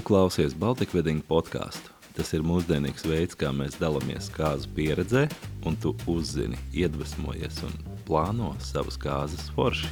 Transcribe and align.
Tu 0.00 0.06
klausies 0.08 0.54
Baltic 0.56 0.94
Wedding 0.96 1.20
podkāstu. 1.28 1.90
Tas 2.16 2.30
ir 2.32 2.40
mūsdienīgs 2.40 3.02
veids, 3.04 3.36
kā 3.36 3.50
mēs 3.52 3.74
dalāmies 3.76 4.30
kāzu 4.32 4.70
pieredzē, 4.72 5.26
un 5.68 5.76
tu 5.76 5.92
uzzini, 6.08 6.56
iedvesmojies 6.72 7.58
un 7.68 7.74
plāno 8.08 8.54
savas 8.64 8.96
kāzas 8.96 9.50
forši. 9.52 9.90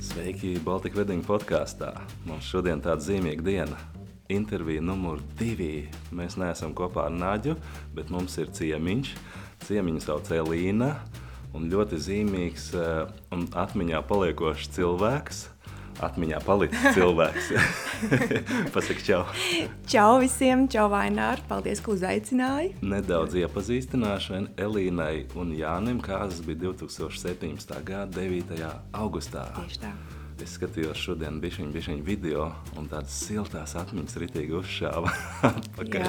Sveiki, 0.00 0.54
Baltic 0.64 0.96
Wedding 0.96 1.20
podkāstā. 1.28 1.92
Mums 2.24 2.48
šodien 2.48 2.80
tāda 2.80 3.04
zīmīga 3.04 3.44
diena. 3.44 3.76
Intervija 4.32 4.80
numur 4.80 5.20
divi. 5.36 5.90
Mēs 6.08 6.38
neesam 6.40 6.72
kopā 6.72 7.10
ar 7.10 7.18
Nāģu, 7.20 7.58
bet 7.92 8.08
mums 8.08 8.40
ir 8.40 8.48
ciemiņš. 8.48 9.12
Ciemiņu 9.68 10.06
sauc 10.08 10.32
Elīna 10.40 10.94
un 11.52 11.68
ļoti 11.68 12.00
zīmīgs 12.00 12.70
uh, 12.80 13.10
un 13.36 13.50
atmiņā 13.52 14.00
paliekošs 14.08 14.72
cilvēks. 14.78 15.50
Atmiņā 16.02 16.40
palicis 16.42 16.96
cilvēks. 16.96 17.50
Pasaki, 18.74 19.04
čau. 19.06 19.20
Čau 19.90 20.18
visiem, 20.22 20.66
čau 20.70 20.88
Vainār, 20.90 21.42
paldies, 21.50 21.82
ka 21.84 21.92
uzaicināji. 21.94 22.72
Nedaudz 22.82 23.36
iepazīstināšu 23.38 24.40
Elīnai 24.58 25.28
un 25.38 25.54
Jānim, 25.54 26.02
kādas 26.02 26.42
bija 26.44 26.72
2017. 26.72 27.78
gada 27.86 28.10
9. 28.18 28.58
augustā. 28.98 29.46
Tieši 29.60 29.82
tā. 29.86 29.94
Es 30.42 30.56
skatījos 30.58 30.98
šodien 30.98 31.36
bišķiņ, 31.38 31.68
bišķiņ 31.70 32.00
video, 32.02 32.48
un 32.74 32.88
tādas 32.90 33.14
siltās 33.28 33.76
atmiņas 33.78 34.18
ritīgi 34.18 34.56
uzšāva 34.58 35.12
atpakaļ. 35.52 36.08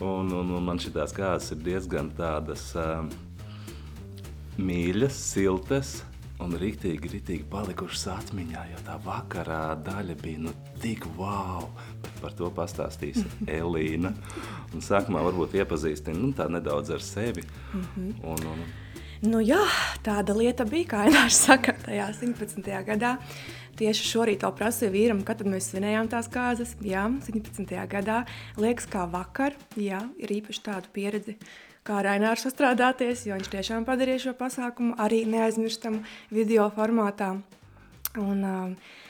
Un, 0.00 0.32
un, 0.32 0.54
un 0.56 0.64
man 0.64 0.80
šitās 0.80 1.12
kādas 1.12 1.52
ir 1.52 1.60
diezgan 1.66 2.08
tādas 2.16 2.70
um, 2.80 3.12
mīļas, 4.56 5.20
siltas 5.34 5.98
un 6.42 6.56
rītīgi, 6.58 7.10
rītīgi 7.12 7.46
palikušas 7.50 8.06
atmiņā, 8.14 8.64
jo 8.72 8.80
tā 8.86 8.96
vakarā 9.04 9.76
daļa 9.86 10.16
bija 10.22 10.44
nu 10.46 10.54
tik 10.82 11.06
wow, 11.18 11.68
bet 12.02 12.22
par 12.22 12.34
to 12.38 12.50
pastāstīs 12.54 13.22
Elīna. 13.46 14.14
Un 14.74 14.84
sākumā 14.84 15.22
varbūt 15.28 15.54
iepazīstina 15.60 16.18
nu, 16.18 16.32
tā 16.36 16.48
nedaudz 16.50 16.94
ar 16.94 17.04
sevi. 17.04 17.46
Un, 17.74 18.48
un, 18.50 18.64
Nu 19.24 19.38
jā, 19.40 19.62
tāda 20.04 20.34
lieta 20.36 20.66
bija, 20.68 20.88
kā 20.90 21.04
Ainārs 21.06 21.38
saka, 21.46 21.72
tajā 21.86 22.10
17. 22.18 22.66
gadā. 22.84 23.14
Tieši 23.78 24.08
šorīt 24.08 24.44
vēl 24.46 24.54
prasīja 24.58 24.92
vīram, 24.94 25.22
kad 25.26 25.42
mēs 25.46 25.72
svinējām 25.72 26.10
tās 26.12 26.28
kāzas. 26.32 26.74
Jā, 26.84 27.06
17. 27.26 27.76
gadā. 27.90 28.22
Liekas, 28.60 28.88
kā 28.90 29.06
vakar, 29.10 29.56
jā, 29.78 30.02
ir 30.22 30.34
īpaši 30.38 30.64
tāda 30.66 30.90
pieredze, 30.94 31.36
kā 31.86 32.00
ar 32.02 32.12
Aināru 32.14 32.42
sastrādāties, 32.44 33.26
jo 33.28 33.38
viņš 33.38 33.50
tiešām 33.56 33.88
padarīja 33.88 34.28
šo 34.28 34.36
pasākumu 34.38 34.94
arī 35.02 35.24
neaizmirstamu 35.30 36.04
video 36.34 36.70
formātā. 36.76 37.34
Un, 38.14 38.44
uh, 38.46 39.00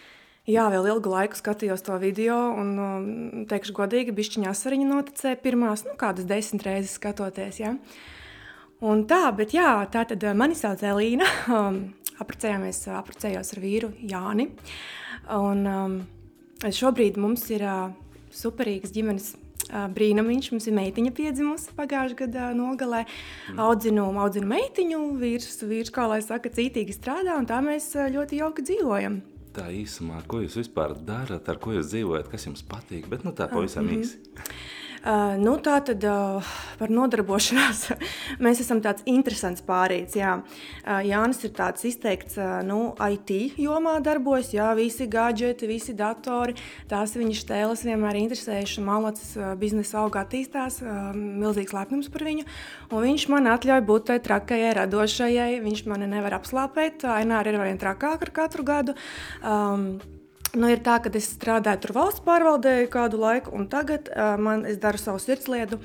Jā, 0.44 0.66
vēl 0.68 0.90
ilgu 0.92 1.08
laiku 1.08 1.38
skatījos 1.38 1.80
to 1.86 1.94
video, 1.96 2.36
un, 2.60 2.72
um, 2.76 3.04
teikšu, 3.48 3.72
godīgi, 3.78 4.12
bišķiņā 4.12 4.50
asariņa 4.50 4.88
noticēja 4.90 5.38
pirmās, 5.40 5.86
nu, 5.88 5.94
kādas 5.96 6.26
desmit 6.28 6.66
reizes 6.66 6.98
skatoties. 6.98 7.62
Ja? 7.62 7.70
Un 8.84 9.04
tā, 9.08 9.28
bet 9.36 9.54
jā, 9.54 9.68
tā 9.92 10.02
tad 10.08 10.24
mani 10.36 10.58
sauc 10.58 10.82
Elīna. 10.82 11.28
Um, 11.54 11.76
apprecējāmies, 12.22 12.78
apprecējos 12.94 13.52
ar 13.54 13.60
vīru 13.62 13.90
Jāni. 14.10 14.48
Un 15.34 15.64
um, 15.68 15.96
šobrīd 16.62 17.18
mums 17.20 17.44
ir 17.52 17.64
uh, 17.66 17.90
superīgs 18.34 18.92
ģimenes 18.94 19.28
uh, 19.34 19.86
brīnumiņš. 19.94 20.50
Mums 20.54 20.68
ir 20.70 20.76
meitiņa 20.78 21.12
piedzimusi 21.16 21.74
pagājušā 21.76 22.18
gada 22.24 22.48
nogalē. 22.56 23.04
Audzinu, 23.60 24.06
audzinu 24.22 24.50
meitiņu, 24.54 25.02
vīrs, 25.20 25.60
vīrs, 25.68 25.92
kā 25.94 26.08
lai 26.10 26.20
saka, 26.24 26.52
cītīgi 26.54 26.96
strādā, 26.96 27.36
un 27.38 27.50
tā 27.50 27.60
mēs 27.64 27.92
ļoti 28.14 28.42
jauki 28.42 28.66
dzīvojam. 28.70 29.20
tā 29.54 29.68
īsumā, 29.70 30.22
ko 30.26 30.40
jūs 30.42 30.56
vispār 30.58 30.96
darat, 31.06 31.46
ar 31.50 31.60
ko 31.62 31.76
jūs 31.76 31.92
dzīvojat, 31.92 32.30
kas 32.32 32.48
jums 32.48 32.64
patīk, 32.66 33.06
bet 33.10 33.22
nu, 33.26 33.34
tā 33.36 33.46
pavisam 33.50 33.86
īsi. 33.94 34.18
Uh, 35.04 35.34
nu, 35.36 35.58
tā 35.60 35.76
tad 35.84 36.00
uh, 36.08 36.52
par 36.80 36.88
nodarbošanās. 36.88 37.90
Mēs 38.44 38.62
esam 38.64 38.80
tāds 38.80 39.04
interesants 39.04 39.60
pārīts. 39.66 40.16
Jā. 40.16 40.38
Uh, 40.80 41.02
Jānis 41.04 41.42
ir 41.44 41.52
tāds 41.52 41.84
izteikts, 41.84 42.38
uh, 42.40 42.62
nu, 42.64 42.94
IT 42.96 43.60
jomā 43.60 43.98
darbojas, 44.04 44.54
jā, 44.56 44.70
visi 44.78 45.04
gadgeti, 45.12 45.68
visi 45.68 45.92
datori. 45.98 46.56
Tās 46.88 47.12
viņa 47.20 47.36
stēles 47.36 47.84
vienmēr 47.84 48.22
interesējuši. 48.22 48.86
Malacis 48.86 49.36
uh, 49.36 49.52
biznesa 49.60 50.00
auga 50.06 50.24
attīstās, 50.24 50.80
uh, 50.80 51.12
milzīgs 51.12 51.76
lepnums 51.76 52.08
par 52.08 52.24
viņu. 52.24 52.48
Un 52.88 53.04
viņš 53.04 53.28
man 53.34 53.52
atļauj 53.52 53.84
būt 53.84 54.08
tai 54.08 54.18
trakajai, 54.24 54.72
radošajai. 54.80 55.52
Viņš 55.68 55.84
mani 55.92 56.08
nevar 56.16 56.40
apslāpēt. 56.40 57.04
Aināri 57.12 57.52
ir 57.52 57.60
vien 57.60 57.80
trakāk 57.80 58.24
ar 58.24 58.36
katru 58.40 58.64
gadu. 58.64 58.96
Um, 59.44 59.98
Nu, 60.54 60.68
ir 60.70 60.82
tā, 60.86 61.00
ka 61.02 61.10
es 61.18 61.32
strādāju 61.34 61.82
tur 61.82 61.94
valsts 61.96 62.22
pārvaldē 62.24 62.76
kādu 62.92 63.18
laiku, 63.22 63.54
un 63.58 63.66
tagad 63.70 64.10
uh, 64.12 64.34
man, 64.38 64.62
es 64.70 64.78
daru 64.82 65.00
savu 65.00 65.22
sirdslietu. 65.22 65.80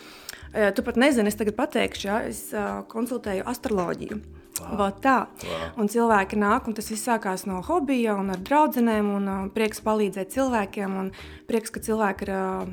Uh, 0.54 0.70
tu 0.76 0.86
pat 0.86 1.00
nezini, 1.02 1.32
es 1.32 1.40
tagad 1.40 1.58
pateikšu, 1.58 2.06
ja, 2.06 2.20
es 2.30 2.50
uh, 2.54 2.84
konsultēju 2.92 3.48
astroloģiju. 3.50 4.20
Wow. 4.60 4.90
Tā. 5.02 5.18
Wow. 5.42 5.66
Un 5.80 5.90
cilvēki 5.92 6.38
nāk, 6.40 6.68
un 6.68 6.76
tas 6.78 6.90
viss 6.92 7.08
sākās 7.08 7.46
no 7.48 7.62
hobija 7.66 8.18
un 8.20 8.34
ar 8.34 8.42
draugiem. 8.44 9.12
Uh, 9.18 9.42
prieks 9.56 9.82
palīdzēt 9.86 10.36
cilvēkiem, 10.36 10.98
un 11.02 11.12
prieks, 11.50 11.74
ka 11.74 11.82
cilvēki 11.86 12.28
ir 12.28 12.34
uh, 12.36 12.72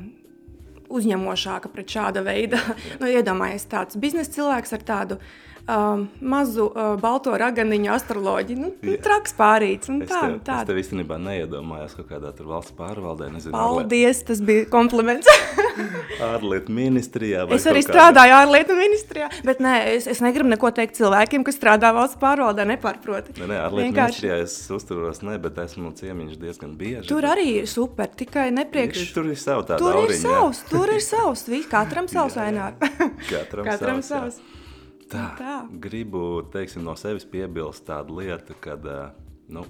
uzņemošāki 0.93 1.71
pret 1.73 1.97
šāda 1.97 2.23
veida. 2.27 2.61
nu, 3.01 3.09
Iedomājieties, 3.09 3.69
tāds 3.71 3.99
biznesa 3.99 4.35
cilvēks 4.37 4.75
ar 4.77 4.87
tādu 4.87 5.19
um, 5.67 6.07
mazu 6.21 6.65
uh, 6.71 6.95
balto 7.01 7.35
raganiņu 7.37 7.91
astroloģiju. 7.93 8.57
Nu, 8.59 8.71
nu, 8.81 8.95
traks 9.03 9.33
pārīts. 9.37 9.89
Es 9.91 10.09
Tā, 10.09 10.21
tev, 10.21 10.37
tā. 10.47 10.61
es 10.63 10.67
tev 10.71 10.79
īstenībā 10.81 11.17
neiedomājos 11.21 11.95
kaut 11.99 12.09
kādā 12.11 12.33
tur 12.37 12.47
valsts 12.53 12.73
pārvaldē, 12.77 13.29
nezinu, 13.33 13.53
Paldies, 13.55 14.23
tas 14.27 14.41
bija 14.41 14.65
kompliments. 14.71 15.27
ārlietu- 16.23 16.73
ministrijā. 16.73 17.43
es 17.53 17.65
arī 17.69 17.83
kaut 17.83 17.91
kādā- 17.93 17.93
strādāju 17.93 18.33
ārlietu 18.39 18.75
ministrijā, 18.77 19.27
bet 19.45 19.59
nē, 19.63 19.73
es, 19.95 20.07
es 20.07 20.21
negribu 20.25 20.49
neko 20.49 20.71
teikt 20.73 20.97
cilvēkiem, 20.97 21.43
kas 21.45 21.57
strādā 21.59 21.91
valsts 21.93 22.17
pārvaldē, 22.21 22.65
nepārproti. 22.73 23.35
Nē, 23.37 23.47
nē, 23.51 23.59
ārlietu 23.67 23.91
Vienkārši- 23.91 24.23
ministrijā 24.25 24.39
es 24.43 24.55
uzturos, 24.73 25.21
ne, 25.21 25.37
bet 25.37 25.57
esmu 25.61 25.91
ciemiņš 25.97 26.37
diezgan 26.41 26.75
bieži. 26.79 27.07
Tur 27.11 27.21
arī 27.29 27.47
ir 27.61 27.67
super, 27.69 28.07
tikai 28.07 28.49
nepriekš. 28.55 29.03
Ir- 29.09 29.13
Tur 29.17 29.25
ir 29.31 29.35
savu 29.39 29.63
tādu 29.69 29.79
Tur 29.85 29.93
ir 29.93 30.01
auriņu, 30.01 30.17
jā. 30.17 30.35
savs, 30.41 30.63
tur 30.69 30.89
ir 30.93 31.01
savs. 31.01 31.47
vi- 31.47 31.63
Katram 31.69 32.07
savs 32.15 32.35
vaināk. 32.37 32.73
Katram, 33.29 33.65
Katram 33.65 34.01
savs. 34.01 34.37
savs. 34.37 34.41
Tā, 35.07 35.25
Tā. 35.39 35.57
gribu 35.83 36.41
teiksim, 36.51 36.83
no 36.83 36.95
sevis 36.99 37.23
piebilst 37.27 37.85
tādu 37.87 38.17
lietu, 38.19 38.55
ka 38.59 38.75
nu, 39.47 39.63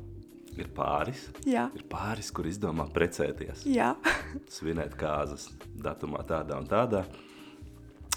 ir 0.58 0.70
pāris. 0.74 1.28
Jā. 1.46 1.68
Ir 1.78 1.86
pāris, 1.90 2.32
kur 2.34 2.50
izdomā 2.50 2.88
precēties, 2.94 3.66
Jā, 3.70 3.94
svinēt 4.58 4.98
kāzas 4.98 5.50
datumā 5.78 6.24
tādā 6.28 6.58
un 6.58 6.70
tādā. 6.70 7.06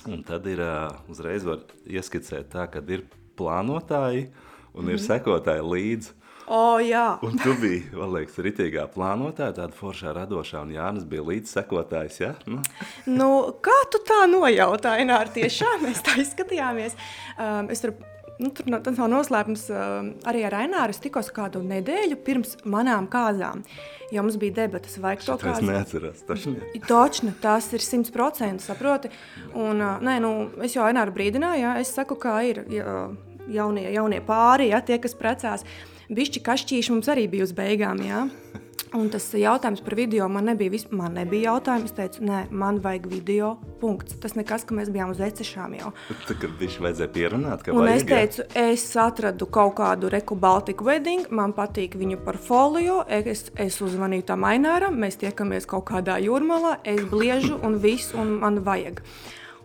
Un 0.08 0.22
tad 0.24 0.46
ir 0.48 0.62
uh, 0.64 0.88
uzreiz 1.12 1.44
var 1.44 1.60
ieskicēt 1.84 2.48
tā, 2.54 2.64
ka 2.72 2.80
ir 2.88 3.04
plānotāji 3.36 4.30
un 4.72 4.88
ir 4.88 5.02
sekotāji 5.02 5.66
līdzi. 5.66 6.16
O, 6.50 6.62
jā. 6.82 7.06
Un 7.26 7.38
tu 7.40 7.54
biji, 7.60 7.84
man 7.94 8.12
liekas, 8.16 8.40
ritīgā 8.42 8.88
plānotāja, 8.94 9.54
tāda 9.62 9.76
foršā 9.78 10.14
radošā, 10.18 10.64
un 10.66 10.74
Jānis 10.74 11.06
bija 11.08 11.24
līdzsekotājs, 11.30 12.20
ja? 12.24 12.34
Nu, 12.50 12.60
Nu, 13.06 13.28
kā 13.62 13.76
tu 13.92 14.00
tā 14.06 14.24
nojautāji, 14.30 15.06
Nār, 15.08 15.30
tiešām 15.34 15.84
mēs 15.86 16.02
tā 16.06 16.16
izskatījāmies. 16.20 16.96
Um, 17.36 17.68
es 17.72 17.82
tur, 17.82 17.92
nu, 18.40 18.50
tur 18.56 18.68
tas 18.84 18.98
nav 18.98 19.10
noslēpums 19.12 19.66
um, 19.74 20.10
arī 20.30 20.44
ar 20.48 20.56
Aināru. 20.62 20.94
Es 20.94 21.02
tikos 21.02 21.30
kādu 21.34 21.62
nedēļu 21.66 22.18
pirms 22.26 22.56
manām 22.64 23.08
kāzām, 23.12 23.64
jo 24.12 24.24
mums 24.24 24.38
bija 24.40 24.58
debatas, 24.62 24.96
vai 25.02 25.16
to 25.20 25.34
to 25.34 25.38
es 25.38 25.46
kāzu. 25.46 25.68
neatceros, 25.68 26.24
taču 26.28 26.54
ne. 26.56 26.70
Točni, 26.88 27.34
tas 27.42 27.70
ir 27.76 27.84
100%, 27.84 28.64
saproti. 28.64 29.12
Un, 29.54 29.80
uh, 29.80 30.02
nē, 30.04 30.18
nu, 30.24 30.34
es 30.66 30.76
jau 30.76 30.86
Aināru 30.88 31.14
brīdināju, 31.16 31.64
ja, 31.64 31.76
es 31.82 31.92
saku, 31.96 32.18
kā 32.20 32.40
ir 32.48 32.64
ja, 32.72 33.08
jaunie, 33.50 33.88
jaunie 33.94 34.20
pāri, 34.24 34.70
ja, 34.74 34.82
tie, 34.84 35.00
kas 35.02 35.16
precās. 35.18 35.66
Bišķi 36.10 36.40
kašķīši 36.42 36.90
mums 36.90 37.08
arī 37.12 37.28
bija 37.30 37.46
uz 37.46 37.54
beigām, 37.54 38.00
ja. 38.02 38.24
Un 38.98 39.06
tas 39.06 39.28
jautājums 39.38 39.78
par 39.86 39.94
video 39.94 40.26
man 40.26 40.48
nebija, 40.50 40.72
vis... 40.72 40.88
man 40.90 41.14
nebija 41.14 41.52
jautājums. 41.52 41.92
Es 41.92 41.94
teicu, 41.94 42.24
nē, 42.26 42.40
man 42.50 42.80
vajag 42.82 43.06
video. 43.12 43.52
Punkts. 43.78 44.16
Tas 44.18 44.34
nekas, 44.34 44.64
ka 44.66 44.74
mēs 44.74 44.90
bijām 44.90 45.12
uz 45.14 45.20
ecešām 45.22 45.76
jau. 45.78 45.92
Tad, 46.26 46.42
viņš 46.58 46.80
vajadzēja 46.82 47.12
pierunāt, 47.14 47.62
ka 47.62 47.76
Un 47.76 47.86
vajag, 47.86 48.02
es 48.02 48.08
teicu, 48.10 48.48
es 48.58 48.86
atradu 48.98 49.46
kaut 49.46 49.76
kādu 49.78 50.10
Reku 50.10 50.34
Baltiku 50.34 50.90
wedding, 50.90 51.30
man 51.30 51.54
patīk 51.54 51.94
viņu 52.00 52.18
portfolio. 52.26 53.04
Es, 53.06 53.46
es 53.54 53.78
uzvanīju 53.78 54.26
tam 54.32 54.50
Aināram, 54.50 54.98
mēs 54.98 55.22
tiekamies 55.22 55.70
kaut 55.70 55.86
kādā 55.92 56.18
jūrmalā, 56.26 56.80
es 56.82 57.06
bliežu 57.06 57.62
un 57.62 57.78
viss, 57.78 58.10
un 58.18 58.40
man 58.42 58.64
vajag. 58.66 59.04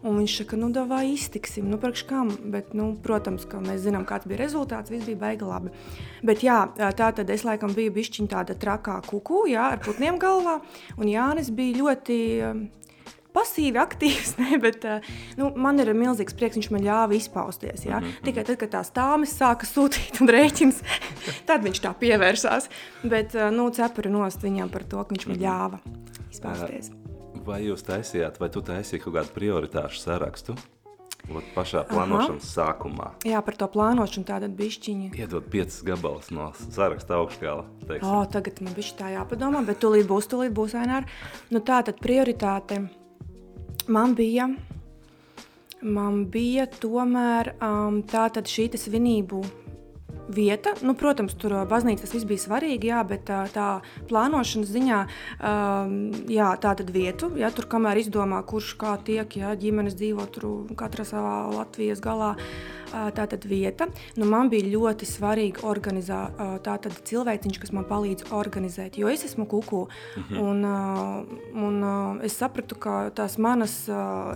Un 0.06 0.20
viņš 0.20 0.38
saka, 0.38 0.58
nu, 0.60 0.70
vai 0.86 1.04
iztiksim, 1.16 1.66
nu, 1.72 1.80
priekš 1.82 2.06
kam. 2.06 2.30
Bet, 2.54 2.76
nu, 2.78 2.92
protams, 3.02 3.48
ka 3.50 3.58
mēs 3.64 3.82
zinām, 3.88 4.06
kāds 4.06 4.30
bija 4.30 4.44
rezultāts. 4.44 4.94
Viss 4.94 5.08
bija 5.08 5.18
baigi 5.24 5.48
labi. 5.48 5.74
Bet, 6.26 6.44
jā, 6.46 6.60
tā 6.78 7.10
tad 7.18 7.30
es 7.34 7.46
laikam 7.48 7.74
biju 7.74 7.94
bišķiņa 7.96 8.34
tāda 8.36 8.58
trakā 8.62 9.00
kuku, 9.10 9.48
jā, 9.50 9.72
ar 9.74 9.82
putniem 9.82 10.20
galvā. 10.22 10.60
Un 11.00 11.10
Jānis 11.10 11.50
bija 11.56 11.80
ļoti 11.80 12.18
um, 12.46 12.62
pasīvi 13.36 13.82
aktīvs, 13.82 14.36
ne, 14.44 14.60
bet 14.62 14.86
uh, 14.86 15.10
nu, 15.40 15.50
man 15.58 15.82
ir 15.82 15.90
milzīgs 15.98 16.38
prieks, 16.38 16.60
viņš 16.60 16.70
man 16.76 16.86
ļāva 16.86 17.18
izpausties. 17.18 17.88
Ja? 17.88 18.00
Mm 18.00 18.06
-hmm. 18.06 18.28
Tikai 18.30 18.44
tad, 18.44 18.60
kad 18.62 18.76
tās 18.78 18.94
tāmas 18.94 19.34
sāka 19.34 19.66
sūtīt 19.70 20.22
un 20.22 20.30
rēķins, 20.38 20.84
tad 21.50 21.66
viņš 21.66 21.82
tā 21.82 21.96
pievērsās. 21.98 22.70
Bet 23.04 23.36
uh, 23.36 23.50
nu, 23.50 23.70
cepuri 23.70 24.14
nost 24.14 24.46
viņam 24.46 24.70
par 24.70 24.84
to, 24.84 25.04
ka 25.04 25.16
viņš 25.16 25.28
man 25.28 25.42
ļāva 25.42 25.82
izpausties. 26.32 26.94
Vai 27.46 27.60
jūs 27.62 27.84
taisījāt, 27.86 28.40
vai 28.42 28.48
tu 28.50 28.64
taisīji 28.66 29.04
kaut 29.04 29.20
kādu 29.20 29.34
prioritāšu 29.36 30.00
sarakstu? 30.02 30.56
Ot 31.26 31.46
pašā 31.56 31.84
plānošanas 31.90 32.46
Aha. 32.46 32.52
sākumā. 32.52 33.08
Jā, 33.26 33.40
par 33.46 33.56
to 33.58 33.68
plānošanu 33.74 34.26
tāda 34.26 34.50
bišķiņa. 34.50 35.12
Iedod 35.18 35.46
piecas 35.54 35.80
gabalus 35.86 36.30
no 36.34 36.52
saraksta 36.58 37.18
augšgala. 37.18 37.66
O, 37.98 38.20
tagad 38.30 38.62
man 38.66 38.74
bišķi 38.78 38.98
tā 39.00 39.12
jāpadomā, 39.14 39.64
bet 39.66 39.82
tūlīt 39.82 40.10
būs, 40.10 40.30
tūlīt 40.30 40.54
būs, 40.58 40.74
Ainēr. 40.78 41.06
Nu 41.54 41.62
tā 41.66 41.82
tad 41.86 42.02
prioritāte 42.02 42.84
man 43.90 44.14
bija, 44.18 44.50
man 45.82 46.24
bija 46.34 46.66
tomēr 46.82 47.56
um, 47.58 48.02
tā 48.10 48.28
tad 48.34 48.50
šī 48.50 48.72
svinību 48.78 49.44
vieta. 50.30 50.76
Nu, 50.86 50.96
protams, 50.98 51.36
tur 51.40 51.58
baznīca 51.70 52.06
tas 52.06 52.14
viss 52.16 52.28
bija 52.28 52.44
svarīgi, 52.46 52.92
jā, 52.92 53.02
bet 53.08 53.26
tā, 53.30 53.44
tā 53.54 53.68
plānošanas 54.10 54.72
ziņā, 54.72 55.02
um, 55.40 55.98
jā, 56.32 56.52
tā 56.62 56.76
tad 56.80 56.92
vietu, 56.96 57.32
jā, 57.40 57.52
tur 57.56 57.70
kamēr 57.72 58.02
izdomā, 58.02 58.42
kurš 58.48 58.76
kā 58.82 58.96
tiek, 59.06 59.38
jā, 59.42 59.54
ģimenes 59.60 59.98
dzīvo 60.00 60.26
tur 60.36 60.50
katra 60.78 61.06
savā 61.08 61.38
Latvijas 61.54 62.04
galā. 62.04 62.36
Uh, 62.36 62.76
tātad 63.16 63.46
vieta. 63.46 63.88
Nu, 64.16 64.28
man 64.30 64.50
bija 64.52 64.68
ļoti 64.70 65.08
svarīgi 65.10 65.64
organizēt 65.66 66.40
tātad 66.66 66.96
cilvēciņš, 67.08 67.60
kas 67.62 67.74
man 67.76 67.88
palīdz 67.90 68.30
organizēt, 68.36 69.00
jo 69.00 69.10
es 69.12 69.26
esmu 69.28 69.48
kuku. 69.50 69.86
Mhm. 70.16 70.40
Un, 70.40 70.64
un 71.66 72.22
es 72.26 72.38
sapratu, 72.40 72.78
ka 72.80 73.10
tās 73.16 73.38
manas 73.42 73.78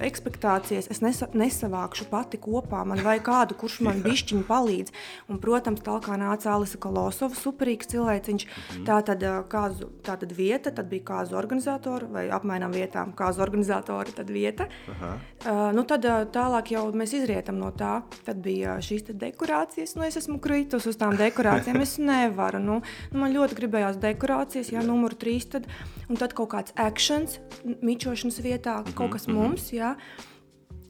ekspektācijas 0.05 0.89
es 0.91 1.01
nesa, 1.05 1.29
nesavākšu 1.33 2.09
pati 2.11 2.39
kopā. 2.41 2.83
Man 2.87 3.03
vajag 3.05 3.25
kādu, 3.29 3.59
kurš 3.59 3.79
man 3.87 4.03
bišķiņu 4.05 4.45
palīdz. 4.49 4.95
Un, 5.29 5.39
protams, 5.41 5.78
tālāk 5.85 6.09
nāca 6.19 6.53
Alisa 6.53 6.77
Kolosova, 6.81 7.35
superīgs 7.35 7.89
cilvēciņš. 7.93 8.45
Mhm. 8.45 8.85
Tātad, 8.87 9.25
kāzu, 9.51 9.89
tātad 10.05 10.33
vieta, 10.35 10.71
tad 10.71 10.89
bija 10.91 11.07
kāzu 11.11 11.37
organizatori 11.39 12.09
vai 12.09 12.25
apmainām 12.29 12.73
vietām 12.75 13.13
kāzu 13.17 13.43
organizatori, 13.45 14.13
tad 14.15 14.29
vieta. 14.29 14.69
Aha. 14.95 15.11
Uh, 15.39 15.61
nu, 15.75 15.83
tad 15.87 16.05
tālāk 16.33 16.73
jau 16.75 16.85
mēs 16.95 17.13
izrietam 17.17 17.59
no 17.59 17.71
tā. 17.75 18.01
Tad 18.25 18.41
bija 18.43 18.77
šīs 18.83 19.09
dekorācijas. 19.09 19.95
Nu, 19.97 20.05
es 20.07 20.19
esmu 20.19 20.39
kritus 20.43 20.87
uz 20.89 20.97
tām 20.99 21.17
dekorācijām. 21.19 21.79
Es 21.83 21.97
nevaru. 22.01 22.61
Nu, 22.63 22.79
nu, 23.11 23.21
man 23.21 23.35
ļoti 23.35 23.57
gribējās 23.59 23.99
dekorācijas, 24.01 24.73
jā, 24.75 24.83
numur 24.85 25.15
trīs. 25.19 25.47
Tad, 25.49 25.69
un 26.09 26.19
tad 26.19 26.35
kaut 26.37 26.51
kāds 26.53 26.75
akcents, 26.79 27.39
mičošanas 27.63 28.41
vietā, 28.43 28.81
kaut 28.93 29.15
kas 29.15 29.27
mm 29.27 29.33
-hmm. 29.33 29.47
mums. 29.49 29.71
Jā. 29.73 29.95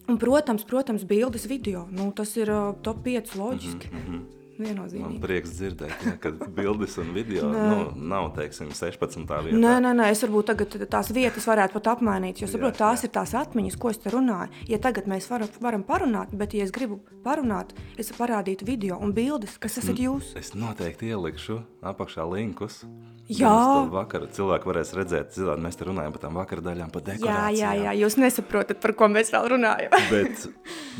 Un, 0.09 0.17
protams, 0.17 0.63
protams, 0.65 1.03
bildes, 1.05 1.45
video. 1.45 1.87
Nu, 1.91 2.11
tas 2.11 2.35
ir 2.37 2.49
uh, 2.49 2.73
top 2.81 3.03
5 3.05 3.35
loģiski. 3.35 3.89
Mm 3.91 3.99
-hmm. 4.07 4.38
Viennozīmīgi. 4.59 5.05
Man 5.05 5.19
prieks 5.23 5.53
dzirdēt, 5.55 6.01
ja, 6.03 6.13
ka 6.19 6.31
bildes 6.55 6.97
un 6.99 7.13
video 7.15 7.47
nu, 7.53 7.77
nav 8.11 8.31
teiksim, 8.35 8.73
16. 8.75 9.23
vietā. 9.23 9.55
Nē, 9.55 9.75
nē, 9.85 9.93
nē, 9.95 10.09
es 10.11 10.23
varbūt 10.25 10.51
tagad 10.51 10.75
tās 10.91 11.11
vietas 11.15 11.47
varētu 11.47 11.77
pat 11.77 11.91
apmainīt, 11.93 12.41
jo 12.43 12.49
saprotu, 12.51 12.81
tās 12.81 13.05
jā. 13.05 13.07
ir 13.07 13.13
tās 13.15 13.35
atmiņas, 13.39 13.77
ko 13.79 13.93
es 13.93 14.01
te 14.03 14.11
runāju. 14.11 14.51
Ja 14.67 14.81
tagad 14.83 15.07
mēs 15.11 15.29
varam, 15.31 15.51
varam 15.63 15.85
parunāt, 15.87 16.33
bet 16.35 16.57
ja 16.57 16.67
es 16.67 16.75
gribu 16.75 16.99
parunāt, 17.23 17.71
es 17.99 18.11
parādītu 18.17 18.67
video 18.67 18.99
un 18.99 19.15
bildes, 19.15 19.55
kas 19.63 19.79
esat 19.79 20.01
jūs. 20.01 20.33
Es 20.39 20.51
noteikti 20.57 21.13
ielikšu 21.13 21.61
apakšā 21.93 22.27
linkus. 22.27 22.83
Jā, 23.29 23.49
vakar 23.93 24.23
cilvēki 24.33 24.65
varēs 24.65 24.91
redzēt, 24.97 25.35
zināt, 25.37 25.59
mēs 25.61 25.77
te 25.77 25.85
runājam 25.85 26.15
par 26.15 26.21
tām 26.23 26.37
vakar 26.39 26.63
daļām, 26.65 26.89
par 26.89 27.03
dekorācijām. 27.05 27.51
Jā, 27.53 27.73
jā, 27.77 27.83
jā, 27.85 27.91
jūs 28.01 28.17
nesaprotat, 28.17 28.79
par 28.81 28.95
ko 28.97 29.09
mēs 29.13 29.29
vēl 29.35 29.51
runājam. 29.53 29.93
Bet, 30.13 30.47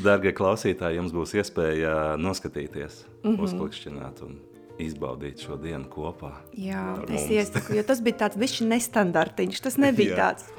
dārgie 0.05 0.35
klausītāji, 0.37 0.99
jums 1.01 1.15
būs 1.15 1.33
iespēja 1.41 1.95
noskatīties, 2.21 3.01
mm 3.23 3.31
-hmm. 3.31 3.47
uzklikšķināt 3.47 4.21
un 4.27 4.37
izbaudīt 4.79 5.41
šo 5.43 5.57
dienu 5.57 5.89
kopā. 5.91 6.35
Jā, 6.53 7.01
es 7.09 7.25
iesaku, 7.33 7.73
jo 7.79 7.83
tas 7.83 8.01
bija 8.05 8.21
tāds 8.25 8.37
bišķi 8.39 8.69
nestandartiņš, 8.75 9.65
tas 9.65 9.81
nebija 9.81 10.15
tāds 10.21 10.53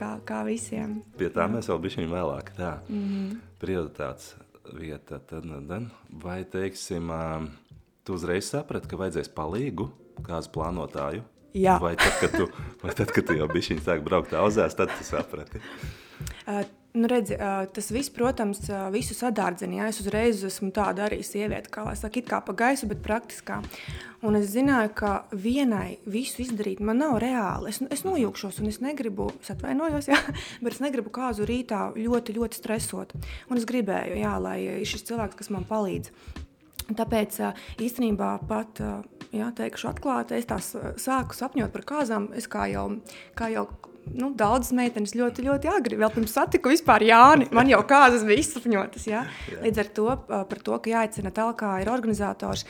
kā, 0.00 0.16
kā 0.24 0.42
visiem. 0.48 1.02
Pie 1.20 1.28
tā 1.28 1.44
jā. 1.44 1.52
mēs 1.52 1.68
vēl 1.68 1.82
bišķiņ 1.84 2.10
vēlāk, 2.10 2.52
tā. 2.56 2.72
Mm 2.88 3.04
-hmm. 3.08 3.40
Prioritātes 3.60 4.34
vieta, 4.72 5.18
tad, 5.18 5.44
tad, 5.68 5.90
vai 6.24 6.44
teiksim, 6.44 7.12
tu 8.04 8.14
uzreiz 8.14 8.48
saprati, 8.50 8.88
ka 8.88 8.96
vajadzēs 8.96 9.28
palīgu? 9.34 9.90
Kāzu 10.26 10.52
plānotāju? 10.54 11.24
Jā. 11.56 11.78
Vai 11.82 11.96
tad, 11.98 12.14
kad 12.22 12.36
tu, 12.36 12.46
tad, 12.84 13.08
kad 13.10 13.24
tu 13.26 13.38
jau 13.38 13.48
bišķiņ 13.50 13.80
sāk 13.86 14.04
braukt 14.06 14.36
auzēs, 14.38 14.76
tad 14.78 14.92
tu 14.94 15.06
saprati? 15.06 15.62
Uh, 16.46 16.62
Nu, 16.92 17.06
redzi, 17.06 17.36
tas 17.72 17.90
viss, 17.94 18.10
protams, 18.10 18.64
visu 18.90 19.14
sadārdzina. 19.14 19.76
Ja? 19.78 19.90
Es 19.92 20.00
uzreiz 20.02 20.40
esmu 20.46 20.72
tāda 20.74 21.04
arī 21.06 21.20
sieviete, 21.22 21.70
kā 21.70 21.84
lai 21.86 21.94
saka, 21.98 22.18
it 22.18 22.26
kā 22.26 22.40
pa 22.42 22.54
gaisu, 22.58 22.88
bet 22.90 22.98
praktiskā. 23.04 23.60
Un 24.26 24.34
es 24.40 24.48
zināju, 24.50 24.90
ka 24.98 25.12
vienai 25.30 26.00
visu 26.10 26.42
izdarīt 26.42 26.82
man 26.82 26.98
nav 26.98 27.20
reāli. 27.22 27.70
Es, 27.70 27.78
es 27.94 28.02
nojūkšos, 28.02 28.58
un 28.58 28.72
es 28.72 28.80
negribu, 28.82 29.28
es 29.38 29.54
atvainojos, 29.54 30.10
jā, 30.10 30.18
bet 30.64 30.74
es 30.74 30.82
negribu 30.82 31.14
kāzu 31.14 31.46
rītā 31.46 31.92
ļoti, 31.94 32.34
ļoti 32.40 32.58
stresot. 32.58 33.14
Un 33.46 33.62
es 33.62 33.68
gribēju, 33.70 34.18
jā, 34.24 34.34
lai 34.42 34.58
ir 34.66 34.82
šis 34.90 35.06
cilvēks, 35.12 35.38
kas 35.38 35.54
man 35.54 35.70
palīdz. 35.70 36.10
Tāpēc 36.90 37.38
īstenībā 37.86 38.34
pat 38.50 38.82
jā, 39.34 39.50
teikšu 39.56 39.90
atklāti, 39.92 40.38
es 40.38 40.48
tās 40.50 40.72
sāku 41.00 41.36
sapņot 41.36 41.72
par 41.74 41.86
kāzām. 41.88 42.30
Es 42.38 42.48
kā 42.50 42.66
jau, 42.70 42.86
kā 43.38 43.50
jau 43.52 43.66
nu, 44.16 44.30
daudzas 44.36 44.72
meitenes 44.76 45.14
ļoti, 45.18 45.44
ļoti 45.46 45.70
agri. 45.70 45.98
Vēl 46.00 46.12
pirms 46.14 46.34
satiku 46.36 46.72
vispār 46.72 47.04
Jāni, 47.06 47.50
man 47.54 47.70
jau 47.70 47.82
kāzas 47.88 48.24
bija 48.26 48.42
izsapņotas. 48.42 49.06
Ja? 49.10 49.26
Līdz 49.62 49.84
ar 49.84 49.92
to, 49.98 50.08
par 50.30 50.64
to, 50.64 50.80
ka 50.82 50.94
jāicina 50.94 51.34
tālāk, 51.34 51.60
kā 51.62 51.76
ir 51.82 51.92
organizators, 51.92 52.66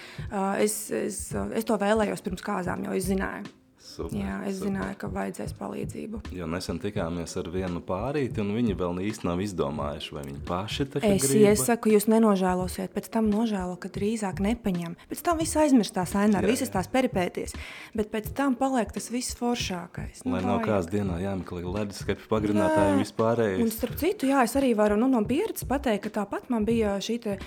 es, 0.61 0.83
es, 0.95 1.23
es 1.33 1.69
to 1.69 1.81
vēlējos 1.81 2.27
pirms 2.27 2.45
kāzām, 2.47 2.85
jo 2.89 2.97
es 2.97 3.09
zināju. 3.09 3.60
Super, 3.81 4.13
Jā, 4.21 4.35
es 4.47 4.59
super. 4.59 4.69
zināju, 4.69 4.97
ka 5.01 5.09
vajadzēs 5.11 5.53
palīdzību. 5.57 6.19
Jo 6.37 6.47
nesen 6.53 6.77
tikāmies 6.83 7.33
ar 7.41 7.47
vienu 7.51 7.81
pārīti, 7.85 8.39
un 8.43 8.51
viņi 8.55 8.75
vēl 8.79 9.01
īsti 9.09 9.25
nav 9.27 9.41
izdomājuši, 9.41 10.13
vai 10.15 10.25
viņi 10.27 10.41
paši 10.47 10.85
tā 10.93 11.01
Es 11.09 11.25
grib. 11.25 11.41
iesaku, 11.49 11.91
jūs 11.95 12.07
nenožēlosiet, 12.13 12.93
pēc 12.95 13.09
tam 13.11 13.31
nožēlo, 13.33 13.79
ka 13.81 13.89
drīzāk 13.89 14.43
nepaņem. 14.45 14.99
Pēc 15.11 15.23
tam 15.27 15.41
viss 15.41 15.57
aizmirstās 15.57 16.13
ainā, 16.21 16.43
visas 16.45 16.69
tās 16.71 16.91
peripēties, 16.93 17.57
bet 17.97 18.13
pēc 18.13 18.29
tam 18.37 18.55
paliek 18.61 18.93
tas 18.93 19.09
viss 19.11 19.35
foršākais. 19.41 20.23
Nu, 20.25 20.37
Lai 20.37 20.43
nav 20.45 20.61
kāds 20.69 20.91
dienā 20.93 21.17
jāmeklē 21.25 21.65
leduskapi 21.65 22.29
pagrinātājiem 22.31 23.01
vispārējais. 23.01 23.65
Un 23.65 23.73
starp 23.75 23.97
citu, 24.05 24.29
jā, 24.31 24.45
es 24.45 24.55
arī 24.61 24.75
varu 24.77 25.01
nu, 25.01 25.09
no 25.09 25.25
pieredzes 25.25 25.65
pateikt, 25.69 26.05
ka 26.07 26.21
tāpat 26.21 26.53
man 26.53 26.69
bija 26.69 26.99
šī 27.01 27.19
te 27.25 27.39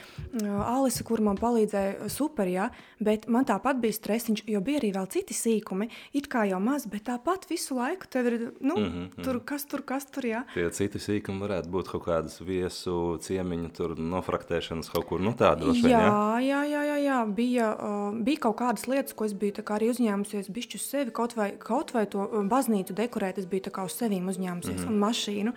Alisa, 0.44 1.06
kur 1.08 1.22
man 1.24 1.38
palīdzēja 1.40 2.10
super, 2.12 2.50
jā, 2.50 2.68
bet 3.04 3.30
man 3.32 3.46
tāpat 3.48 3.80
bija 3.84 3.96
stresiņš, 4.02 4.44
jo 4.50 4.62
bija 4.66 4.82
arī 4.82 4.92
vēl 4.98 5.08
citi 5.14 5.38
sīkumi, 5.38 5.90
it 6.24 6.30
kā 6.32 6.44
jau 6.48 6.60
maz, 6.64 6.86
bet 6.90 7.06
tāpat 7.10 7.46
visu 7.50 7.76
laiku 7.78 8.08
tev 8.12 8.30
ir, 8.30 8.36
nu, 8.60 8.76
mm 8.78 8.90
-hmm. 8.90 9.24
tur 9.24 9.40
kas 9.46 9.66
tur, 9.66 9.82
kas 9.86 10.06
tur, 10.06 10.24
jā. 10.24 10.44
Tie 10.54 10.70
citi 10.70 11.00
sīkumi 11.00 11.44
varētu 11.44 11.70
būt 11.70 11.92
kaut 11.92 12.06
kādas 12.06 12.40
viesu 12.42 13.18
ciemiņu, 13.22 13.70
tur 13.78 13.96
nofraktēšanas 13.98 14.92
kaut 14.94 15.06
kur, 15.06 15.22
nu 15.22 15.34
tāda 15.34 15.60
droši 15.64 15.82
vien, 15.82 15.92
jā? 15.92 16.40
Jā, 16.42 16.62
jā, 16.64 16.82
jā, 16.90 16.98
jā, 17.04 17.20
bija, 17.26 17.68
uh, 17.76 18.24
bija 18.24 18.40
kaut 18.40 18.58
kādas 18.58 18.88
lietas, 18.88 19.14
ko 19.14 19.26
es 19.26 19.34
biju 19.34 19.54
tā 19.60 19.64
kā 19.64 19.78
arī 19.78 19.90
uzņēmusies 19.90 20.50
bišķi 20.50 20.76
uz 20.76 20.82
sevi, 20.82 21.12
kaut 21.12 21.36
vai, 21.36 21.52
kaut 21.58 21.94
vai 21.94 22.06
to 22.06 22.28
baznīcu 22.50 22.94
dekorēt, 22.94 23.38
es 23.38 23.46
biju 23.46 23.62
tā 23.68 23.72
kā 23.72 23.86
uz 23.86 23.94
sevīm 23.94 24.28
uzņēmusies, 24.28 24.80
mm 24.80 24.84
-hmm. 24.84 24.92
un 24.92 25.00
mašīnu, 25.00 25.54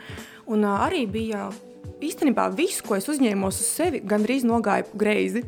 un 0.46 0.64
uh, 0.64 0.86
arī 0.88 1.06
bija, 1.10 1.50
īstenībā 2.00 2.50
visu, 2.56 2.84
ko 2.86 2.96
es 2.96 3.08
uzņēmos 3.08 3.60
uz 3.60 3.66
sevi, 3.66 4.00
gandrīz 4.00 4.44
nogāja 4.44 4.84
greizi. 4.94 5.44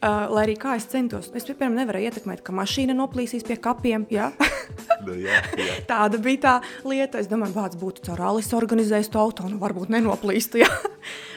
Uh, 0.00 0.30
lai 0.32 0.46
arī 0.46 0.54
kā 0.56 0.78
es 0.78 0.86
centos, 0.88 1.26
es 1.36 1.44
piemēram 1.44 1.74
nevarēju 1.76 2.08
ietekmēt, 2.08 2.40
ka 2.40 2.54
mašīna 2.56 2.94
noplīsīs 2.96 3.44
pie 3.44 3.58
kapiem. 3.60 4.06
Ja? 4.08 4.30
nu, 5.06 5.12
jā, 5.12 5.42
jā. 5.60 5.74
Tāda 5.90 6.16
bija 6.24 6.40
tā 6.40 6.54
lieta. 6.88 7.20
Es 7.20 7.28
domāju, 7.28 7.52
kāds 7.58 7.76
būtu 7.76 8.06
caur 8.06 8.22
Alisu 8.30 8.56
organizējis 8.56 9.12
to 9.12 9.20
auto, 9.20 9.50
nu 9.52 9.60
varbūt 9.60 9.92
nenoplīstu. 9.92 10.64
Ja? 10.64 10.70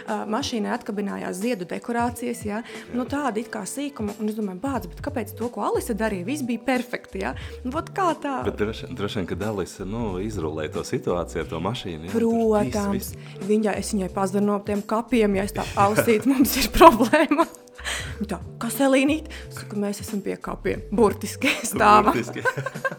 Uh, 0.03 0.25
mašīnai 0.27 0.74
atkabinājās 0.75 1.38
ziedu 1.39 1.63
dekorācijas, 1.63 2.41
ja? 2.43 2.58
nu, 2.91 3.05
tāda 3.08 3.39
it 3.39 3.48
kā 3.53 3.62
sīkuma. 3.63 4.12
Un 4.20 4.27
es 4.27 4.36
domāju, 4.36 4.60
bāc, 4.60 4.89
kāpēc 5.00 5.32
to, 5.39 5.48
ko 5.48 5.63
Alisa 5.63 5.96
darīja, 5.96 6.25
viss 6.27 6.43
bija 6.43 6.60
perfekti. 6.67 7.22
Ja? 7.24 7.32
Nu, 7.63 7.72
kā 7.72 8.10
tā? 8.20 8.34
Bet 8.43 8.60
droši, 8.60 8.91
vien, 8.91 9.29
kad 9.32 9.48
Alisa 9.48 9.88
nu, 9.88 10.17
izrulēja 10.20 10.75
to 10.75 10.84
situāciju 10.91 11.46
ar 11.46 11.50
to 11.55 11.63
mašīnu. 11.63 12.10
Ja? 12.10 12.17
Protams, 12.17 13.00
viss, 13.00 13.15
viss. 13.15 13.48
Viņa, 13.48 13.79
es 13.79 13.96
viņai 13.96 14.12
pazudinu 14.20 14.51
no 14.51 14.62
tiem 14.67 14.84
kapiem, 14.84 15.39
ja 15.39 15.48
es 15.48 15.55
tā 15.55 15.63
ausīt, 15.88 16.27
mums 16.27 16.60
ir 16.60 16.74
problēma. 16.75 17.48
Tā, 18.32 18.40
kas 18.62 18.80
Elīnīt? 18.84 19.30
Saka, 19.54 19.80
mēs 19.80 20.02
esam 20.04 20.22
pie 20.25 20.38
kapiem. 20.42 20.86
Burtiski 20.94 21.52
stāvam. 21.74 22.13
Burtiski. 22.13 22.44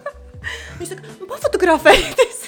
Viņš 0.79 0.91
saka, 0.91 1.14
nu, 1.21 1.29
pafotografējieties. 1.31 2.41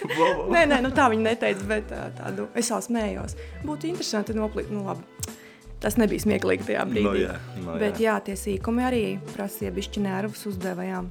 nē, 0.53 0.67
nē, 0.69 0.81
nu, 0.85 0.91
tā 0.93 1.07
viņa 1.09 1.25
neteica, 1.31 1.65
bet 1.71 1.93
tādu 2.19 2.49
es 2.59 2.69
jau 2.69 2.81
smējos. 2.85 3.37
Būtu 3.65 3.89
interesanti 3.89 4.37
noplīt, 4.37 4.69
nu 4.75 4.83
labi. 4.85 5.07
Tas 5.81 5.97
nebija 6.01 6.25
smieklīgi 6.25 6.67
tajā 6.69 6.85
brīdī. 6.89 7.05
No, 7.07 7.15
jā, 7.17 7.37
no, 7.61 7.77
jā. 7.77 7.81
Bet 7.81 8.01
jā, 8.03 8.17
tie 8.27 8.37
sīkumi 8.37 8.85
arī 8.85 9.03
prasīja 9.33 9.73
bišķi 9.77 10.03
nervus 10.05 10.45
uzdevējām. 10.51 11.09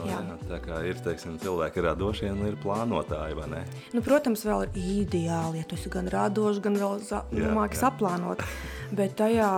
No, 0.00 0.06
Jā. 0.08 0.18
jā, 0.24 0.36
tā 0.48 0.58
kā 0.64 0.76
ir 0.88 0.96
teiksim, 1.04 1.34
cilvēki 1.42 1.82
radošie 1.84 2.30
un 2.32 2.38
ir 2.48 2.54
plānotāji, 2.62 3.34
vai 3.36 3.48
ne? 3.52 3.58
Nu, 3.92 4.00
protams, 4.00 4.44
vēl 4.48 4.62
ir 4.64 4.78
ideāli, 5.04 5.60
ja 5.60 5.64
tu 5.68 5.76
esi 5.76 5.90
gan 5.92 6.08
radošs, 6.08 6.60
gan 6.64 6.78
vēl 6.80 6.94
nu, 7.36 7.42
jā. 7.42 7.68
saplānot. 7.76 8.40
Bet 8.96 9.12
tajā, 9.20 9.50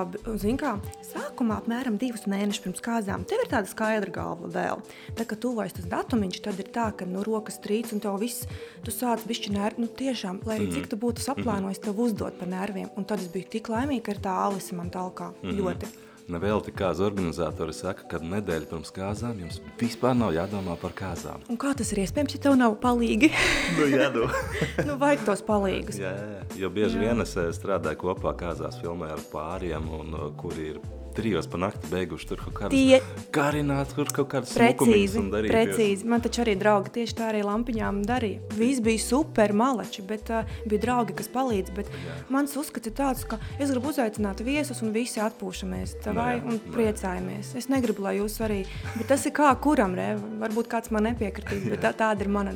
zin 0.43 0.59
kā, 0.61 0.75
sākumā 1.07 1.61
apmēram 1.63 1.95
divus 2.01 2.27
mēnešus 2.29 2.65
pirms 2.67 2.83
kāzām, 2.85 3.23
tev 3.25 3.45
ir 3.45 3.51
tāda 3.53 3.71
skaidra 3.71 4.11
galva 4.13 4.51
vēl. 4.53 4.83
Tā 5.17 5.25
kā 5.31 5.39
tuvojas 5.41 5.73
tas 5.79 5.87
datumiņš, 5.89 6.43
tad 6.45 6.59
ir 6.61 6.69
tā, 6.75 6.91
ka 6.97 7.07
nu, 7.09 7.23
rokas 7.25 7.61
trīc 7.63 7.93
un 7.95 8.01
tev 8.05 8.19
viss, 8.21 8.45
tu 8.85 8.91
sāc 8.91 9.23
bišķi 9.29 9.55
nervi, 9.55 9.87
nu 9.87 9.89
tiešām, 9.89 10.43
lai 10.45 10.59
arī 10.59 10.67
Mhm. 10.69 10.75
cik 10.75 10.89
tu 10.91 10.97
būtu 10.97 11.23
saplānojis, 11.23 11.81
tev 11.81 11.95
uzdot 12.03 12.39
par 12.39 12.49
nerviem. 12.49 12.91
Un 12.97 13.05
tad 13.05 13.21
es 13.21 13.29
biju 13.29 13.49
tik 13.49 13.69
laimīga, 13.69 14.03
ka 14.03 14.13
ir 14.13 14.19
tā 14.19 14.35
Alise 14.51 14.73
man 14.75 14.91
talkā 14.91 15.33
Mhm. 15.43 15.57
ļoti. 15.61 15.87
Nevēl 16.33 16.62
tik 16.65 16.79
kāds 16.81 17.01
organizatori 17.05 17.75
saka, 17.77 18.07
ka 18.09 18.21
nedēļa 18.25 18.69
pirms 18.71 18.93
kāzām 18.97 19.43
jums 19.43 19.59
vispār 19.81 20.17
nav 20.17 20.33
jādomā 20.33 20.79
par 20.81 20.95
kāzām. 20.97 21.43
Un 21.53 21.59
kā 21.61 21.75
tas 21.77 21.93
ir 21.93 22.01
iespējams, 22.07 22.39
ja 22.39 22.43
tev 22.47 22.57
nav 22.61 22.79
palīgi? 22.81 23.29
Nu, 23.77 23.87
jādo. 23.89 24.27
nu, 24.89 24.97
vajag 25.01 25.27
tos 25.29 25.45
palīgus. 25.45 26.01
jā, 26.01 26.12
jā, 26.12 26.41
jo 26.65 26.73
bieži 26.73 26.99
Jā. 27.01 27.05
vien 27.07 27.25
es 27.25 27.37
eh, 27.41 27.53
strādāju 27.57 28.01
kopā 28.07 28.35
kāzās 28.39 28.81
filmē 28.81 29.12
ar 29.15 29.23
pāriem, 29.33 29.89
un, 30.01 30.12
uh, 30.17 30.29
kuri 30.41 30.73
ir 30.75 30.83
trijos 31.16 31.47
pa 31.50 31.59
nakti 31.61 31.88
beiguši 31.92 32.28
tur 32.31 32.40
kaut 32.45 32.54
kādas 32.59 32.75
Tie- 32.75 33.00
karināt, 33.35 33.95
kur 33.97 34.07
kaut 34.12 34.28
kādas 34.33 34.52
smukumiņas 34.54 34.83
Precīzi, 34.83 35.19
un 35.21 35.31
darīt. 35.33 35.52
precīzi. 35.54 36.04
Man 36.09 36.21
taču 36.25 36.42
arī 36.45 36.54
draugi 36.61 36.92
tieši 36.99 37.14
tā 37.19 37.28
arī 37.33 37.42
lampiņām 37.47 38.02
darīja. 38.09 38.40
Viss 38.59 38.81
bija 38.85 38.99
super 39.04 39.52
malači, 39.52 40.02
bet 40.07 40.31
uh, 40.31 40.45
bija 40.69 40.81
draugi, 40.87 41.14
kas 41.19 41.28
palīdz. 41.33 41.75
Bet 41.76 41.90
mans 42.33 42.57
uzskats 42.57 42.87
ir 42.90 42.97
tāds, 42.99 43.25
ka 43.28 43.38
es 43.59 43.71
gribu 43.71 43.92
uzaicināt 43.92 44.40
viesus 44.47 44.83
un 44.83 44.92
visi 44.92 45.21
atpūšamies 45.23 45.97
tā 46.04 46.12
Nu 46.14 46.21
vai 46.21 46.37
jā, 46.38 46.45
un 46.45 46.59
jā. 46.61 46.73
priecājamies. 46.76 47.54
Es 47.57 47.69
negribu, 47.73 48.02
lai 48.02 48.16
jūs 48.19 48.40
arī, 48.45 48.62
bet 48.99 49.09
tas 49.12 49.26
ir 49.26 49.33
kā 49.37 49.52
kuram, 49.61 49.95
re? 49.99 50.16
varbūt 50.42 50.69
kāds 50.73 50.90
man 50.90 51.04
nepiekritīs, 51.11 51.69
bet 51.71 51.81
tā, 51.85 51.92
tāda 51.97 52.21
ir 52.26 52.28
mana 52.33 52.52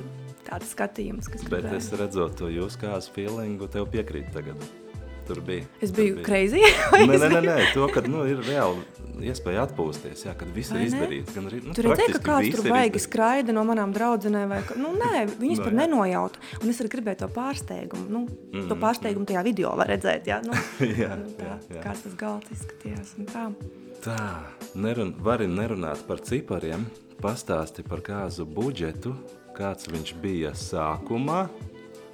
tāds 0.46 0.70
skatījums, 0.75 1.26
kas 1.30 1.42
Bet 1.50 1.64
gribēja. 1.64 1.76
es 1.76 1.90
redzot 1.98 2.36
to 2.38 2.46
jūsu 2.52 2.78
kāzu 2.78 3.10
feelingu, 3.16 3.66
tev 3.70 3.86
piekrīt 3.90 4.28
tagad. 4.32 4.56
Tur 5.26 5.40
bija. 5.42 5.64
Es 5.83 5.90
biju 5.95 6.23
crazy. 6.26 6.61
Nē, 6.92 7.06
nē, 7.18 7.28
nē, 7.33 7.40
nē, 7.42 7.56
to, 7.75 7.88
ka 7.90 8.02
nu, 8.06 8.23
ir 8.30 8.38
reāli 8.47 8.85
iespēja 9.26 9.64
atpūsties, 9.66 10.26
jā, 10.26 10.35
kad 10.38 10.50
viss 10.54 10.71
ir 10.75 10.85
izdarīts. 10.87 11.33
Gan 11.35 11.49
arī, 11.49 11.61
nu, 11.64 11.75
Tur 11.76 11.88
redzēja, 11.90 12.12
ka 12.18 12.21
kāds 12.28 12.52
tur 12.52 12.68
baigi 12.71 13.00
skraida 13.02 13.54
no 13.56 13.64
manām 13.66 13.95
draudzenēm. 13.97 14.52
Vai, 14.52 14.61
ka- 14.68 14.76
nu, 14.78 14.92
nē, 14.99 15.25
viņas 15.40 15.59
Nu, 15.62 15.64
par 15.64 15.76
nenojautu. 15.80 16.42
Un 16.62 16.71
es 16.73 16.80
arī 16.83 16.92
gribēju 16.95 17.23
to 17.25 17.28
pārsteigumu. 17.35 18.06
Nu, 18.09 18.21
mm 18.26 18.52
-hmm. 18.52 18.68
To 18.68 18.78
pārsteigumu 18.83 19.26
tajā 19.26 19.42
video 19.45 19.75
var 19.76 19.88
redzēt. 19.88 20.26
Jā, 20.30 20.42
nu, 20.45 20.52
Jā, 21.02 21.16
nu, 21.16 21.33
tā, 21.38 21.49
jā, 21.49 21.59
jā. 21.76 21.83
Kāds 21.83 22.02
tas 22.06 22.14
galds 22.14 22.50
izskatījās. 22.50 23.14
un 23.18 23.26
Tā. 23.26 23.50
Tā, 24.04 24.45
nerun, 24.75 25.14
vari 25.18 25.47
nerunāt 25.47 26.06
par 26.06 26.21
cipariem, 26.21 26.87
pastāsti 27.23 27.83
par 27.88 28.00
kāzu 28.00 28.45
budžetu, 28.45 29.14
kāds 29.56 29.88
viņš 29.88 30.14
bija 30.21 30.50
sākumā 30.52 31.49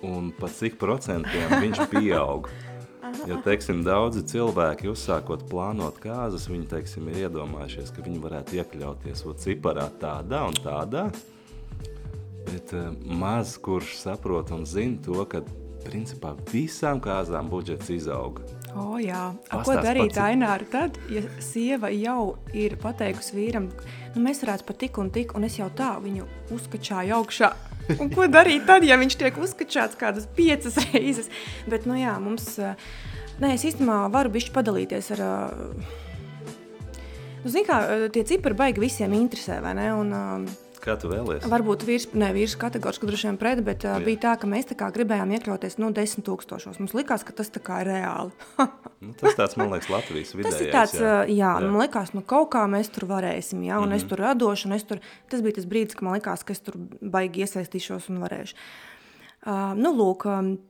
un 0.02 0.33
pa 0.38 0.49
cik 0.49 0.78
procentiem 0.78 1.50
viņš 1.61 1.88
pieaug. 1.92 2.49
Jo, 3.28 3.38
teiksim, 3.45 3.83
daudzi 3.87 4.25
cilvēki, 4.33 4.90
uzsākot 4.92 5.45
plānot 5.50 6.00
kāzas, 6.02 6.49
viņi, 6.50 6.66
teiksim, 6.71 7.11
ir 7.12 7.26
iedomājušies, 7.26 7.92
ka 7.95 8.04
viņi 8.04 8.23
varētu 8.23 8.59
iekļauties 8.59 9.25
ciparā 9.45 9.88
tādā 10.02 10.42
un 10.49 10.59
tādā, 10.59 11.04
bet 12.49 12.75
uh, 12.75 12.90
maz 13.07 13.54
kurš 13.62 13.95
saprot 14.00 14.50
un 14.54 14.66
zina 14.66 14.99
to, 15.04 15.23
ka, 15.31 15.45
principā, 15.87 16.35
visām 16.52 17.00
kāzām 17.02 17.49
budžets 17.50 17.90
izauga. 17.90 18.45
O, 18.73 18.97
jā, 19.02 19.33
A, 19.52 19.61
ko 19.66 19.75
darīt 19.85 20.16
Aināra 20.21 20.64
tad, 20.71 20.97
ja 21.12 21.21
sieva 21.45 21.90
jau 21.92 22.38
ir 22.57 22.78
pateikusi 22.81 23.37
vīram, 23.37 23.69
nu 24.14 24.23
mēs 24.25 24.40
varētu 24.45 24.69
pat 24.69 24.81
tik 24.81 25.00
un 25.02 25.12
tik, 25.12 25.35
un 25.37 25.45
es 25.49 25.59
jau 25.61 25.69
tā 25.76 25.92
viņu 26.00 26.25
uzkačāju 26.57 27.19
augšā. 27.19 27.52
Un 27.98 28.10
ko 28.12 28.26
darīt 28.30 28.66
tad, 28.68 28.84
ja 28.86 28.98
viņš 29.00 29.16
tiek 29.20 29.38
uzkačāts 29.42 29.98
kādas 29.98 30.28
piecas 30.36 30.78
reizes? 30.92 31.30
Bet, 31.70 31.86
nu 31.88 31.98
jā, 31.98 32.14
mums, 32.22 32.46
eh, 32.62 32.78
nē, 33.42 33.54
es 33.56 33.66
īstenībā 33.68 34.06
varu 34.12 34.32
bišķi 34.34 34.54
padalīties 34.54 35.12
ar, 35.16 35.24
eh, 35.26 35.94
nu, 37.42 37.50
zin 37.50 37.66
kā, 37.68 37.80
eh, 37.82 38.08
tie 38.14 38.24
cipari 38.28 38.58
baigi 38.58 38.84
visiem 38.84 39.16
interesē, 39.18 39.60
vai 39.64 39.74
ne? 39.78 39.88
Un, 39.94 40.14
Kā 40.82 40.96
tu 40.98 41.06
vēlies? 41.12 41.44
Varbūt 41.46 41.84
vīrs, 41.86 42.08
ne 42.18 42.32
vīrs 42.34 42.56
kategoriski 42.58 43.06
droši 43.06 43.28
vien 43.28 43.36
pret, 43.38 43.60
bet 43.62 43.84
uh, 43.86 44.00
bija 44.02 44.18
tā, 44.24 44.32
ka 44.42 44.48
mēs 44.50 44.66
tā 44.72 44.76
kā 44.78 44.88
gribējām 44.94 45.30
iekļauties 45.36 45.78
no 45.78 45.92
desmit 45.94 46.26
tūkstošos. 46.26 46.80
Mums 46.82 46.94
likās, 46.98 47.22
ka 47.22 47.34
tas 47.38 47.52
tā 47.54 47.62
kā 47.62 47.84
ir 47.84 47.92
reāli. 47.94 48.34
Nu, 49.02 49.10
tas 49.18 49.34
tāds, 49.34 49.56
man 49.58 49.72
liekas, 49.72 49.88
Latvijas 49.90 50.28
vidējais. 50.30 50.52
Tas 50.54 50.60
ir 50.62 50.68
tāds, 50.70 50.92
jā, 50.94 51.02
jā, 51.02 51.22
jā. 51.34 51.48
Jā. 51.58 51.70
man 51.72 51.80
liekas, 51.82 52.12
nu 52.14 52.20
kaut 52.22 52.52
kā 52.52 52.60
mēs 52.70 52.86
tur 52.94 53.08
varēsim, 53.10 53.64
jā, 53.66 53.80
un 53.80 53.88
mm 53.88 53.96
-hmm. 53.96 53.96
es 53.98 54.04
tur 54.06 54.22
radošu, 54.22 54.68
un 54.68 54.76
es 54.76 54.84
tur, 54.86 55.00
tas 55.26 55.42
bija 55.42 55.56
tas 55.56 55.66
brīdis, 55.66 55.96
kad 55.98 56.06
man 56.06 56.14
likās, 56.14 56.44
ka 56.46 56.54
es 56.54 56.62
tur 56.62 56.78
baigi 57.00 57.42
iesaistīšos 57.42 58.06
un 58.14 58.22
varēšu. 58.22 58.54
Uh, 59.42 59.74
nu, 59.74 59.90
lūk, 59.90 60.22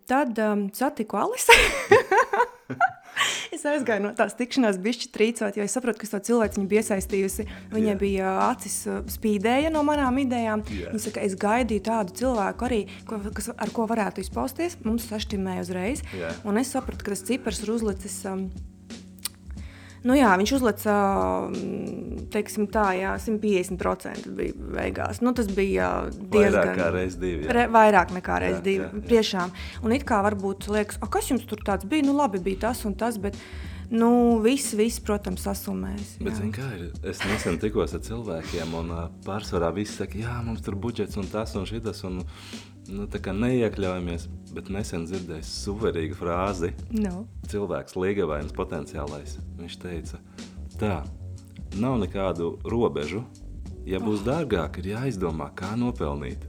tad 0.09 0.39
um, 0.39 0.71
satiku 0.73 1.21
Alisi. 1.21 1.53
es 3.55 3.65
aizgāju 3.69 4.07
no 4.07 4.13
tās 4.17 4.37
tikšanās, 4.39 4.81
bišķi 4.83 5.11
trīcot, 5.15 5.59
jo 5.59 5.67
es 5.67 5.77
saprotu, 5.77 6.03
ka 6.03 6.11
to 6.15 6.23
cilvēku 6.31 6.59
viņu 6.59 6.71
bija 6.71 6.85
iesaistījusi. 6.85 7.47
Viņai 7.73 7.95
Jā. 7.95 8.01
bija 8.01 8.33
acis 8.49 8.79
uh, 8.89 9.01
spīdēja 9.13 9.73
no 9.75 9.85
manām 9.87 10.21
idejām. 10.23 10.65
Jā. 10.69 10.91
Viņa 10.93 11.05
saka, 11.07 11.25
es 11.27 11.39
gaidīju 11.41 11.87
tādu 11.89 12.19
cilvēku 12.23 12.69
arī, 12.69 12.83
ko, 13.09 13.21
kas, 13.37 13.53
ar 13.53 13.73
ko 13.75 13.87
varētu 13.91 14.25
izpausties. 14.25 14.79
Mums 14.87 15.09
sašķimēja 15.13 15.67
uzreiz. 15.67 16.05
Jā. 16.17 16.35
Un 16.49 16.61
es 16.63 16.73
sapratu, 16.75 17.05
ka 17.05 17.15
tas 17.15 17.27
cipars 17.29 17.63
ir 17.65 17.75
uzlicis. 17.77 18.21
Um, 18.29 18.49
Nu 20.03 20.17
jā, 20.19 20.33
viņš 20.41 20.53
uzlica 20.57 20.95
mm, 21.47 22.23
teiksim, 22.35 22.67
tā, 22.75 22.89
jā, 22.99 23.13
150% 23.23 24.33
bija 24.35 24.57
beigās. 24.77 25.21
Nu, 25.23 25.31
tas 25.37 25.47
bija 25.47 25.91
diezgan 26.11 26.57
Vairāk 26.57 26.79
kā 26.81 26.89
reiz 26.95 27.19
divi. 27.21 27.47
Re, 27.47 27.69
vairāk 27.71 28.15
nekā 28.17 28.39
reiz 28.43 28.57
Jā, 28.59 28.63
divi. 28.67 28.81
jā, 28.83 28.89
jā. 28.99 29.05
Tiešām. 29.13 29.53
Un 29.87 29.95
it 29.95 30.07
kā 30.09 30.19
varbūt 30.27 30.67
liekas, 30.75 30.99
"A, 31.03 31.07
kas 31.07 31.31
jums 31.31 31.47
tur 31.47 31.63
tāds 31.63 31.87
bija? 31.87 32.03
Nu, 32.09 32.17
labi, 32.19 32.43
bija 32.43 32.67
tas 32.69 32.85
un 32.85 32.95
tas, 32.99 33.17
bet 33.19 33.39
nu, 33.91 34.41
viss, 34.43 34.73
viss, 34.75 34.99
protams, 35.05 35.45
sasumēs. 35.47 36.17
Bet, 36.19 36.35
zin, 36.35 36.51
kā 36.51 36.67
ir? 36.79 36.91
Es 37.05 37.21
nesen 37.29 37.59
tikos 37.61 37.95
ar 37.95 38.01
cilvēkiem, 38.01 38.75
un 38.75 38.91
uh, 38.91 39.09
pārsvarā 39.27 39.69
visi 39.75 39.93
saka, 40.01 40.19
jā, 40.19 40.43
mums 40.43 40.63
tur 40.65 40.75
budžets 40.75 41.17
un 41.21 41.29
tas 41.29 41.55
un 41.55 41.67
šis. 41.69 42.05
Un, 42.09 42.23
nu, 42.89 43.07
tā 43.07 43.21
kā 43.23 43.31
neiekļaujamies, 43.37 44.27
bet 44.55 44.69
nesen 44.73 45.07
dzirdēju 45.09 45.45
suverīgu 45.49 46.17
frāzi. 46.19 46.73
Nu. 46.93 47.27
Cilvēks 47.49 47.97
līgavains 47.97 48.53
potenciālais. 48.57 49.39
Viņš 49.59 49.77
teica, 49.83 50.21
tā, 50.81 51.03
nav 51.77 51.99
nekādu 52.03 52.59
robežu. 52.65 53.25
Ja 53.85 53.99
būs 53.99 54.21
Oh. 54.23 54.27
dārgāk, 54.29 54.79
ir 54.79 54.93
jāizdomā, 54.95 55.51
kā 55.55 55.73
nopelnīt. 55.77 56.45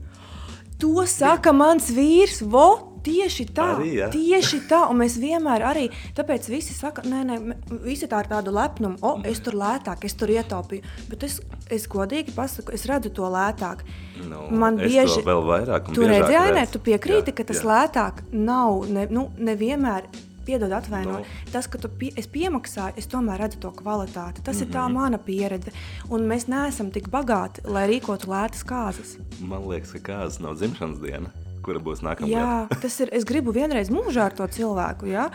To 0.78 1.04
saka 1.06 1.52
mans 1.52 1.90
vīrs. 1.90 2.42
Vo, 2.42 2.93
tieši 3.04 3.46
tā, 3.56 3.66
Arī, 3.76 3.92
ja? 4.00 4.08
tieši 4.12 4.60
tā. 4.70 4.80
Un 4.90 4.98
mēs 5.02 5.18
vienmēr 5.22 5.64
arī, 5.68 5.86
tāpēc 6.16 6.48
visi 6.52 6.74
saka, 6.74 7.02
nē, 7.06 7.20
nē, 7.28 7.38
visi 7.84 8.08
tā 8.10 8.22
ir 8.24 8.30
tāda 8.32 8.50
lepnuma, 8.54 8.96
o, 9.02 9.14
es 9.28 9.40
tur 9.44 9.54
lētāk, 9.60 10.04
es 10.08 10.14
tur 10.18 10.28
ietaupīju. 10.34 10.82
Bet 11.10 11.22
es, 11.28 11.40
es 11.70 11.86
godīgi 11.88 12.34
pasaku, 12.34 12.72
es 12.72 12.86
redzu 12.90 13.10
to 13.14 13.28
lētāk. 13.30 13.84
Nu, 14.28 14.48
Man 14.50 14.76
bieži, 14.80 15.20
to 15.22 15.28
vēl 15.30 15.42
vairāk 15.48 15.92
tu 15.94 16.06
redzi, 16.08 16.34
Ainē, 16.34 16.60
redzu. 16.64 16.72
tu 16.78 16.84
piekrīti, 16.90 17.32
Jā, 17.32 17.36
ka 17.40 17.44
tas 17.52 17.62
jā. 17.62 17.70
lētāk 17.70 18.22
nav, 18.32 18.86
ne, 18.88 19.06
nu, 19.10 19.28
nevienmēr. 19.38 20.08
Piedod. 20.44 20.68
Nu. 20.68 20.98
No. 21.08 21.20
Tas, 21.52 21.64
ka 21.72 21.78
tu 21.80 21.88
pie, 21.88 22.10
es 22.20 22.26
piemaksāju, 22.28 22.98
es 23.00 23.06
tomēr 23.08 23.38
redzu 23.40 23.62
to 23.62 23.70
kvalitāti. 23.72 24.42
Tas 24.44 24.56
mm 24.56 24.60
-hmm. 24.60 24.62
ir 24.62 24.68
Mhm. 24.68 24.76
tā 24.76 24.92
mana 24.92 25.18
pieredze. 25.18 25.70
Un 26.10 26.20
mēs 26.28 26.44
neesam 26.48 26.90
tik 26.92 27.08
bagāti, 27.08 27.60
lai 27.64 27.86
rīkotu 27.88 28.26
lētas 28.28 28.62
kārtas. 28.62 29.16
Man 29.40 29.62
liekas, 29.68 29.92
ka 29.92 29.98
kāds 29.98 30.40
nav 30.40 30.54
dzimšanas 30.56 31.00
diena, 31.00 31.30
kura 31.64 31.82
būs 31.82 32.04
nākamā 32.04 32.30
Jā, 32.30 32.48
tas 32.84 32.98
ir. 33.04 33.12
Es 33.16 33.26
gribu 33.28 33.54
vienreiz 33.56 33.92
mūžā 33.92 34.28
ar 34.30 34.36
to 34.36 34.48
cilvēku. 34.56 35.08
Ja? 35.10 35.30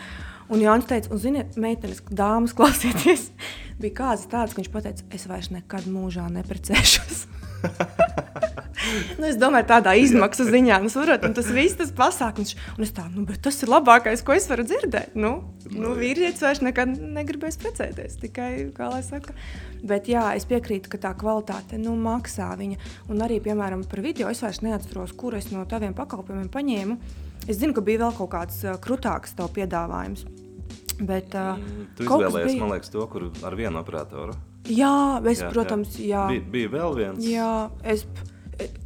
Un 0.50 0.62
Jānis 0.62 0.88
teica, 0.90 1.12
un 1.14 1.22
ziniet, 1.22 1.58
meitenes, 1.60 2.02
dāmas, 2.10 2.54
klausieties, 2.58 3.28
bija 3.82 3.98
kāds 4.02 4.28
tāds, 4.30 4.54
ka 4.54 4.62
viņš 4.62 4.72
teica, 4.76 5.10
es 5.14 5.28
vairs 5.30 5.52
nekad 5.54 5.90
mūžā 5.90 6.26
neprecēšos. 6.38 7.26
nu, 9.20 9.26
es 9.28 9.38
domāju, 9.40 9.66
tādā 9.70 9.94
izmaksu 9.98 10.46
ziņā, 10.48 10.80
nu, 10.84 10.90
saprot, 10.92 11.24
un 11.28 11.34
tas 11.36 11.48
viss 11.54 11.78
tas 11.78 11.92
pasākums. 11.96 12.54
Un 12.76 12.86
es 12.86 12.92
tādu, 12.96 13.20
nu, 13.20 13.26
bet 13.28 13.42
tas 13.44 13.58
ir 13.64 13.72
labākais, 13.72 14.24
ko 14.26 14.36
es 14.36 14.48
varu 14.50 14.64
dzirdēt. 14.68 15.16
Nu, 15.18 15.32
nu 15.70 15.94
vīrietis 15.98 16.42
vairs 16.44 16.62
nekad 16.64 16.94
negribēs 17.18 17.60
precēties, 17.62 18.18
tikai, 18.24 18.50
kā 18.76 18.90
lai 18.92 19.02
saka. 19.06 19.36
Bet 19.86 20.10
jā, 20.12 20.26
es 20.36 20.44
piekrītu, 20.48 20.90
ka 20.92 21.00
tā 21.00 21.14
kvalitāte 21.18 21.78
nu, 21.80 21.94
maksā 21.96 22.50
viņa. 22.60 22.80
Un 23.12 23.24
arī, 23.24 23.40
piemēram, 23.44 23.86
par 23.88 24.02
video 24.04 24.28
es 24.32 24.42
vairs 24.44 24.60
neatceros, 24.64 25.14
kur 25.16 25.38
es 25.38 25.50
no 25.54 25.64
taviem 25.68 25.96
pakalpojumiem 25.96 26.50
paņēmu. 26.52 26.98
Es 27.48 27.56
zinu, 27.62 27.72
ka 27.76 27.82
bija 27.84 28.04
vēl 28.04 28.14
kaut 28.18 28.30
kāds 28.34 28.60
krutāks 28.84 29.32
tev 29.38 29.48
piedāvājums. 29.56 30.26
Bet, 31.00 31.32
uh, 31.32 31.56
Tu 31.96 32.04
izvēlējies, 32.04 32.50
bija- 32.50 32.60
man 32.60 32.74
liekas, 32.74 32.90
to, 32.92 33.06
kur 33.08 33.30
ar 33.42 33.56
vienu 33.56 33.80
operatoru. 33.80 34.34
Jā, 34.68 35.24
es, 35.24 35.40
jā, 35.40 35.48
protams, 35.54 35.96
jā. 35.96 36.04
jā. 36.12 36.24
Bija, 36.28 36.44
bija 36.52 36.72
vēl 36.74 36.96
viens. 36.98 37.24
Jā, 37.24 37.70
es. 37.82 38.04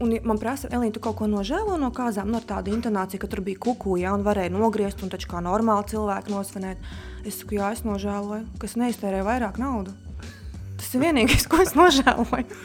Un 0.02 0.14
man 0.26 0.38
prasa, 0.40 0.68
Elīna, 0.74 0.94
tu 0.94 1.02
kaut 1.02 1.16
ko 1.18 1.28
nožēlo 1.30 1.76
no 1.80 1.90
kāzām, 1.94 2.30
no 2.32 2.40
tāda 2.44 2.72
intonācija, 2.74 3.20
ka 3.22 3.30
tur 3.30 3.42
bija 3.46 3.60
kuku, 3.66 3.96
ja, 4.00 4.14
un 4.16 4.24
varēja 4.26 4.52
nogriezt, 4.54 5.02
un 5.04 5.12
taču 5.12 5.30
kā 5.30 5.42
normāli 5.44 5.90
cilvēki 5.94 6.34
nosvinēt. 6.34 6.88
Es 7.24 7.40
saku, 7.40 7.58
jā, 7.58 7.72
es 7.74 7.84
nožēloju, 7.86 8.46
ka 8.60 8.68
es 8.68 8.76
neiztērēju 8.80 9.26
vairāk 9.26 9.60
naudas. 9.62 9.96
Tas 10.74 10.90
ir 10.96 11.04
vienīgais, 11.06 11.46
ko 11.48 11.62
es 11.62 11.72
nožēloju. 11.78 12.60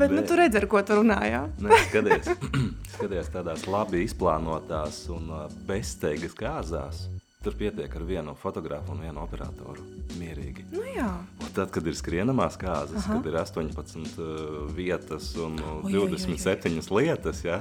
Bet 0.00 0.12
nu, 0.12 0.22
tu 0.26 0.38
redzi, 0.38 0.58
ar 0.58 0.68
ko 0.70 0.82
tu 0.82 0.98
runā. 0.98 1.20
Nē, 1.62 1.80
skaties, 1.88 2.32
skaties 2.96 3.32
tādās 3.34 3.66
labi 3.70 4.02
izplānotās 4.06 5.04
un 5.12 5.28
uh, 5.30 5.44
bezsteigas 5.68 6.34
kāzās. 6.38 7.06
Tur 7.42 7.56
pietiek 7.58 7.94
ar 7.98 8.04
vienu 8.06 8.36
fotografu 8.38 8.94
un 8.94 9.00
vienu 9.02 9.18
operatoru. 9.24 9.82
Mierīgi. 10.20 10.68
Nu, 10.70 10.82
jā. 10.94 11.08
Un 11.42 11.48
tad, 11.56 11.72
kad 11.74 11.86
ir 11.90 11.96
skrienamās 11.98 12.54
kārtas, 12.60 13.02
Aha. 13.02 13.16
kad 13.18 13.26
ir 13.26 13.38
18 13.40 14.20
uh, 14.22 14.60
vietas 14.76 15.32
un 15.42 15.58
uh, 15.58 15.80
Oi, 15.82 15.96
oi, 15.96 16.04
oi, 16.04 16.12
oi. 16.12 16.36
27 16.38 16.92
lietas, 16.94 17.42
ja, 17.42 17.58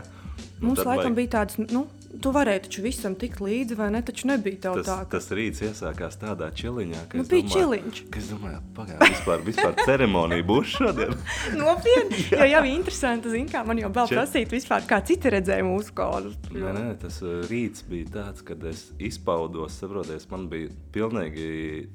nu, 0.61 0.67
Mums 0.71 0.79
laikam 0.85 1.11
vajag- 1.11 1.15
bija 1.15 1.29
tāds, 1.37 1.57
nu, 1.71 1.87
tu 2.21 2.31
varēji 2.35 2.61
taču 2.65 2.81
visam 2.83 3.13
tikt 3.15 3.39
līdzi, 3.39 3.75
vai 3.79 3.87
ne? 3.91 4.01
Taču 4.03 4.27
nebija 4.27 4.57
tev 4.65 4.73
tas, 4.81 4.87
tā, 4.89 4.95
ka 5.07 5.17
tas 5.17 5.29
rīts 5.31 5.61
iesākās 5.63 6.17
tādā 6.19 6.49
čiliņā, 6.51 7.05
ka 7.09 7.17
Nu, 7.17 7.23
bija 7.23 7.43
domāju, 7.43 7.53
čiliņš. 7.55 8.01
ka 8.11 8.19
es 8.19 8.27
domāju, 8.33 8.59
pagaidi, 8.75 9.09
vispār, 9.13 9.45
vispār 9.47 9.75
ceremonija 9.85 10.43
būs 10.49 10.73
šodien. 10.75 11.15
nopietni. 11.61 12.19
jo 12.41 12.49
jau 12.51 12.63
ir 12.65 12.71
interesanti, 12.75 13.31
zin, 13.31 13.47
kā 13.47 13.63
man 13.65 13.77
jau 13.79 13.89
vēl 13.95 14.11
Čet- 14.11 14.17
prasīt 14.19 14.51
vispār, 14.57 14.85
kā 14.91 14.99
citi 15.07 15.31
redzēja 15.31 15.63
mūsu 15.63 15.95
kādus. 15.95 16.35
Nē, 16.51 16.73
nē, 16.75 16.85
tas 17.01 17.21
uh, 17.23 17.41
rīts 17.49 17.83
bija 17.87 18.11
tāds, 18.19 18.43
kad 18.43 18.63
es 18.67 18.89
izpaudos, 18.99 19.79
saproties, 19.79 20.27
man 20.29 20.49
bija 20.51 20.69
pilnīgi 20.91 21.87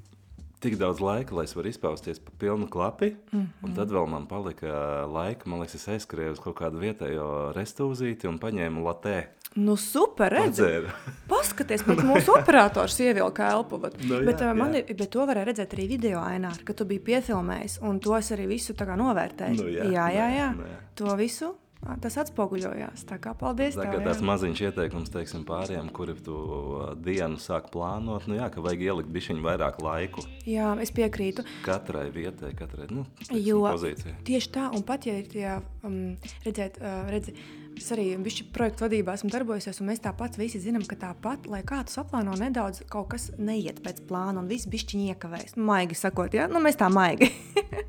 tik 0.61 0.77
daudz 0.81 1.01
laika, 1.05 1.35
lai 1.37 1.45
es 1.45 1.55
varu 1.57 1.69
izpausties 1.69 2.19
pa 2.19 2.31
pilnu 2.39 2.67
klapi. 2.71 3.17
Mm 3.33 3.41
-hmm. 3.41 3.47
Un 3.69 3.75
tad 3.75 3.91
vēl 3.91 4.07
man 4.09 4.27
palika 4.27 5.07
laika, 5.07 5.49
man 5.51 5.61
liekas, 5.61 5.75
es 5.75 5.89
aizskrēju 5.89 6.33
uz 6.33 6.41
kaut 6.41 6.57
kādu 6.57 6.79
vietējo 6.81 7.53
restūzīti 7.55 8.29
un 8.29 8.39
paņēmu 8.39 8.85
latē. 8.85 9.25
Nu, 9.57 9.77
super. 9.77 10.35
Padzēru. 10.35 10.89
Paskaties, 11.33 11.83
pat 11.83 11.97
mūsu 11.99 12.35
operators 12.39 13.01
ievilka 13.01 13.51
elpu. 13.51 13.79
Bet, 13.79 14.05
Nu, 14.05 14.15
jā, 14.15 14.25
bet, 14.25 14.41
man, 14.57 14.73
jā. 14.75 14.85
ir- 14.89 14.97
bet 14.97 15.11
to 15.11 15.27
varēja 15.27 15.45
redzēt 15.45 15.73
arī 15.75 15.89
video 15.89 16.19
ainā, 16.21 16.51
ka 16.65 16.73
tu 16.73 16.85
biji 16.85 17.01
piefilmējis, 17.01 17.79
un 17.83 18.01
to 18.01 18.17
es 18.17 18.31
arī 18.33 18.47
visu 18.47 18.75
kā 18.75 18.97
novērtēju. 18.97 19.57
Nu, 19.57 19.69
jā, 19.69 19.85
jā, 19.85 20.09
jā, 20.13 20.29
nē, 20.29 20.37
jā. 20.37 20.51
nē. 20.57 20.77
To 20.95 21.17
visu 21.17 21.55
tas 22.02 22.16
atspoguļojās. 22.23 23.05
Paldies 23.40 23.76
Tā 23.78 23.87
kā 23.90 23.99
tāds 24.05 24.23
maziņš 24.25 24.62
ieteikums 24.69 25.12
teiksim, 25.14 25.45
pāriem, 25.49 25.90
kuri 25.95 26.14
tu 26.26 26.37
uh, 26.37 26.95
dienu 26.99 27.40
sāk 27.43 27.69
plānot, 27.75 28.26
nu 28.31 28.38
jā, 28.38 28.49
ka 28.52 28.64
vajag 28.64 28.87
ielikt 28.88 29.12
bišķiņu 29.14 29.45
vairāk 29.45 29.78
laiku 29.85 30.25
Jā, 30.49 30.73
es 30.83 30.93
piekrītu. 30.95 31.45
katrai 31.66 32.09
vietai, 32.14 32.52
katrai 32.59 32.88
nu, 32.90 33.05
teiksim, 33.28 33.62
pozīcijai. 33.66 34.16
tieši 34.26 34.50
tā, 34.57 34.66
un 34.75 34.83
pat 34.87 35.07
ja 35.09 35.16
ir 35.21 35.31
tie, 35.33 35.47
um, 35.87 36.16
redzēt, 36.47 36.81
uh, 36.81 37.07
redzi, 37.12 37.35
es 37.76 37.90
arī 37.93 38.09
bišķi 38.25 38.49
projektu 38.57 38.87
vadībā 38.87 39.14
esmu 39.19 39.31
darbojusies, 39.35 39.83
un 39.83 39.90
mēs 39.90 40.00
tāpat 40.07 40.38
visi 40.40 40.62
zinām, 40.62 40.87
ka 40.88 40.97
tāpat, 40.97 41.45
lai 41.52 41.61
kā 41.66 41.83
tu 41.85 41.93
saplāno 41.97 42.33
nedaudz, 42.40 42.83
kaut 42.93 43.11
kas 43.12 43.31
neiet 43.37 43.83
pēc 43.85 44.00
plāna, 44.09 44.40
un 44.40 44.49
viss 44.49 44.69
bišķiņi 44.73 45.11
iekavēs. 45.12 45.57
Maigi 45.61 45.99
sakot, 45.99 46.33
jā, 46.35 46.49
nu 46.49 46.62
mēs 46.64 46.81
tā 46.81 46.88
maigi. 46.93 47.31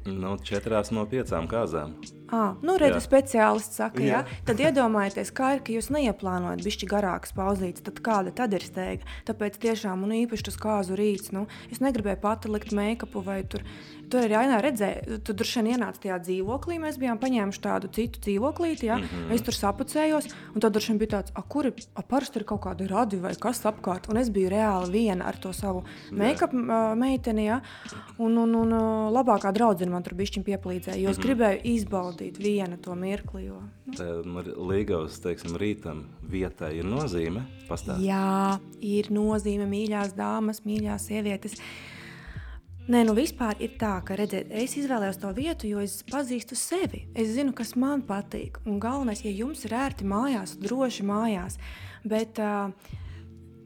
Nu, 0.08 0.38
četrās 0.40 0.88
no 0.96 1.04
piecām 1.04 1.50
kāzām. 1.52 1.98
À, 2.28 2.58
nu, 2.60 2.76
redzi, 2.76 3.00
Jā. 3.00 3.04
speciālists 3.06 3.78
saka, 3.80 4.04
jā. 4.04 4.20
Jā. 4.20 4.40
Tad 4.48 4.60
iedomājieties, 4.60 5.30
kā 5.32 5.54
ir, 5.56 5.62
ka 5.64 5.72
jūs 5.72 5.88
neieplānojat 5.96 6.64
bišķi 6.66 6.90
garākas 6.92 7.32
pauzītes, 7.36 7.86
tad 7.86 8.02
kāda 8.04 8.34
tad 8.36 8.56
ir 8.58 8.66
steiga. 8.68 9.08
Tāpēc 9.30 9.56
tiešām, 9.64 10.04
un 10.04 10.12
īpaši 10.26 10.50
tas 10.50 10.60
kāzu 10.60 10.98
rīts, 11.00 11.32
nu, 11.32 11.46
es 11.72 11.80
negribēju 11.80 12.20
pati 12.20 12.52
likt 12.52 12.74
make-upu 12.76 13.24
vai 13.24 13.44
tur. 13.48 13.64
Tur 14.08 14.24
arī 14.24 14.38
ainā 14.40 14.60
redzēja, 14.64 15.18
tu 15.24 15.34
droši 15.36 15.60
vien 15.60 15.74
ienāca 15.76 16.00
tajā 16.04 16.18
dzīvoklī. 16.24 16.78
Mēs 16.80 17.00
bijām 17.00 17.20
paņēmuši 17.20 17.60
tādu 17.64 17.90
citu 17.92 18.22
dzīvoklīti, 18.24 18.88
ja? 18.88 18.96
mm 19.00 19.04
-hmm. 19.04 19.34
es 19.36 19.44
tur 19.44 19.56
sapucējos. 19.56 20.30
Un 20.56 20.64
tad 20.64 20.78
vien 20.80 20.98
bija 20.98 21.10
tāds, 21.18 21.34
kur 21.48 21.68
ir, 21.68 21.74
parasti 22.08 22.40
ir 22.40 22.46
kaut 22.48 22.62
kādi 22.64 22.88
radi 22.88 23.20
vai 23.20 23.36
kas 23.36 23.66
apkārt. 23.66 24.08
Un 24.10 24.18
es 24.18 24.30
biju 24.30 24.50
reāli 24.50 24.92
viena 24.92 25.28
ar 25.28 25.36
to 25.36 25.52
savu 25.54 25.84
make-up 26.12 26.54
uh, 26.54 26.96
meiteni, 26.96 27.46
ja? 27.46 27.62
un, 28.18 28.38
un, 28.38 28.56
un 28.56 28.72
labākā 29.12 29.52
draudzene 29.52 29.92
man 29.92 30.04
tur 30.04 30.16
bišķiņ 30.16 30.44
pieplīdzēja, 30.44 31.04
jo 31.04 31.10
es 31.10 31.20
gribēju 31.20 31.60
izbaudīt 31.64 32.17
viena 32.40 32.78
to 32.82 32.96
mirkli. 32.98 33.46
Jo, 33.48 33.62
nu, 34.26 34.44
Līgavas, 34.70 35.20
teiksim, 35.24 35.58
rītam 35.60 36.06
vietai 36.32 36.78
ir 36.80 36.88
nozīme. 36.88 37.46
Pastāv. 37.70 38.02
Jā, 38.04 38.58
ir 38.84 39.12
nozīme 39.14 39.68
mīļās 39.70 40.16
dāmas, 40.18 40.64
mīļās 40.68 41.08
sievietes. 41.12 41.58
Nē, 42.88 43.02
nu 43.04 43.12
vispār 43.18 43.60
ir 43.60 43.74
tā, 43.80 43.98
ka 44.08 44.16
redziet, 44.16 44.48
es 44.56 44.78
izvēlējos 44.80 45.18
to 45.20 45.34
vietu, 45.36 45.68
jo 45.68 45.82
es 45.84 46.00
pazīstu 46.08 46.56
sevi. 46.56 47.04
Es 47.12 47.34
zinu, 47.36 47.52
kas 47.56 47.76
man 47.76 48.06
patīk. 48.08 48.62
Un 48.64 48.80
galvenais, 48.80 49.26
ja 49.26 49.34
jums 49.34 49.66
ir 49.68 49.76
ērti 49.76 50.08
mājās, 50.08 50.56
droši 50.62 51.04
mājās. 51.08 51.60
Bet 52.08 52.40
uh, 52.40 52.72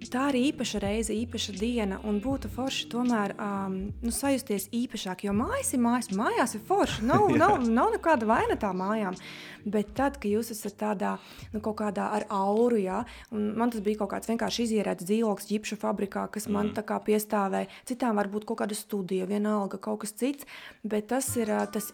tā 0.09 0.29
ir 0.31 0.37
īpaša 0.39 0.79
reize, 0.81 1.13
īpaša 1.13 1.53
diena, 1.59 1.99
un 2.07 2.17
būtu 2.23 2.49
forši 2.49 2.87
tomēr 2.89 3.35
um, 3.35 3.77
nu, 4.01 4.13
sajusties 4.15 4.69
īpašāk. 4.73 5.25
Jo 5.27 5.35
mājas 5.37 5.73
ir 5.75 5.81
mājas, 5.83 6.09
mājās 6.17 6.55
ir 6.57 6.63
forši. 6.65 7.05
Nav, 7.05 7.27
nav, 7.41 7.57
nav 7.67 7.91
nekāda 7.93 8.29
vaina 8.29 8.57
tā 8.59 8.71
mājām. 8.73 9.17
Bet 9.61 9.91
tad, 9.97 10.17
kad 10.17 10.31
jūs 10.31 10.49
esat 10.55 10.79
tādā 10.79 11.11
nu, 11.53 11.61
kaut 11.61 11.77
kādā 11.83 12.07
ar 12.17 12.25
auru, 12.33 12.79
ja, 12.81 13.03
un 13.29 13.51
man 13.59 13.73
tas 13.73 13.83
bija 13.85 14.01
kaut 14.01 14.15
kāds 14.15 14.31
vienkārši 14.31 14.65
izierēts 14.65 15.05
dzīvoklis, 15.05 15.51
ģipšu 15.51 15.77
fabrikā, 15.83 16.25
kas 16.33 16.49
man 16.49 16.73
tā 16.73 16.85
kā 16.87 16.97
piestāvēja. 17.05 17.69
Citām 17.85 18.17
varbūt 18.17 18.47
kaut 18.49 18.63
kāda 18.63 18.77
studija, 18.77 19.29
vienalga 19.29 19.77
kaut 19.77 20.01
kas 20.05 20.17
cits, 20.17 20.49
bet 20.81 21.11
tas 21.13 21.29
ir 21.37 21.53
ā, 21.53 21.61
tas 21.69 21.91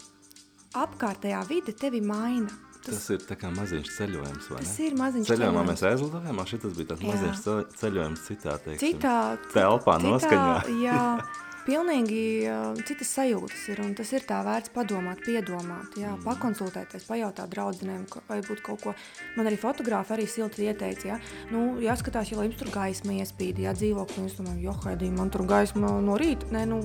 apkārtējā 0.78 1.44
vide 1.50 1.76
tevi 1.76 2.00
maina. 2.04 2.67
Tas, 2.88 2.96
Tas 2.98 3.10
ir 3.16 3.20
tā 3.30 3.36
kā 3.42 3.50
maziņš 3.54 3.90
ceļojums. 3.98 4.46
vai 4.52 4.60
Tas 4.64 4.74
ne? 4.80 4.86
ir 4.88 4.94
maziņš 5.02 5.28
ceļojumā. 5.32 5.64
ceļojums. 5.64 5.72
Mēs 5.72 5.84
aizlidojām, 5.92 6.42
šis 6.52 6.78
bija 6.78 6.88
tāds 6.94 7.04
maziņš 7.12 7.42
ce- 7.46 7.66
ceļojums 7.82 8.22
citā, 8.28 8.54
teiksim, 8.66 8.86
citā 9.00 9.16
telpā 9.54 9.98
citā- 9.98 10.06
noskaņā. 10.08 10.56
Jā, 10.88 11.02
pilnīgi 11.68 12.22
uh, 12.48 12.78
citas 12.88 13.10
sajūtas 13.18 13.66
ir. 13.74 13.82
Un 13.84 13.94
tas 13.98 14.10
ir 14.16 14.24
tā 14.28 14.40
vērts 14.48 14.72
padomāt, 14.74 15.22
piedomāt, 15.26 15.98
jā, 16.00 16.14
Mm. 16.18 16.24
pakonsultēties, 16.24 17.04
pajautāt 17.08 17.52
draudzenēm, 17.52 18.06
ka- 18.10 18.22
vai 18.30 18.40
būtu 18.42 18.62
kaut 18.64 18.82
ko. 18.82 18.94
Man 19.36 19.46
arī 19.46 19.58
fotogrāfi 19.60 20.16
arī 20.16 20.26
silti 20.28 20.64
ieteica, 20.66 21.06
ja 21.06 21.20
nu, 21.52 21.78
jāskatās, 21.84 22.32
lai 22.36 22.48
jums 22.48 22.58
tur 22.58 22.72
gaisma 22.74 23.12
iespīd, 23.20 23.60
ja 23.60 23.74
dzīvoklī, 23.74 24.18
un 24.24 24.26
es 24.32 24.36
domāju, 24.40 24.62
jo, 24.64 24.72
haidī, 24.86 25.12
man 25.12 25.30
tur 25.30 25.46
gaisma 25.46 25.92
no 26.02 26.16
rīta, 26.18 26.48
nē, 26.52 26.66
nu, 26.68 26.82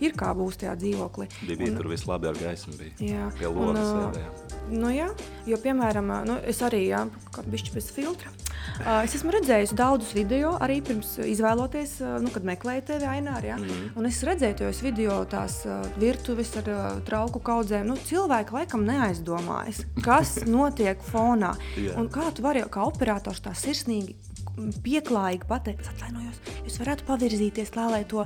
ir 0.00 0.12
kā 0.12 0.34
būs 0.36 0.58
tajā 0.60 0.74
dzīvoklī. 0.76 1.28
Bija 1.46 1.76
tur 1.76 1.88
viss 1.88 2.06
labi 2.06 2.28
ar 2.28 2.34
gaismu. 2.34 2.74
Bija. 2.76 2.92
Jā, 2.98 3.30
Pie 3.38 3.46
un, 3.46 3.54
logas 3.54 3.86
ā, 3.86 4.12
sēdējām. 4.12 4.32
Nu, 4.82 4.88
jā, 4.90 5.08
jo, 5.46 5.56
piemēram, 5.62 6.10
nu, 6.26 6.40
es 6.44 6.58
arī 6.66 6.88
jā, 6.90 7.04
bišķi 7.46 7.72
bez 7.74 7.90
filtra. 7.94 8.28
Es 9.04 9.14
esmu 9.14 9.30
redzējis 9.30 9.72
daudzus 9.78 10.12
video, 10.12 10.56
arī 10.60 10.80
pirms 10.82 11.16
izvēloties, 11.22 12.00
nu, 12.20 12.28
kad 12.34 12.42
meklēju 12.44 12.82
tevi 12.84 13.06
ainā. 13.06 13.36
Ja? 13.44 13.56
Mm. 13.56 13.92
Un 13.96 14.06
es 14.06 14.15
redzēju 14.24 14.56
tos 14.60 14.80
video, 14.84 15.18
tās 15.28 15.58
virtuves 16.00 16.52
ar 16.60 16.70
trauku 17.06 17.42
kaudzēm. 17.44 17.88
Nu, 17.90 17.96
cilvēki 18.08 18.56
laikam 18.56 18.86
neaizdomājas, 18.88 19.82
kas 20.04 20.38
notiek 20.56 21.02
fonā. 21.10 21.54
Un 21.98 22.08
kā 22.12 22.30
tu 22.32 22.46
vari 22.46 22.64
kā 22.70 22.86
operators 22.86 23.42
tā 23.44 23.52
sirsnīgi. 23.56 24.16
Pieklājīgi 24.56 25.44
pateikt, 25.50 25.84
atvainojos, 25.90 26.38
jūs 26.64 26.78
varētu 26.80 27.04
pavirzīties 27.08 27.72
tā, 27.74 27.82
lai 27.92 28.02
to, 28.08 28.22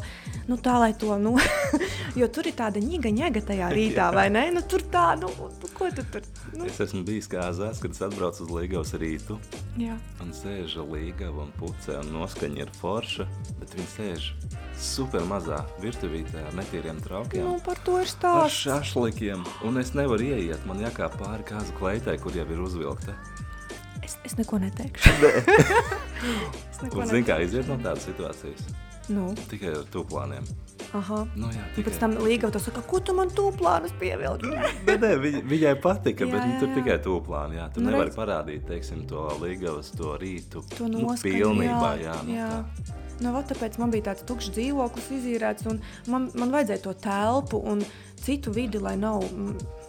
nu, 0.46 0.56
tā, 0.62 0.76
lai 0.78 0.92
to, 0.94 1.16
nu, 1.18 1.32
jo 2.20 2.28
tur 2.30 2.46
ir 2.46 2.54
tāda 2.58 2.78
ņiga, 2.82 3.10
ņega 3.16 3.42
tajā 3.48 3.70
rītā, 3.74 4.06
vai 4.14 4.28
ne? 4.30 4.44
Nu, 4.54 4.62
tur 4.62 4.84
tā, 4.94 5.08
nu, 5.18 5.30
nu, 5.40 5.70
ko 5.74 5.88
tu 5.96 6.04
tur, 6.14 6.22
nu, 6.54 6.68
Es 6.70 6.78
esmu 6.86 7.02
bijis 7.08 7.26
kāzās, 7.32 7.80
kad 7.82 7.96
es 7.96 8.02
atbraucu 8.06 8.46
uz 8.46 8.52
Līgavas 8.54 8.94
rītu. 9.02 9.40
jā. 9.80 9.96
Un 10.22 10.30
sēž 10.36 10.78
līgava 10.86 11.48
un 11.48 11.52
pucē, 11.58 11.98
un 12.04 12.12
noskaņa 12.14 12.62
ir 12.62 12.70
forša, 12.78 13.26
bet 13.58 13.74
viņi 13.74 13.90
sēž 13.96 14.30
super 14.80 15.26
mazā 15.28 15.64
virtuvītē 15.82 16.46
ar 16.46 16.54
netīriem 16.56 17.02
traukiem. 17.04 17.42
Nu, 17.44 17.58
par 17.64 17.76
to 17.84 17.98
ir 17.98 18.06
Ar 18.06 18.12
stāsts. 18.14 18.62
šašlikiem, 18.68 19.42
un 19.66 19.82
es 19.82 19.92
nevaru 19.98 20.30
ieiet. 20.30 20.62
Man 20.68 20.78
jākāp 20.80 21.18
pāri 21.20 21.44
kāzu 21.50 21.74
kleitai, 21.80 22.16
kur 22.22 22.32
jau 22.38 22.46
ir 22.46 22.62
uzvilkta. 22.64 23.16
Es, 24.11 24.16
es 24.27 24.35
neko 24.40 24.59
neteikšu. 24.59 25.12
es 26.73 26.81
neko 26.83 27.03
Un 27.05 27.11
zini, 27.11 27.23
kā 27.29 27.37
iziet 27.44 27.68
no 27.70 27.77
tādas 27.79 28.07
situācijas? 28.09 28.66
Nu, 29.11 29.31
Tikai 29.51 29.73
ar 29.75 29.87
tūplāniem. 29.90 30.44
aha. 30.94 31.20
Nu, 31.38 31.49
jā, 31.51 31.62
tikai. 31.75 31.88
pēc 31.88 31.96
tam 32.03 32.12
līga 32.23 32.51
to 32.55 32.61
saka, 32.62 32.83
ko 32.87 33.01
tu 33.03 33.14
man 33.14 33.31
tu 33.35 33.49
plānus 33.59 33.90
pievilki? 33.99 34.51
Bet, 34.87 35.01
nē, 35.03 35.11
viņ, 35.23 35.38
viņai 35.51 35.73
patika, 35.83 36.27
Jā, 36.27 36.31
bet 36.31 36.40
jā, 36.44 36.53
jā, 36.53 36.59
tur 36.62 36.73
tikai 36.77 36.96
tūplāni. 37.07 37.59
Jā, 37.59 37.66
tu 37.75 37.83
Nu, 37.83 37.88
nu, 37.88 37.94
nevari 37.94 38.11
redz. 38.11 38.18
parādīt, 38.18 38.62
teiksim, 38.70 39.03
to 39.11 39.25
līgavas, 39.42 39.90
to 39.99 40.14
rītu. 40.23 40.62
To 40.77 40.87
nu, 40.90 41.03
noskaņu, 41.09 41.35
pilnībā, 41.40 41.90
jā. 42.03 42.14
jā, 42.14 42.16
nu, 42.27 42.37
jā. 42.38 42.49
tā. 42.51 42.96
Nu, 43.20 43.35
vat 43.35 43.51
tāpēc 43.53 43.77
man 43.83 43.90
bija 43.92 44.07
tāds 44.12 44.25
tukšs 44.31 44.55
dzīvoklis 44.57 45.11
izīrēts, 45.18 45.66
un 45.68 45.83
man, 46.09 46.31
man 46.38 46.55
vajadzēja 46.55 46.85
to 46.87 46.94
telpu 47.05 47.59
un 47.68 47.83
citu 48.23 48.55
vidi, 48.55 48.79
lai 48.81 48.94
nav 48.96 49.27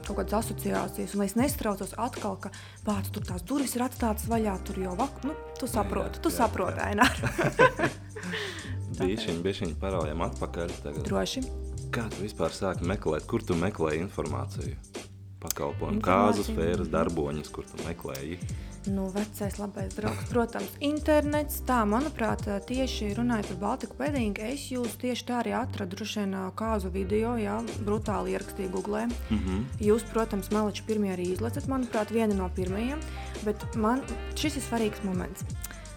kaut 0.08 0.20
kādas 0.22 0.38
asociācijas. 0.42 1.16
Un 1.16 1.24
lai 1.24 1.30
es 1.30 1.38
nestraucos 1.40 1.94
atkal, 2.02 2.38
ka 2.42 2.52
pats 2.86 3.14
tur 3.14 3.26
tās 3.28 3.46
durvis 3.48 3.76
ir 3.78 3.86
atstātas 3.86 4.30
vaļā, 4.32 4.58
tur 4.68 4.82
jau 4.82 4.96
vak... 5.00 5.22
nu, 5.28 5.36
tu 5.60 5.70
saproti, 5.70 6.22
tu 6.24 6.32
jā, 6.34 6.40
saproti, 6.42 6.82
jā. 6.82 6.90
Ainēr. 6.92 7.96
Bišķiņ, 9.02 9.38
bišķiņ 9.46 9.78
paraujam 9.82 10.26
atpakaļ 10.28 10.76
tagad. 10.84 11.06
Droši. 11.08 11.46
Kā 11.92 12.06
tu 12.12 12.22
vispār 12.24 12.54
sāki 12.56 12.86
meklēt, 12.88 13.26
kur 13.28 13.44
tu 13.44 13.58
meklēji 13.58 14.04
informāciju? 14.06 15.08
pakalpojumu, 15.42 16.02
kāzu 16.06 16.46
sfēras 16.46 16.92
darboņus, 16.92 17.50
kur 17.54 17.68
tu 17.68 17.82
meklēji? 17.86 18.40
Nu, 18.86 19.08
vecais 19.14 19.58
labais 19.58 19.94
draugs, 19.94 20.24
protams, 20.32 20.72
internets. 20.82 21.60
Tā, 21.68 21.84
manuprāt, 21.86 22.48
tieši 22.66 23.12
runājot 23.20 23.52
par 23.52 23.60
Baltiku 23.62 23.98
pēdīgu, 24.00 24.42
es 24.54 24.64
jūs 24.74 24.96
tieši 25.02 25.28
tā 25.28 25.38
arī 25.44 25.54
atradu 25.54 26.02
vien 26.02 26.34
kāzu 26.58 26.90
video, 26.90 27.36
jā, 27.38 27.60
brutāli 27.86 28.34
ierakstīju 28.34 28.72
Google. 28.74 29.06
Mm 29.06 29.38
-hmm. 29.38 29.64
Jūs, 29.80 30.04
protams, 30.14 30.50
Meliči 30.50 30.84
pirmie 30.88 31.14
arī 31.14 31.32
izlacat, 31.34 31.68
manuprāt, 31.68 32.12
viena 32.12 32.34
no 32.34 32.50
pirmajiem, 32.50 33.00
bet 33.46 33.76
man 33.76 34.02
šis 34.36 34.56
ir 34.56 34.64
svarīgs 34.64 35.04
moments. 35.04 35.46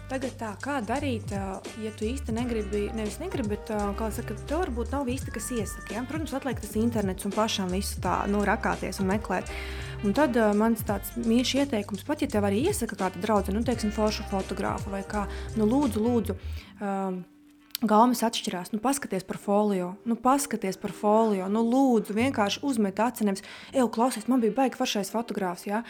Tagad 0.05 0.35
tā, 0.37 0.51
kā 0.61 0.75
darīt, 0.85 1.31
ja 1.33 1.91
tu 1.97 2.05
īsti 2.05 2.33
negribi, 2.35 2.83
nevis 2.93 3.17
negribi, 3.17 3.55
bet 3.55 3.71
kā 3.97 4.09
saka, 4.13 4.35
tev 4.45 4.61
varbūt 4.61 4.93
nav 4.93 5.09
īsti 5.09 5.33
kas 5.33 5.49
iesaka. 5.55 5.95
Ja? 5.95 6.03
Protams, 6.05 6.35
atliek 6.37 6.61
tas 6.61 6.75
internets 6.77 7.25
un 7.25 7.33
pašam 7.33 7.73
visu 7.73 7.97
tā 8.03 8.19
nu, 8.29 8.43
rakāties 8.45 9.01
un 9.01 9.09
meklēt. 9.09 9.49
Un 10.05 10.13
tad 10.13 10.37
uh, 10.37 10.51
mans 10.53 10.83
tāds 10.85 11.15
mīļš 11.17 11.55
ieteikums, 11.63 12.05
pat 12.05 12.21
ja 12.21 12.29
tev 12.29 12.45
arī 12.45 12.61
iesaka 12.69 12.97
kāda 12.99 13.21
draudzene, 13.23 13.57
nu, 13.57 13.65
teiksim, 13.65 13.93
foršu 13.95 14.27
fotografu 14.29 14.93
vai 14.93 15.01
kā, 15.09 15.25
nu, 15.57 15.65
lūdzu, 15.71 16.03
lūdzu. 16.05 16.37
Uh, 16.75 17.23
Gaumas 17.83 18.21
atšķirās. 18.23 18.69
Nu, 18.71 18.79
paskaties 18.79 19.25
par 19.27 19.35
folio, 19.41 19.89
nu, 20.07 20.15
paskaties 20.15 20.77
par 20.79 20.93
folio. 20.95 21.49
Nu, 21.51 21.59
lūdzu, 21.67 22.13
vienkārši 22.15 22.61
uzmet 22.63 23.01
acis. 23.03 23.25
Nevis, 23.27 23.43
ej, 23.73 23.83
klausies, 23.91 24.29
man 24.31 24.39
bija 24.39 24.55
baigi 24.55 24.79
foršais 24.79 25.11
fotogrāfs. 25.11 25.65
Ja? 25.67 25.81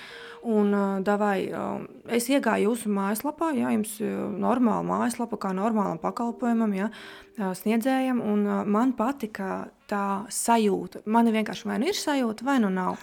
Un, 0.41 0.73
uh, 0.73 0.95
davai, 1.05 1.45
uh, 1.53 1.85
es 2.09 2.25
iegāju 2.31 2.71
jūsu 2.71 2.89
mājaslapā, 2.89 3.51
ja 3.53 3.69
jums 3.75 3.93
ir 4.01 4.17
normāla 4.41 4.81
mājaslapa, 4.87 5.37
kā 5.37 5.53
normālam 5.53 6.01
pakalpojumam, 6.01 6.73
ja, 6.73 6.89
sniedzējam. 7.37 8.23
Un, 8.33 8.47
uh, 8.49 8.63
man 8.65 8.95
patika 8.97 9.67
tā 9.85 10.25
sajūta. 10.33 11.05
Man 11.05 11.29
vienkārši 11.29 11.69
vai 11.69 11.77
nu 11.83 11.93
ir 11.93 12.01
sajūta, 12.01 12.49
vai 12.49 12.57
nu 12.65 12.73
nav. 12.73 12.97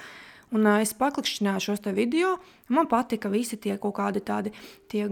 Un, 0.53 0.67
uh, 0.69 0.83
es 0.85 0.93
paklikšķināju 0.97 1.63
šos 1.65 1.81
video. 1.97 2.37
Man 2.73 2.89
patika 2.89 3.31
visi 3.33 3.57
tie 3.57 3.79
kaut 3.81 3.95
kādi 3.97 4.21
tādi 4.21 4.53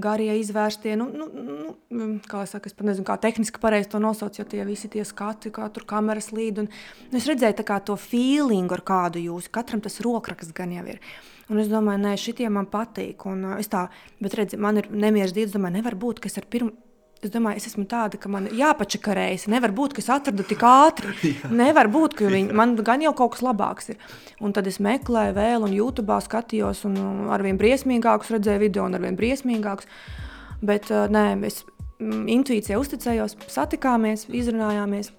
garie, 0.00 0.32
izvērstie, 0.40 0.96
nu, 1.00 1.08
nu, 1.08 1.28
nu, 1.32 1.74
mm, 1.88 2.12
kā 2.28 2.42
es 2.44 2.52
saku, 2.52 2.68
es 2.68 2.76
pat 2.76 2.88
nezinu, 2.88 3.06
kā 3.08 3.16
tehniski 3.20 3.60
pareizi 3.60 3.88
to 3.92 4.00
nosaukt, 4.00 4.38
jo 4.38 4.44
tie 4.44 4.64
visi 4.68 4.88
tie 4.92 5.04
skati, 5.04 5.52
kā 5.52 5.70
tur 5.72 5.86
kameras 5.88 6.30
līd. 6.36 6.62
Un, 6.64 6.70
nu, 7.10 7.16
es 7.16 7.28
redzēju 7.28 7.64
kā, 7.64 7.80
to 7.84 7.96
feelingu, 8.00 8.76
ar 8.76 8.84
kādu 8.84 9.24
jūs, 9.24 9.48
katram 9.52 9.80
tas 9.84 10.00
rokraksts 10.04 10.56
gan 10.56 10.76
jau 10.76 10.84
ir. 10.92 11.00
Un 11.50 11.64
es 11.64 11.72
domāju, 11.72 12.04
nē, 12.04 12.14
šitie 12.20 12.52
man 12.52 12.68
patīk. 12.70 13.24
Un, 13.28 13.48
uh, 13.56 13.64
tā, 13.72 13.88
bet 14.20 14.36
redzi, 14.36 14.60
man 14.60 14.80
ir 14.80 14.92
nemieris 14.92 15.36
dievs, 15.36 15.56
domāju, 15.56 15.80
nevar 15.80 15.96
būt, 16.00 16.20
ka 16.20 16.28
es 16.28 16.36
ar 16.40 16.48
pirmo 16.52 16.76
Es 17.20 17.28
domāju, 17.28 17.60
es 17.60 17.68
esmu 17.68 17.82
tāda, 17.84 18.16
ka 18.16 18.30
man 18.32 18.46
jāpačakarējas. 18.56 19.42
Nevar 19.52 19.74
būt, 19.76 19.92
ka 19.92 20.00
es 20.00 20.06
atradu 20.08 20.44
tik 20.48 20.62
ātri. 20.64 21.34
Nevar 21.62 21.90
būt, 21.92 22.14
ka 22.16 22.30
viņi, 22.32 22.54
man 22.56 22.72
gan 22.80 23.04
jau 23.04 23.12
kaut 23.18 23.34
kas 23.34 23.44
labāks 23.44 23.92
ir. 23.92 23.98
Un 24.40 24.54
tad 24.56 24.70
es 24.70 24.80
meklēju 24.80 25.36
vēl, 25.36 25.66
un 25.66 25.74
YouTube 25.76 26.16
skatījos, 26.24 26.86
un 26.88 27.28
arvien 27.36 27.60
briesmīgākus 27.60 28.32
redzēju 28.38 28.64
video, 28.64 28.88
un 28.88 28.96
arvien 28.96 29.20
briesmīgākus. 29.20 29.90
Bet 30.64 30.88
nē, 30.88 31.26
es 31.50 31.60
mm, 32.00 32.24
intuīcijai 32.38 32.80
uzticējos, 32.80 33.36
satikāmies, 33.52 34.24
izrunājāmies. 34.32 35.12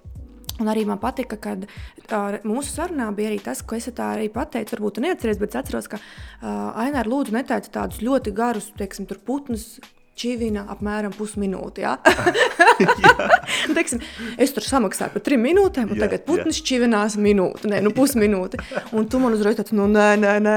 Un 0.61 0.73
arī 0.73 0.87
man 0.89 0.97
patika, 1.01 1.37
ka 1.41 1.53
uh, 1.61 2.41
mūsu 2.45 2.73
sarunā 2.73 3.11
bija 3.13 3.29
arī 3.29 3.39
tas, 3.45 3.61
ko 3.61 3.77
es 3.77 3.89
tā 3.93 4.11
arī 4.15 4.25
pateicu. 4.33 4.73
Varbūt 4.73 4.97
tu 4.97 5.05
neatceries, 5.05 5.37
bet 5.41 5.53
es 5.53 5.61
atceros, 5.61 5.89
ka 5.89 6.01
uh, 6.01 6.81
Aināra 6.81 7.09
lūdzu 7.09 7.37
neteica 7.37 7.77
tādus 7.81 8.01
ļoti 8.01 8.33
garus, 8.37 8.73
teiksim, 8.77 9.09
putnus 9.25 9.75
čivina 10.21 10.65
apmēram 10.69 11.13
pusminūti. 11.17 11.85
Ja? 11.85 11.97
Teiksim, 13.91 14.35
es 14.41 14.53
tur 14.55 14.65
samaksāju 14.65 15.15
par 15.15 15.23
trim 15.25 15.43
minūtēm, 15.45 15.91
un 15.91 15.99
jā, 15.99 16.05
tagad 16.05 16.23
putns 16.27 16.59
jā. 16.59 16.65
čivinās 16.69 17.17
minūti, 17.19 17.69
ne, 17.71 17.81
nu 17.83 17.91
pusminūti. 17.95 18.59
Un 18.97 19.07
tu 19.11 19.19
man 19.21 19.35
uzreiz 19.35 19.57
tāds, 19.59 19.73
nu 19.75 19.87
nē, 19.91 20.13
nē, 20.21 20.35
nē. 20.43 20.55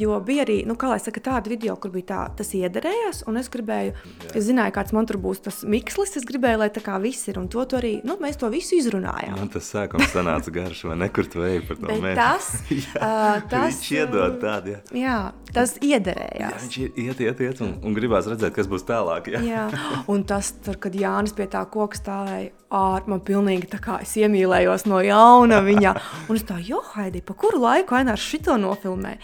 Jo 0.00 0.18
bija 0.24 0.44
arī, 0.46 0.60
nu 0.68 0.76
kā 0.80 0.90
lai 0.92 1.00
saka, 1.02 1.22
tāda 1.24 1.52
video, 1.52 1.76
kur 1.80 1.92
bija 1.94 2.08
tā, 2.10 2.20
tas 2.40 2.52
iederējās, 2.56 3.24
un 3.30 3.40
es 3.40 3.50
gribēju, 3.52 3.94
jā. 3.94 4.32
es 4.38 4.46
zināju, 4.48 4.74
kāds 4.76 4.94
man 4.96 5.08
tur 5.08 5.20
būs 5.22 5.42
tas 5.46 5.62
mikslis, 5.68 6.16
es 6.20 6.26
gribēju, 6.28 6.62
lai 6.62 6.70
tā 6.72 6.82
kā 6.84 6.96
viss 7.02 7.28
ir, 7.30 7.40
un 7.40 7.48
to, 7.52 7.64
to 7.68 7.80
arī, 7.80 7.96
nu 8.06 8.16
mēs 8.22 8.40
to 8.40 8.50
visu 8.52 8.78
izrunājām. 8.78 9.36
Man 9.38 9.52
tas 9.52 9.68
sākums 9.72 10.12
sanāca 10.14 10.54
garš, 10.54 10.84
vai 10.90 10.98
nekur 11.04 11.28
tu 11.30 11.44
eji 11.46 11.64
par 11.68 11.80
to 11.80 11.90
mēnesi. 11.90 12.16
Tas, 12.20 12.50
jā, 12.78 12.94
uh, 13.00 13.42
tas, 13.50 13.82
iedod 13.90 14.38
tādu, 14.42 14.76
jā. 14.76 14.80
Jā, 15.00 15.18
tas 15.54 15.76
iederējās. 15.80 16.40
Jā, 16.40 16.52
viņš 16.64 16.78
iet, 16.80 17.24
iet, 17.26 17.44
iet, 17.48 17.64
un, 17.64 17.76
un 17.84 17.96
gribās 17.96 18.28
redzēt, 18.30 18.54
kas 18.56 18.70
būs 18.70 18.86
tālāk, 18.88 19.32
jā. 19.34 19.42
jā. 19.46 19.66
Un 20.10 20.24
tas, 20.28 20.52
tur, 20.64 20.78
kad 20.80 20.96
Jānis 20.96 21.34
pie 21.36 21.48
tā 21.50 21.62
koka 21.70 21.98
stāvēja, 21.98 22.50
ār, 22.70 23.06
man 23.10 23.22
pilnīgi 23.26 23.68
tā 23.72 23.80
kā 23.82 23.98
es 24.04 24.12
iemīlējos 24.20 24.86
no 24.90 25.00
jauna 25.04 25.60
viņā. 25.66 25.94
Un 26.30 26.38
es 26.38 26.46
tā, 26.46 26.60
jo, 26.64 26.82
Haidī, 26.94 27.22
pa 27.26 27.34
kuru 27.38 27.62
laiku 27.64 27.96
Ainārs 27.98 28.24
šito 28.24 28.56
nofilmē? 28.60 29.16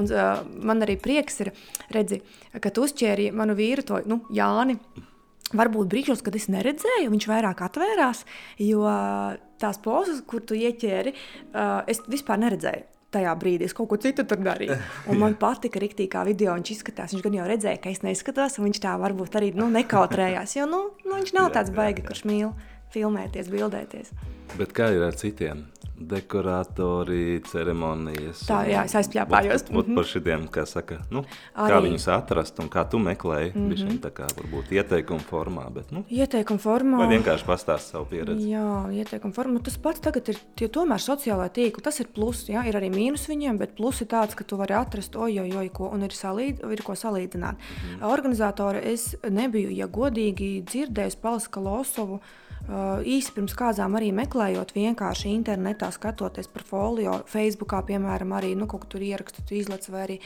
Un 0.00 0.08
uh, 0.08 0.40
man 0.64 0.84
arī 0.86 0.96
prieks 1.00 1.42
ir, 1.44 1.52
redzi, 1.94 2.22
ka 2.60 2.72
tu 2.74 2.86
uzķēri 2.88 3.30
manu 3.36 3.56
vīru 3.58 3.84
to, 3.86 4.00
nu, 4.10 4.22
Jāni. 4.34 4.78
Varbūt 5.54 5.90
brīžos, 5.92 6.24
kad 6.24 6.34
es 6.34 6.48
neredzēju, 6.50 7.12
viņš 7.12 7.26
vairāk 7.30 7.60
atvērās, 7.62 8.24
jo 8.64 8.80
tās 9.62 9.78
pozas, 9.84 10.24
kur 10.26 10.42
tu 10.42 10.56
ieķēri, 10.58 11.12
uh, 11.52 11.84
es 11.90 12.00
vispār 12.10 12.40
neredzēju 12.42 12.90
tajā 13.14 13.30
brīdī. 13.38 13.68
Es 13.68 13.76
kaut 13.76 13.92
ko 13.92 13.98
citu 14.02 14.24
tur 14.26 14.40
darīju. 14.42 14.74
Un 15.12 15.20
man 15.20 15.36
patika 15.44 15.78
rīktī, 15.82 16.08
kā 16.10 16.24
video 16.26 16.56
viņš 16.56 16.72
izskatās. 16.74 17.14
Viņš 17.14 17.22
gan 17.22 17.38
jau 17.38 17.48
redzēja, 17.52 17.78
ka 17.84 17.92
es 17.92 18.02
neskatos, 18.02 18.58
un 18.58 18.66
viņš 18.66 18.82
tā 18.82 18.96
varbūt 18.98 19.38
arī 19.38 19.52
nu, 19.54 19.68
nekautrējās. 19.76 20.56
Jo 20.58 20.66
nu, 20.70 20.86
nu, 21.04 21.18
viņš 21.20 21.34
nav 21.36 21.52
tāds 21.54 21.70
baigi, 21.76 22.02
kurš 22.08 22.24
mīl 22.26 22.50
filmēties, 22.90 23.48
bildēties. 23.52 24.12
Bet 24.58 24.72
kā 24.76 24.90
ir 24.94 25.02
ar 25.02 25.16
citiem? 25.18 25.64
dekoratori, 25.94 27.38
ceremonijas. 27.46 28.42
Tā, 28.48 28.62
jā, 28.66 28.82
es 28.88 28.94
aizpļāpājos. 28.98 29.66
Ot, 29.68 29.76
ot, 29.78 29.90
par 29.94 30.08
šitiem, 30.10 30.46
kā 30.52 30.64
saka, 30.66 30.98
nu, 31.14 31.22
Arī. 31.54 31.70
kā 31.70 31.78
viņus 31.86 32.06
atrast 32.16 32.58
un 32.62 32.70
kā 32.72 32.82
tu 32.90 32.98
meklēji, 33.02 33.52
mm 33.52 33.60
-hmm. 33.60 33.70
bišķiņ 33.70 34.00
tā 34.02 34.10
kā 34.16 34.26
varbūt 34.38 34.72
ieteikuma 34.74 35.22
formā, 35.30 35.68
bet, 35.74 35.92
nu. 35.94 36.04
Ieteikuma 36.10 36.58
formā. 36.58 36.98
Vai 36.98 37.08
vienkārši 37.14 37.46
pastāst 37.46 37.94
savu 37.94 38.08
pieredzi. 38.10 38.50
Jā, 38.50 38.90
ieteikuma 38.90 39.32
formā. 39.32 39.62
Tas 39.62 39.78
pats 39.78 40.00
tagad 40.00 40.28
ir, 40.28 40.38
tie 40.56 40.68
tomēr 40.68 40.98
sociālā 40.98 41.48
tīkla, 41.48 41.82
tas 41.82 42.00
ir 42.00 42.06
plus, 42.14 42.48
jā, 42.48 42.66
ir 42.66 42.74
arī 42.74 42.90
mīnus 42.90 43.28
viņiem, 43.30 43.58
bet 43.58 43.76
plus 43.76 44.00
ir 44.00 44.08
tāds, 44.08 44.34
ka 44.34 44.44
tu 44.44 44.56
vari 44.56 44.74
atrast, 44.74 45.16
oj, 45.16 45.40
oj, 45.40 45.68
ko, 45.72 45.90
un 45.94 46.02
ir, 46.02 46.10
salīd, 46.10 46.72
ir 46.72 46.82
ko 46.82 46.92
salīdzināt. 46.92 47.54
Mm 47.54 48.00
-hmm. 48.00 48.12
Organizatori 48.12 48.80
es 48.82 49.14
nebiju, 49.30 49.70
ja 49.70 49.86
godīgi 49.86 50.64
dzirdējis 50.64 51.16
Palska 51.16 51.60
Losovu, 51.60 52.20
īsi 53.04 53.32
pirms 53.36 53.52
kāzām 53.58 53.96
arī 53.98 54.10
meklējot, 54.16 54.72
vienkārši 54.72 55.28
internetā 55.34 55.90
skatoties 55.92 56.48
par 56.48 56.64
folio, 56.64 57.18
Facebookā, 57.28 57.82
piemēram, 57.84 58.32
arī 58.32 58.54
nu, 58.56 58.66
kaut 58.70 58.86
kur 58.90 59.02
ierakstu, 59.04 59.44
tu 59.44 59.58
izlaiž, 59.58 59.90
vai 59.92 60.02
arī 60.06 60.16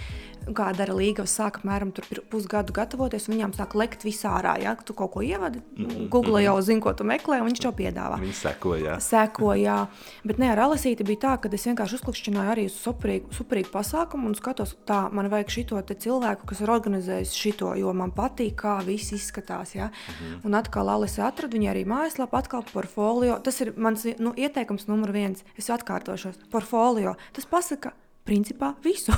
kā 0.55 0.68
dara 0.77 0.94
līgavas, 0.94 1.35
sāk 1.35 1.59
apmēram 1.61 1.90
pusgadu 2.31 2.72
gatavoties, 2.77 3.27
un 3.29 3.35
viņām 3.37 3.55
sāk 3.59 3.74
lekt 3.79 4.07
visā 4.07 4.37
ārā. 4.38 4.55
Ja? 4.62 4.77
Tu 4.79 4.94
kaut 4.96 5.12
ko 5.16 5.22
ievadi, 5.22 5.59
mm 5.59 5.87
-hmm. 5.87 6.09
Google 6.09 6.42
jau 6.42 6.61
zina, 6.62 6.81
ko 6.81 6.92
tu 6.92 7.05
meklē, 7.05 7.40
un 7.40 7.48
viņš 7.48 7.62
to 7.62 7.72
piedāvā. 7.72 8.20
Viņi 8.20 8.33
seko, 8.33 8.77
jā. 8.77 9.01
Seko, 9.01 9.55
jā. 9.55 9.87
Bet 10.24 10.38
ne 10.38 10.51
ar 10.53 10.59
Alisīti 10.59 11.05
bija 11.05 11.18
tā, 11.18 11.40
ka 11.40 11.48
es 11.53 11.66
vienkārši 11.66 11.94
uzklikšķināju 11.94 12.51
arī 12.51 12.64
uz 12.66 12.77
superīgu, 12.87 13.33
superīgu 13.33 13.70
pasākumu 13.72 14.27
un 14.27 14.35
skatos, 14.35 14.77
tā 14.87 15.12
man 15.12 15.29
vajag 15.29 15.48
šito 15.48 15.83
cilvēku, 15.83 16.46
kas 16.46 16.61
ir 16.61 16.70
organizējis 16.70 17.33
šito, 17.33 17.74
jo 17.74 17.92
man 17.92 18.11
patīk, 18.11 18.55
kā 18.55 18.85
viss 18.85 19.12
izskatās. 19.12 19.74
Ja? 19.74 19.87
Mm 19.87 19.92
-hmm. 20.14 20.40
Un 20.44 20.55
atkal 20.55 20.88
Alisa 20.88 21.27
atrada 21.27 21.57
viņa 21.57 21.70
arī 21.72 21.85
mājaslapā 21.85 22.28
lapā 22.29 22.43
atkal 22.43 22.64
portfolio. 22.69 23.38
Tas 23.45 23.61
ir 23.64 23.73
mans 23.81 24.05
nu, 24.21 24.35
ieteikums 24.37 24.88
numur 24.88 25.12
viens. 25.14 25.45
Es 25.57 25.71
atkārtošos. 25.73 26.45
Portfolio. 26.53 27.17
Tas 27.33 27.49
pasaka 27.49 27.95
principā 28.29 28.75
visu. 28.85 29.14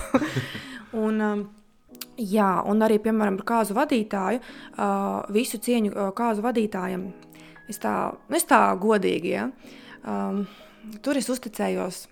un, 1.05 1.21
um, 1.21 1.45
jā, 2.17 2.51
un 2.71 2.87
arī, 2.87 3.01
piemēram, 3.03 3.41
par 3.43 3.49
kāzu 3.55 3.75
vadītāju, 3.79 4.41
uh, 4.79 5.27
visu 5.35 5.59
cieņu 5.59 5.93
uh, 5.93 6.13
kāzu 6.17 6.47
vadītājam. 6.47 7.11
Es 7.71 7.83
tā, 7.83 7.95
es 8.35 8.47
tā 8.51 8.63
godīgi, 8.83 9.35
ja. 9.35 9.51
um, 10.03 10.45
tur 11.03 11.19
es 11.19 11.29
uzticējos 11.31 12.07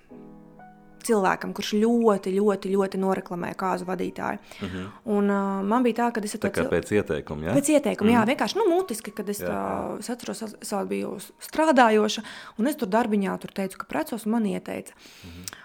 cilvēkam, 1.08 1.52
kurš 1.56 1.74
ļoti, 1.82 2.32
ļoti, 2.36 2.72
ļoti 2.74 3.00
noreklamē 3.02 3.52
kāzu 3.58 3.88
vadītāju. 3.88 4.38
Uh 4.38 4.66
mhm. 4.66 4.76
-huh. 4.76 4.88
Un, 5.18 5.30
uh, 5.30 5.62
man 5.64 5.86
bija 5.86 6.00
tā, 6.02 6.10
ka 6.12 6.24
es 6.24 6.36
to 6.38 6.50
cil... 6.50 6.68
pēc 6.72 6.92
ieteikuma. 6.92 7.48
Ja? 7.48 7.54
Pēc 7.54 7.70
ieteikuma, 7.76 8.10
mm. 8.10 8.14
jā, 8.14 8.20
mhm. 8.20 8.28
vienkārši 8.32 8.58
nu, 8.58 8.66
mutiski, 8.74 9.10
kad 9.10 9.28
es, 9.28 9.40
jā, 9.40 9.52
jā. 9.52 9.98
es 9.98 10.10
atceros, 10.10 10.42
es, 10.42 10.56
es 10.60 10.74
biju 10.88 11.16
strādājoša, 11.40 12.22
un 12.58 12.66
es 12.66 12.76
tur 12.76 12.88
darbiņā 12.88 13.38
tur 13.38 13.54
teicu, 13.54 13.78
ka 13.78 13.88
precos, 13.88 14.26
un 14.26 14.32
man 14.32 14.46
ieteica. 14.46 14.92
Mm 15.24 15.30
-hmm. 15.30 15.56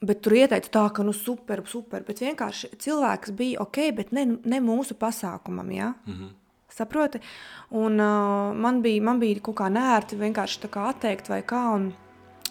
Bet 0.00 0.20
tur 0.22 0.32
ieteica 0.32 0.68
tā, 0.70 0.84
ka 0.94 1.02
nu 1.02 1.12
super, 1.12 1.62
super, 1.66 2.04
bet 2.06 2.20
vienkārši 2.20 2.68
cilvēks 2.78 3.32
bija 3.34 3.62
ok, 3.64 3.78
bet 3.96 4.12
ne, 4.12 4.26
ne 4.44 4.60
mūsu 4.60 4.94
pasākumam, 4.94 5.72
ja? 5.74 5.94
Mm 6.06 6.12
-hmm. 6.12 6.28
Saproti? 6.68 7.18
Un 7.70 8.00
uh, 8.00 8.56
man, 8.56 8.82
bija, 8.82 9.02
man 9.02 9.18
bija 9.18 9.40
kaut 9.40 9.56
kā 9.56 9.68
nērti 9.72 10.16
vienkārši 10.16 10.60
tā 10.60 10.68
kā 10.68 10.88
atteikt 10.92 11.28
vai 11.28 11.40
kā, 11.42 11.62
un, 11.74 11.92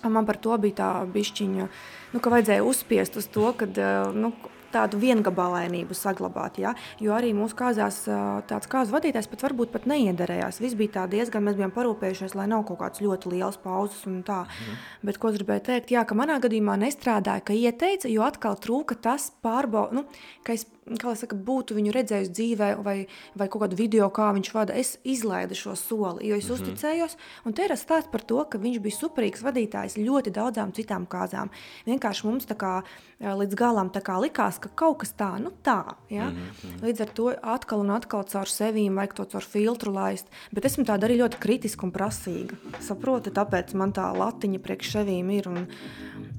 Man 0.04 0.28
par 0.28 0.38
to 0.42 0.58
bija 0.62 0.78
tā 0.82 0.92
bišķiņa, 1.14 1.72
nu, 2.14 2.22
ka 2.22 2.34
vajadzēja 2.34 2.68
uzspiest 2.68 3.18
uz 3.20 3.30
to, 3.34 3.50
ka, 3.58 3.70
nu, 4.16 4.34
tādu 4.74 5.00
viengabalainību 5.02 5.96
saglabāt. 5.98 6.60
Ja? 6.62 6.74
Jo 7.04 7.16
arī 7.18 7.34
mūsu 7.38 7.58
kāzās 7.58 8.04
tāds 8.50 8.70
kāzu 8.72 8.96
vadītājs 8.96 9.30
pat 9.32 9.46
varbūt 9.48 9.74
pat 9.74 9.88
neiederējās. 9.90 10.62
Viss 10.64 10.78
bija 10.78 10.98
tā 11.00 11.06
diezgan, 11.12 11.46
mēs 11.48 11.58
bijām 11.60 11.74
parūpējušies, 11.76 12.36
lai 12.38 12.50
nav 12.52 12.66
kaut 12.68 12.82
kāds 12.84 13.04
ļoti 13.04 13.34
liels 13.36 13.60
pauzes 13.64 14.04
un 14.10 14.22
tā. 14.28 14.44
Mm. 14.46 14.80
Bet 15.10 15.22
ko 15.22 15.32
es 15.32 15.40
gribēju 15.40 15.68
teikt, 15.70 15.94
jā, 15.96 16.04
ka 16.08 16.18
manā 16.18 16.40
gadījumā 16.44 16.78
nestrādāja, 16.84 17.46
ka 17.48 17.58
ieteica, 17.58 18.12
jo 18.12 18.26
atkal 18.28 18.60
trūka 18.62 19.00
tas 19.08 19.32
pārbaudas, 19.46 19.96
nu, 19.98 20.06
ka 20.46 20.58
es 20.58 20.68
saka, 21.16 21.36
būtu 21.36 21.76
viņu 21.78 21.92
redzējis 21.96 22.32
dzīvē, 22.32 22.70
vai, 22.84 23.08
vai 23.36 23.48
kaut 23.48 23.64
kādu 23.66 23.76
video, 23.80 24.10
kā 24.10 24.32
viņš 24.34 24.54
vada, 24.54 24.74
es 24.74 24.98
izlaidu 25.04 25.56
šo 25.56 25.76
soli, 25.76 26.28
jo 26.28 26.36
es 26.36 26.48
mm 26.48 26.54
-hmm. 26.54 26.62
uzticējos. 26.62 27.18
Un 27.46 27.54
te 27.54 27.64
ir 27.64 27.72
stāsts 27.78 28.12
par 28.12 28.22
to, 28.22 28.46
ka 28.46 28.58
viņš 28.58 28.80
bija 28.80 28.96
superīgs 28.96 29.44
vadītājs 29.44 29.98
ļoti 29.98 30.32
daudzām 30.32 30.72
citām 30.72 31.06
kāzām. 31.06 31.50
Vienkārši 31.86 32.26
mums 32.26 32.46
tā 32.46 32.56
kā 32.56 32.84
līdz 33.20 33.56
galam 33.56 33.90
tā 33.90 34.02
kā 34.02 34.20
likās, 34.22 34.60
ka 34.60 34.70
kaut 34.70 34.98
kas 34.98 35.14
tā, 35.18 35.40
nu 35.42 35.52
tā. 35.64 35.96
Ja? 36.10 36.30
Mm 36.30 36.36
-hmm. 36.36 36.82
Līdz 36.82 37.02
ar 37.02 37.08
to 37.08 37.34
atkal 37.42 37.80
un 37.80 37.90
atkal 37.90 38.24
caur 38.24 38.46
sevīm 38.46 38.96
vajag 38.96 39.14
to 39.14 39.26
caur 39.26 39.44
filtru 39.44 39.92
laist. 39.94 40.28
Bet 40.52 40.66
esmu 40.66 40.84
tāda 40.84 41.08
arī 41.08 41.18
ļoti 41.18 41.40
kritiska 41.40 41.86
un 41.86 41.92
prasīga. 41.92 42.56
Saproti, 42.80 43.30
tāpēc 43.30 43.74
man 43.74 43.94
tā 43.94 44.14
latiņa 44.18 44.60
priekš 44.60 44.92
sevīm 44.92 45.30
ir. 45.30 45.48
Un 45.48 45.68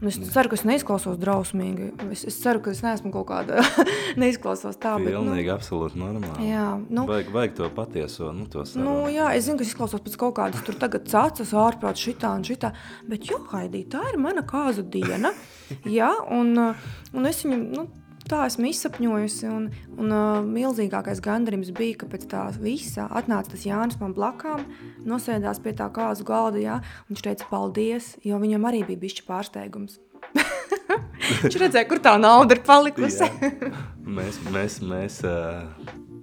es 0.07 0.19
ceru, 0.33 0.51
ka 0.51 0.57
es 0.59 0.65
neizklausos 0.69 1.19
drausmīgi. 1.19 1.89
Es, 2.15 2.25
es 2.31 2.39
ceru, 2.39 2.63
ka 2.63 2.73
es 2.75 2.83
neesmu 2.85 3.11
kaut 3.15 3.29
kāda 3.31 3.65
neizklausos 4.23 4.79
tā. 4.79 4.95
Pilnīgi, 5.03 5.27
bet, 5.27 5.49
nu, 5.49 5.55
absolūti 5.57 6.01
normāli. 6.01 6.49
Jā, 6.51 6.67
nu, 6.87 7.07
vajag, 7.11 7.33
vajag 7.35 7.57
to 7.59 7.71
patieso, 7.75 8.33
nu, 8.37 8.47
to 8.51 8.65
savu. 8.69 8.85
Nu, 8.87 8.97
jā, 9.13 9.31
es 9.37 9.49
zinu, 9.49 9.59
ka 9.59 9.67
es 9.67 9.73
izklausos 9.75 10.05
pēc 10.05 10.19
kaut 10.21 10.37
kādas 10.39 10.65
tur 10.67 10.79
tagad 10.79 11.09
cacas 11.11 11.55
ārprāt 11.67 12.01
šitā 12.01 12.35
un 12.39 12.47
šitā, 12.47 12.73
bet 13.11 13.31
jo, 13.31 13.41
Haidī, 13.53 13.85
tā 13.91 14.05
ir 14.13 14.21
mana 14.23 14.45
kāzu 14.47 14.87
diena, 14.87 15.35
jā, 15.99 16.13
un, 16.35 16.55
un 16.63 17.31
es 17.33 17.43
viņu, 17.47 17.63
nu, 17.75 17.89
tā 18.29 18.45
esmu 18.49 18.69
izsapņojusi. 18.71 19.49
Un, 19.53 19.69
un 19.99 20.15
uh, 20.15 20.41
milzīgākais 20.47 21.23
gandarījums 21.25 21.73
bija, 21.77 22.01
ka 22.03 22.11
pēc 22.11 22.27
tā 22.31 22.45
visa 22.61 23.09
atnāca 23.09 23.55
tas 23.55 23.67
Jānis 23.67 23.99
man 24.03 24.15
blakām, 24.17 24.65
nosēdās 25.09 25.63
pie 25.65 25.75
tā 25.79 25.89
kāzu 25.95 26.27
galda. 26.29 26.61
Jā, 26.63 26.81
viņš 27.11 27.25
teica, 27.25 27.49
paldies, 27.51 28.15
jo 28.27 28.41
viņam 28.43 28.69
arī 28.71 28.85
bija 28.89 29.05
bijis 29.07 29.25
pārsteigums. 29.29 29.99
Viņš 31.43 31.57
redzēja, 31.61 31.87
kur 31.89 32.01
tā 32.03 32.15
nauda 32.21 32.57
ir 32.57 32.63
palikusi. 32.67 33.27
mēs 34.19 34.39
mēs, 34.51 34.79
mēs 34.85 35.19
uh, 35.27 35.69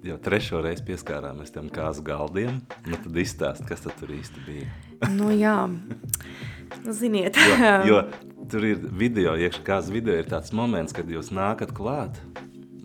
jau 0.06 0.18
trešo 0.22 0.60
reizi 0.64 0.84
pieskārāmies 0.86 1.54
tam 1.54 1.70
kāzu 1.72 2.04
galdiem. 2.06 2.60
Nu, 2.86 2.98
tad 3.02 3.18
izstāst, 3.22 3.66
kas 3.68 3.84
tad 3.84 3.96
tur 4.00 4.12
īsti 4.16 4.44
bija. 4.46 4.70
nu, 5.14 5.30
jā, 5.34 5.58
nu, 6.84 6.96
ziniet. 6.96 7.38
jo, 7.88 8.02
jo 8.02 8.35
tur 8.50 8.66
ir 8.66 8.82
video, 8.98 9.36
iekšā 9.38 9.62
kāzu 9.66 9.94
video 9.96 10.16
ir 10.18 10.28
tāds 10.30 10.52
moments, 10.56 10.94
kad 10.96 11.08
jūs 11.10 11.32
nākat 11.34 11.74
klāt. 11.76 12.20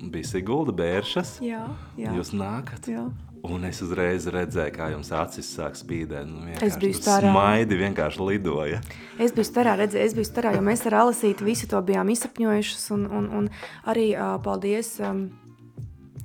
Bija 0.02 0.26
Sigulda 0.26 0.74
Bēršas. 0.74 1.38
Jā, 1.46 1.66
jā. 2.00 2.14
Jūs 2.18 2.34
nākat. 2.34 2.90
Jā. 2.90 3.06
Un 3.42 3.66
es 3.66 3.80
uzreiz 3.82 4.28
redzēju, 4.30 4.74
kā 4.76 4.92
jums 4.94 5.10
acis 5.18 5.48
sāk 5.56 5.78
spīdēt. 5.78 6.28
Nu, 6.30 6.46
es 6.62 6.78
biju 6.82 6.98
starā. 6.98 7.32
Smaidi 7.32 7.78
vienkārši 7.80 8.26
lidoja. 8.28 8.82
Es 9.22 9.34
biju 9.34 9.48
starā, 9.48 9.74
redzēju, 9.80 10.10
es 10.10 10.18
biju 10.18 10.30
starā, 10.30 10.54
jo 10.58 10.62
mēs 10.66 10.86
ar 10.90 11.00
Alasīti 11.02 11.46
visu 11.48 11.70
to 11.70 11.82
bijām 11.86 12.12
izsapņojušas. 12.14 12.84
Un, 12.94 13.08
un, 13.10 13.30
un 13.40 13.50
arī 13.90 14.12
uh, 14.14 14.36
paldies 14.46 14.94
um, 15.02 15.26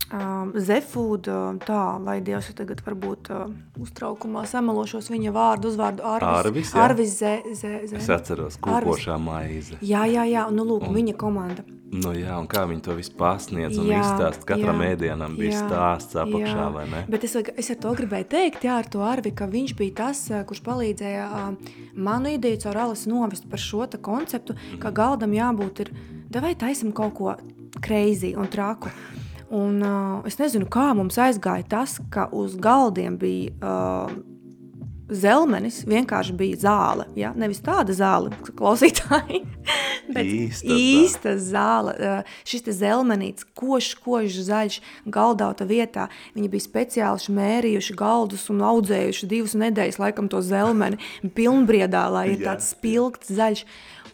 Zefood, 0.07 1.27
tā, 1.67 1.81
lai 1.99 2.21
Dievs 2.23 2.53
tagad 2.55 2.79
varbūt 2.87 3.31
uh, 3.35 3.49
uztraukumā 3.83 4.45
samelošos 4.47 5.09
viņa 5.11 5.33
vārdu, 5.35 5.73
uzvārdu 5.73 6.05
Arvis. 6.07 6.31
Arvis, 6.31 6.71
jā. 6.71 6.85
Arvis 6.85 7.17
ze, 7.19 7.33
ze, 7.59 7.73
ze. 7.91 7.99
Es 7.99 8.11
atceros, 8.15 8.59
kūpošā 8.63 9.17
maize. 9.19 9.81
Jā, 9.83 10.05
jā, 10.07 10.23
jā, 10.31 10.45
nu 10.55 10.63
lūk, 10.69 10.87
un, 10.87 10.95
viņa 10.95 11.17
komanda. 11.19 11.65
Nu 11.91 12.13
jā, 12.15 12.37
un 12.39 12.47
kā 12.51 12.63
viņi 12.71 12.85
to 12.87 12.95
visu 12.99 13.17
pasniedz 13.19 13.81
un 13.83 13.91
jā, 13.91 13.99
izstāst, 14.05 14.47
katram 14.47 14.85
jā, 14.85 14.93
ēdienam 14.95 15.35
bija 15.39 15.57
jā, 15.57 15.65
stāsts 15.67 16.19
apakšā, 16.23 16.55
jā. 16.55 16.71
vai 16.79 16.87
ne? 16.93 17.03
Bet 17.11 17.27
es, 17.27 17.35
es 17.35 17.73
ar 17.75 17.83
to 17.83 17.97
gribēju 17.99 18.31
teikt, 18.37 18.63
jā, 18.71 18.79
ar 18.79 18.87
to 18.91 19.03
Arvi, 19.07 19.35
ka 19.35 19.51
viņš 19.51 19.75
bija 19.79 19.99
tas, 20.05 20.23
kurš 20.47 20.63
palīdzēja 20.71 21.27
uh, 21.27 21.77
manu 21.99 22.31
ideju 22.39 22.63
caur 22.69 22.83
Alas 22.87 23.07
novest 23.11 23.51
par 23.51 23.63
šo 23.63 23.91
konceptu, 23.99 24.55
mm. 24.55 24.81
ka 24.83 24.95
galdam 24.95 25.35
jābūt 25.35 25.87
ir, 25.87 25.95
davai 26.31 26.55
taisam 26.59 26.95
kaut 26.95 27.15
ko 27.19 27.39
crazy 27.83 28.37
un 28.39 28.47
traku. 28.51 28.95
Un, 29.55 29.79
uh, 29.83 30.23
es 30.27 30.39
nezinu, 30.41 30.67
kā 30.67 30.89
mums 30.99 31.19
aizgāja 31.23 31.67
tas, 31.71 31.99
ka 32.11 32.27
uz 32.35 32.57
galdiem 32.59 33.19
bija 33.21 33.53
uh, 33.63 34.17
zelmenis, 35.09 35.83
vienkārši 35.87 36.35
bija 36.37 36.59
zāle. 36.65 37.07
Ja? 37.19 37.33
Nevis 37.39 37.61
tāda 37.65 37.95
zāle, 37.97 38.33
klausītāji, 38.59 39.43
bet 40.15 40.23
īsta, 40.27 40.77
īsta 40.77 41.35
zāle. 41.43 41.95
Uh, 41.97 42.39
šis 42.49 42.67
zelmenīts, 42.81 43.47
košs, 43.59 43.95
košs, 44.03 44.41
zaļš, 44.49 44.81
galdauta 45.13 45.67
vietā. 45.69 46.09
Viņi 46.37 46.51
bija 46.53 46.67
speciāli 46.67 47.37
mērījuši 47.37 47.99
galdus 47.99 48.49
un 48.53 48.65
audzējuši 48.67 49.31
divas 49.31 49.57
nedēļas 49.59 50.01
laikam 50.03 50.31
to 50.33 50.43
zelmeni 50.45 51.01
pilnbriedā, 51.39 52.07
lai 52.13 52.31
ir 52.35 52.43
tāds 52.47 52.73
spilgts, 52.75 53.33
zaļš. 53.37 53.67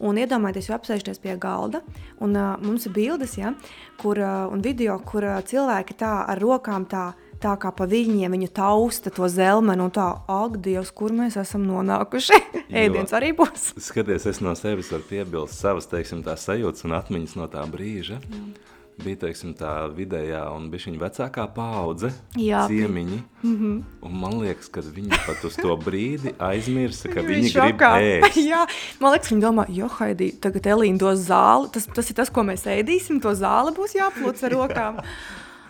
Un 0.03 0.17
iedomājieties, 0.19 0.67
jau 0.67 0.75
apsēžties 0.75 1.21
pie 1.23 1.37
galda, 1.39 1.79
un 2.25 2.33
uh, 2.35 2.57
mums 2.59 2.89
ir 2.89 2.95
bildes, 2.97 3.37
ja, 3.39 3.53
kur, 4.01 4.19
uh, 4.19 4.49
un 4.51 4.65
video, 4.65 4.97
kur 5.07 5.23
uh, 5.29 5.37
cilvēki 5.47 5.95
tā 6.01 6.15
ar 6.33 6.43
rokām 6.43 6.89
tā, 6.91 7.13
tā 7.43 7.55
kā 7.61 7.73
pa 7.77 7.87
viņiem 7.91 8.37
viņu 8.37 8.51
tausta 8.57 9.13
to 9.15 9.29
zelmenu, 9.29 9.89
un 9.89 9.95
tā, 9.95 10.09
ak, 10.31 10.59
Dievs, 10.65 10.93
kur 10.95 11.15
mēs 11.17 11.39
esam 11.41 11.67
nonākuši. 11.69 12.41
Ēdiens 12.83 13.15
arī 13.17 13.33
būs. 13.37 13.73
Skaties, 13.83 14.29
es 14.31 14.43
no 14.45 14.55
sevis 14.59 14.93
varu 14.95 15.09
piebilst 15.11 15.59
savas, 15.61 15.91
teiksim, 15.91 16.25
tās 16.27 16.47
sajūtas 16.49 16.87
un 16.89 16.99
atmiņas 17.01 17.39
no 17.41 17.51
tā 17.53 17.67
brīža. 17.71 18.23
Mm 18.29 18.71
bija 19.01 19.19
teiksim, 19.25 19.53
tā 19.57 19.73
vidējā 19.95 20.43
un 20.55 20.69
viņa 20.73 21.01
vecākā 21.01 21.47
paudze, 21.55 22.13
Jā, 22.39 22.65
ciemiņi. 22.69 23.19
Mm 23.43 23.57
-hmm. 23.59 23.83
Un 24.03 24.19
man 24.21 24.39
liekas, 24.41 24.69
ka 24.69 24.81
viņi 24.81 25.11
pat 25.27 25.45
uz 25.45 25.57
to 25.57 25.77
brīdi 25.77 26.35
aizmirsa, 26.51 27.09
ka 27.09 27.21
viņi 27.21 27.53
šokā. 27.53 27.69
grib 27.69 27.81
ēst. 27.81 28.37
Jā, 28.53 28.67
man 29.01 29.13
liekas, 29.13 29.31
viņi 29.33 29.43
domā, 29.43 29.67
jo 29.69 29.89
Haidī, 29.89 30.33
tagad 30.41 30.67
Elīna 30.67 30.99
dos 30.99 31.19
zāli. 31.19 31.71
Tas, 31.73 31.87
tas 31.87 32.11
ir 32.11 32.17
tas, 32.17 32.31
ko 32.31 32.43
mēs 32.43 32.67
ēdīsim. 32.67 33.21
To 33.23 33.35
zāli 33.35 33.75
būs 33.77 33.97
jāplūc 33.97 34.45
ar 34.45 34.53
rokām. 34.53 35.01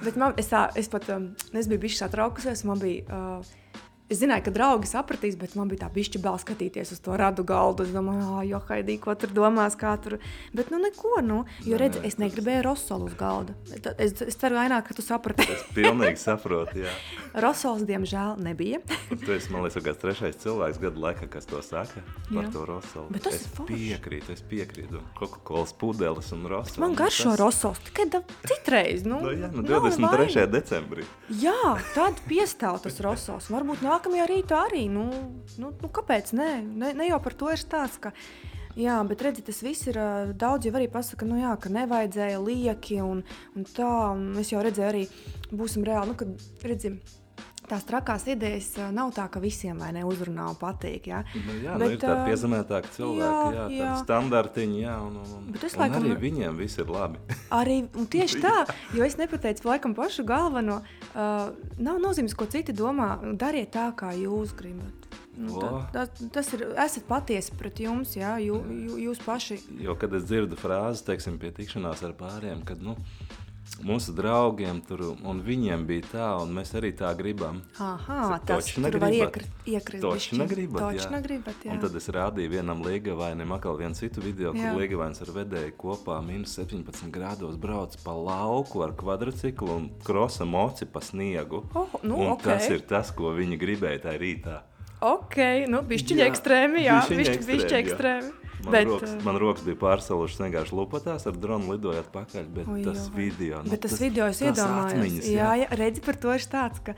Bet 0.03 0.17
man, 0.19 0.35
es, 0.41 0.49
tā, 0.51 0.65
es 0.79 0.89
pat 0.91 1.07
um, 1.15 1.29
es 1.55 1.69
biju 1.71 1.85
bijusi 1.85 2.01
satraukusies. 2.01 2.65
Man 2.67 2.81
bija 2.83 3.07
uh, 3.07 3.82
Es 4.11 4.19
zināju, 4.21 4.45
ka 4.45 4.53
draugi 4.53 4.89
sapratīs, 4.91 5.37
bet 5.41 5.55
man 5.57 5.71
bija 5.71 5.85
tā 5.85 5.89
bišķi 5.93 6.21
bail 6.21 6.37
skatīties 6.41 6.91
uz 6.93 7.01
to 7.01 7.15
radu 7.17 7.45
galdu. 7.49 7.87
Es 7.87 7.93
domāju, 7.95 8.27
ah, 8.35 8.43
jo 8.45 8.59
Haidī, 8.69 8.99
ko 9.01 9.15
tur 9.17 9.31
domās, 9.33 9.77
kā 9.79 9.95
tur. 10.03 10.19
Bet 10.53 10.73
nu 10.75 10.81
neko, 10.83 11.21
nu, 11.25 11.39
jo 11.65 11.79
redz, 11.81 12.01
es 12.05 12.19
negribēju 12.21 12.65
rosolu 12.67 13.09
uz 13.09 13.17
galda. 13.17 13.55
Es, 13.97 14.13
es 14.21 14.37
ceru, 14.37 14.59
Ainā, 14.61 14.83
ka 14.85 14.97
tu 14.97 15.05
saprati. 15.05 15.47
es 15.55 15.65
pilnīgi 15.77 16.21
saprotu, 16.21 16.83
jā. 16.85 16.93
Rosols, 17.45 17.87
diemžēl, 17.89 18.37
nebija. 18.43 18.83
tu 19.13 19.33
esi, 19.33 19.53
man 19.55 19.65
liekas, 19.65 19.81
kāds 19.87 20.03
trešais 20.03 20.37
cilvēks 20.43 20.83
gadu 20.83 21.07
laikā, 21.07 21.31
kas 21.33 21.49
to 21.49 21.63
saka 21.65 22.05
par 22.29 22.43
jā. 22.43 22.51
to 22.53 22.67
rosolu. 22.69 23.09
Bet 23.15 23.27
tas 23.29 23.39
es 23.39 23.49
piekrītu, 23.57 24.37
es 24.37 24.45
piekrītu. 24.51 25.01
Coca-Cola 25.17 25.71
pudeles 25.79 26.29
un 26.35 26.45
rosols. 26.51 26.79
Man 26.83 26.99
garšo 26.99 27.33
tas... 27.33 27.41
rosols, 27.41 27.81
tikai 27.89 28.09
da, 28.13 28.23
citreiz. 28.45 29.07
Nu, 29.09 29.23
no, 29.25 29.33
nu 29.33 29.41
jā, 29.41 29.51
nu 29.55 29.65
23. 29.65 30.47
decembrī. 30.53 31.09
Jā, 31.41 31.77
tad 31.97 32.21
piestāv 32.29 32.83
tas 32.85 33.01
rosols. 33.05 33.49
Varbūt 33.53 33.85
nāk 33.87 33.92
nākamajā 33.93 34.29
rītā 34.31 34.65
arī. 34.69 34.87
Nu, 34.93 35.07
nu, 35.61 35.71
nu, 35.73 35.93
kāpēc? 35.93 36.33
Nē, 36.39 36.51
ne, 36.65 36.93
ne 36.99 37.11
jau 37.11 37.21
par 37.23 37.37
to 37.39 37.53
ir 37.53 37.61
stāsts. 37.61 38.01
Ka, 38.03 38.13
jā, 38.79 38.99
bet 39.09 39.25
redziet, 39.25 39.47
tas 39.49 39.63
viss 39.65 39.89
ir 39.93 39.99
daudz 40.41 40.69
jau 40.69 40.75
arī 40.79 40.89
pasaka, 40.93 41.29
nu, 41.29 41.41
jā, 41.43 41.55
ka 41.61 41.73
nevajadzēja 41.73 42.43
lieki 42.43 43.03
un, 43.05 43.25
un 43.57 43.67
tā. 43.77 43.97
Un 44.17 44.41
es 44.43 44.53
jau 44.55 44.63
redzēju, 44.65 44.89
arī 44.89 45.53
būsim 45.53 45.85
reāli, 45.87 46.13
nu, 46.13 46.19
kad 46.19 46.67
redzim 46.69 47.01
tās 47.73 47.87
trakās 47.89 48.27
idejas 48.31 48.71
nav 48.95 49.13
tā, 49.17 49.27
ka 49.33 49.41
visiem 49.43 49.81
vai 49.81 49.91
ne 49.97 50.05
uzrunā 50.09 50.51
un 50.53 50.59
patīk. 50.61 51.09
Ja? 51.13 51.23
Nu, 51.35 51.57
jā, 51.57 51.77
bet, 51.81 51.87
nu, 51.87 51.97
ir 51.97 52.03
tādi 52.03 52.31
piezemētāki 52.31 52.93
cilvēki, 52.99 53.57
jā, 53.57 53.67
jā, 53.73 53.79
jā. 53.81 53.93
standartiņi, 54.03 54.81
jā, 54.85 54.97
un, 55.07 55.21
un, 55.23 55.47
bet 55.55 55.67
es, 55.69 55.77
un 55.77 55.85
laikam, 55.85 56.09
arī 56.09 56.19
viņiem 56.27 56.61
viss 56.61 56.83
ir 56.83 56.93
labi. 56.93 57.23
arī, 57.61 57.79
tieši 58.13 58.43
tā, 58.45 58.57
jo 58.97 59.07
es 59.07 59.17
nepateicu 59.21 59.69
laikam 59.71 59.97
pašu 59.99 60.27
galveno, 60.29 60.83
uh, 61.13 61.49
nav 61.81 62.03
nozīmes, 62.03 62.37
ko 62.37 62.49
citi 62.53 62.77
domā, 62.77 63.15
dariet 63.41 63.73
tā, 63.77 63.89
kā 63.97 64.13
jūs 64.19 64.55
gribat. 64.59 65.09
Nu, 65.33 65.57
tā, 65.57 65.69
tā, 65.95 66.29
tas 66.35 66.51
ir. 66.53 66.67
Esat 66.77 67.07
patiesi 67.09 67.55
pret 67.57 67.79
jums, 67.81 68.11
jā, 68.19 68.35
jū, 68.45 68.59
jū, 68.69 68.99
jūs 69.07 69.21
paši. 69.25 69.57
Jo, 69.81 69.95
kad 69.97 70.13
es 70.19 70.27
dzirdu 70.29 70.59
frāzi, 70.61 71.07
teiksim, 71.07 71.39
pie 71.41 71.55
tikšanās 71.57 72.05
ar 72.05 72.13
pāriem, 72.19 72.61
kad, 72.69 72.83
nu, 72.85 72.99
mūsu 73.81 74.13
draugiem 74.15 74.81
tur, 74.85 75.03
un 75.25 75.41
viņiem 75.45 75.85
bija 75.89 76.09
tā, 76.11 76.29
un 76.43 76.53
mēs 76.57 76.75
arī 76.79 76.93
tā 76.97 77.13
gribam. 77.19 77.63
Aha, 77.83 78.39
tas 78.47 78.69
tur 78.75 78.99
var 79.01 79.15
iekrist. 79.15 80.03
toči 80.03 80.39
negribat, 80.39 80.83
toči 80.85 81.05
jā. 81.05 81.11
negribat, 81.15 81.65
jā. 81.65 81.75
Un 81.75 81.81
tad 81.83 81.97
es 81.99 82.09
rādīju 82.13 82.53
vienam 82.53 82.83
liegavainim 82.85 83.55
atkal 83.57 83.79
vienu 83.81 83.99
citu 83.99 84.25
video, 84.25 84.53
jā. 84.53 84.71
kur 84.71 84.83
liegavains 84.83 85.23
ar 85.25 85.33
vedēju 85.39 85.77
kopā 85.81 86.19
minus 86.25 86.59
17 86.61 87.11
grādos 87.15 87.57
brauc 87.61 87.97
pa 88.05 88.17
lauku 88.17 88.85
ar 88.85 88.95
kvadriciklu 88.99 89.79
un 89.79 89.89
krosa 90.05 90.47
moci 90.49 90.87
pa 90.87 91.03
sniegu. 91.05 91.65
Oh, 91.75 91.99
nu, 92.03 92.21
un 92.21 92.35
okay. 92.37 92.53
tas 92.53 92.69
ir 92.71 92.85
tas, 92.87 93.15
ko 93.17 93.35
viņi 93.39 93.59
gribēja 93.61 94.07
tajā 94.09 94.23
rītā. 94.23 94.61
Ok, 95.03 95.39
nu, 95.67 95.81
bišķiņi 95.83 96.23
ekstrēmi, 96.29 96.85
jā, 96.87 97.01
bišķiņi 97.11 97.79
ekstrēmi. 97.81 98.52
Man, 98.63 98.71
Bet, 98.77 98.87
rokas, 98.87 99.11
uh, 99.17 99.25
man 99.27 99.37
rokas 99.43 99.65
bija 99.67 99.77
pārsalušas 99.81 100.39
vienkārši 100.45 100.77
lupatās 100.79 101.27
ar 101.27 101.35
dronu 101.43 101.73
lidojot 101.75 102.13
pakaļ, 102.15 102.45
bet 102.55 102.69
Oi, 102.71 102.85
tas 102.87 103.09
jo. 103.09 103.15
video. 103.17 103.63
Nu, 103.65 103.73
Bet 103.75 103.81
tas, 103.83 103.97
tas 103.97 104.01
video 104.05 104.29
es 104.31 104.39
iedomājos. 104.45 104.93
atmiņas, 104.95 105.29
jā, 105.35 105.49
jā, 105.65 105.69
redzi, 105.81 106.03
par 106.07 106.19
to 106.23 106.31
ir 106.37 106.47
tāds, 106.53 106.79
ka, 106.87 106.95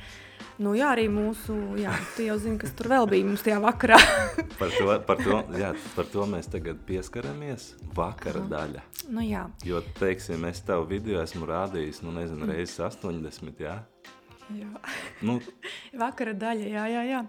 nu 0.61 0.75
jā, 0.77 0.91
arī 0.93 1.07
mūsu, 1.09 1.57
jā, 1.81 1.95
tu 2.19 2.27
jau 2.27 2.37
zini, 2.43 2.59
kas 2.61 2.75
tur 2.77 2.91
vēl 2.93 3.09
bija 3.15 3.25
mums 3.31 3.47
tajā 3.47 3.63
vakarā. 3.65 3.97
Par 4.61 4.71
to, 4.77 4.87
par, 5.09 5.19
to, 5.25 5.41
jā, 5.59 5.73
par 5.97 6.07
to 6.13 6.27
mēs 6.31 6.47
tagad 6.53 6.79
pieskaramies. 6.87 7.71
Vakara 7.97 8.45
Aha. 8.45 8.51
daļa. 8.53 8.83
nu 9.17 9.25
jā, 9.25 9.47
Jo, 9.67 9.81
teiksim, 9.99 10.45
es 10.51 10.61
tev 10.63 10.85
video 10.93 11.23
esmu 11.25 11.49
rādījis, 11.49 12.03
nu, 12.05 12.13
Mm. 12.13 12.21
nezinu, 12.21 12.47
reizes 12.53 12.79
80, 12.79 13.59
jā. 13.65 13.81
jā. 14.55 14.71
Nu, 15.23 15.41
Vakara 16.05 16.35
daļa, 16.37 16.69
jā, 16.77 16.85
jā. 16.93 17.03
jā. 17.15 17.25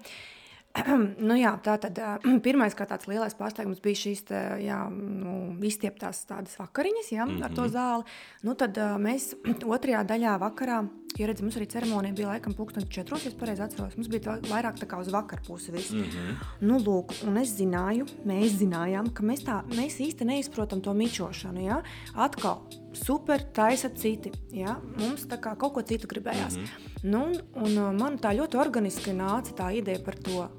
Nu, 1.19 1.37
jā, 1.39 1.53
tā 1.63 1.77
tad 1.81 1.99
pirmais 2.45 2.75
kā 2.75 2.87
tāds 2.89 3.07
lielais 3.09 3.35
pārsteigums 3.37 3.81
bija 3.83 4.01
šīs 4.01 4.25
te, 4.29 4.41
jā, 4.65 4.81
nu, 4.91 5.55
izstieptās 5.65 6.25
tādas 6.29 6.57
vakariņas 6.59 7.11
jā, 7.11 7.25
mm 7.25 7.37
-hmm. 7.37 7.45
ar 7.45 7.55
to 7.55 7.67
zāli. 7.71 8.03
Nu, 8.43 8.55
tad 8.55 8.77
mēs 8.99 9.33
otrajā 9.75 10.03
daļā 10.03 10.37
vakarā, 10.39 10.83
jo 11.17 11.27
redz, 11.27 11.41
mums 11.41 11.57
arī 11.57 11.67
ceremonija 11.71 12.13
bija 12.13 12.27
laikam 12.27 12.53
pulksten 12.53 12.87
četros, 12.89 13.25
ja 13.25 13.31
es 13.31 13.37
pareizi 13.39 13.61
atceros. 13.61 13.97
Mums 13.97 14.09
bija 14.09 14.39
vairāk 14.51 14.79
tā 14.79 14.87
kā 14.87 14.99
uz 14.99 15.11
vakar 15.11 15.41
pusi 15.47 15.71
viss. 15.71 15.91
Mm 15.91 16.03
-hmm. 16.03 16.35
Nu, 16.61 16.79
lūk, 16.79 17.27
un 17.27 17.37
es 17.37 17.57
zināju, 17.59 18.05
mēs 18.25 18.59
zinājām, 18.59 19.13
ka 19.13 19.23
mēs, 19.23 19.45
tā, 19.45 19.63
mēs 19.67 19.99
īsti 19.99 20.25
neizprotam 20.25 20.81
to 20.81 20.93
mičošanu. 20.93 21.61
Ja? 21.61 21.81
Atkal 22.15 22.61
super 22.95 23.43
taisa 23.55 23.89
citi. 23.89 24.31
Ja? 24.55 24.77
Mums 24.99 25.27
tā 25.29 25.39
kā 25.41 25.55
kaut 25.59 25.75
ko 25.75 25.81
citu 25.81 26.07
gribējās. 26.07 26.57
Mm 26.57 26.63
-hmm. 26.63 27.03
nu, 27.03 27.25
un, 27.25 27.65
un 27.65 27.77
uh, 27.77 27.91
man 27.99 28.17
tā 28.17 28.33
ļoti 28.37 28.57
organiski 28.57 29.13
nāca 29.13 29.53
tā 29.53 29.73
ideja 29.75 29.99
par 30.05 30.15
to, 30.15 30.49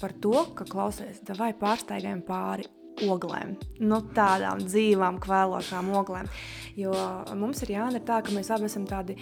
par 0.00 0.12
to 0.12 0.46
ka 0.54 0.64
klausies, 0.64 1.22
vai 1.38 1.52
pārsteigājam 1.52 2.22
pāri 2.22 2.64
oglēm. 3.06 3.56
Nu, 3.78 4.00
tādām 4.14 4.62
dzīvām, 4.64 5.20
kvēlošām 5.22 5.92
oglēm. 5.98 6.30
Jo 6.78 6.92
mums 7.38 7.62
ir 7.64 7.72
jāņem 7.74 8.04
tā, 8.06 8.20
ka 8.22 8.34
mēs 8.34 8.50
abi 8.54 8.68
esam 8.68 8.84
tādi 8.86 9.16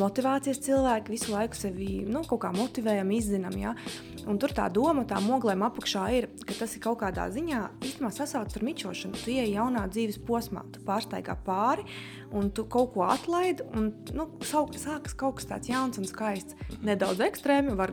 motivācijas 0.00 0.62
cilvēki, 0.64 1.12
visu 1.12 1.32
laiku 1.34 1.58
sevi 1.58 1.88
nu, 2.08 2.22
kaut 2.28 2.40
kā 2.46 2.52
motivējam, 2.56 3.12
izzinām. 3.12 3.56
Ja? 3.60 3.74
Un 4.28 4.40
tur 4.40 4.54
tā 4.56 4.68
doma, 4.72 5.04
tā 5.08 5.20
oglēm 5.20 5.64
apakšā 5.66 6.06
ir, 6.16 6.28
ka 6.46 6.56
tas 6.56 6.76
ir 6.76 6.84
kaut 6.84 7.02
kādā 7.02 7.28
ziņā 7.34 7.60
īstenībā 7.84 8.12
sasaucas 8.16 8.56
ar 8.58 8.66
mičošanu. 8.68 9.20
Tu 9.24 9.36
ej 9.42 9.56
jaunā 9.58 9.84
dzīves 9.92 10.22
posmā, 10.26 10.64
tu 10.72 10.80
pārsteigā 10.86 11.36
pāri, 11.46 11.84
un 12.32 12.48
tu 12.54 12.64
kaut 12.64 12.94
ko 12.96 13.06
atlaidi, 13.12 13.66
un 13.76 13.90
nu, 14.16 14.28
sākas 14.48 15.16
kaut 15.18 15.40
kas 15.40 15.50
tāds 15.52 15.72
jauns 15.72 16.00
un 16.00 16.08
skaists. 16.08 16.56
Nedaudz 16.86 17.20
ekstrēmi, 17.28 17.76
var, 17.76 17.92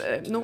e, 0.00 0.18
nu, 0.32 0.42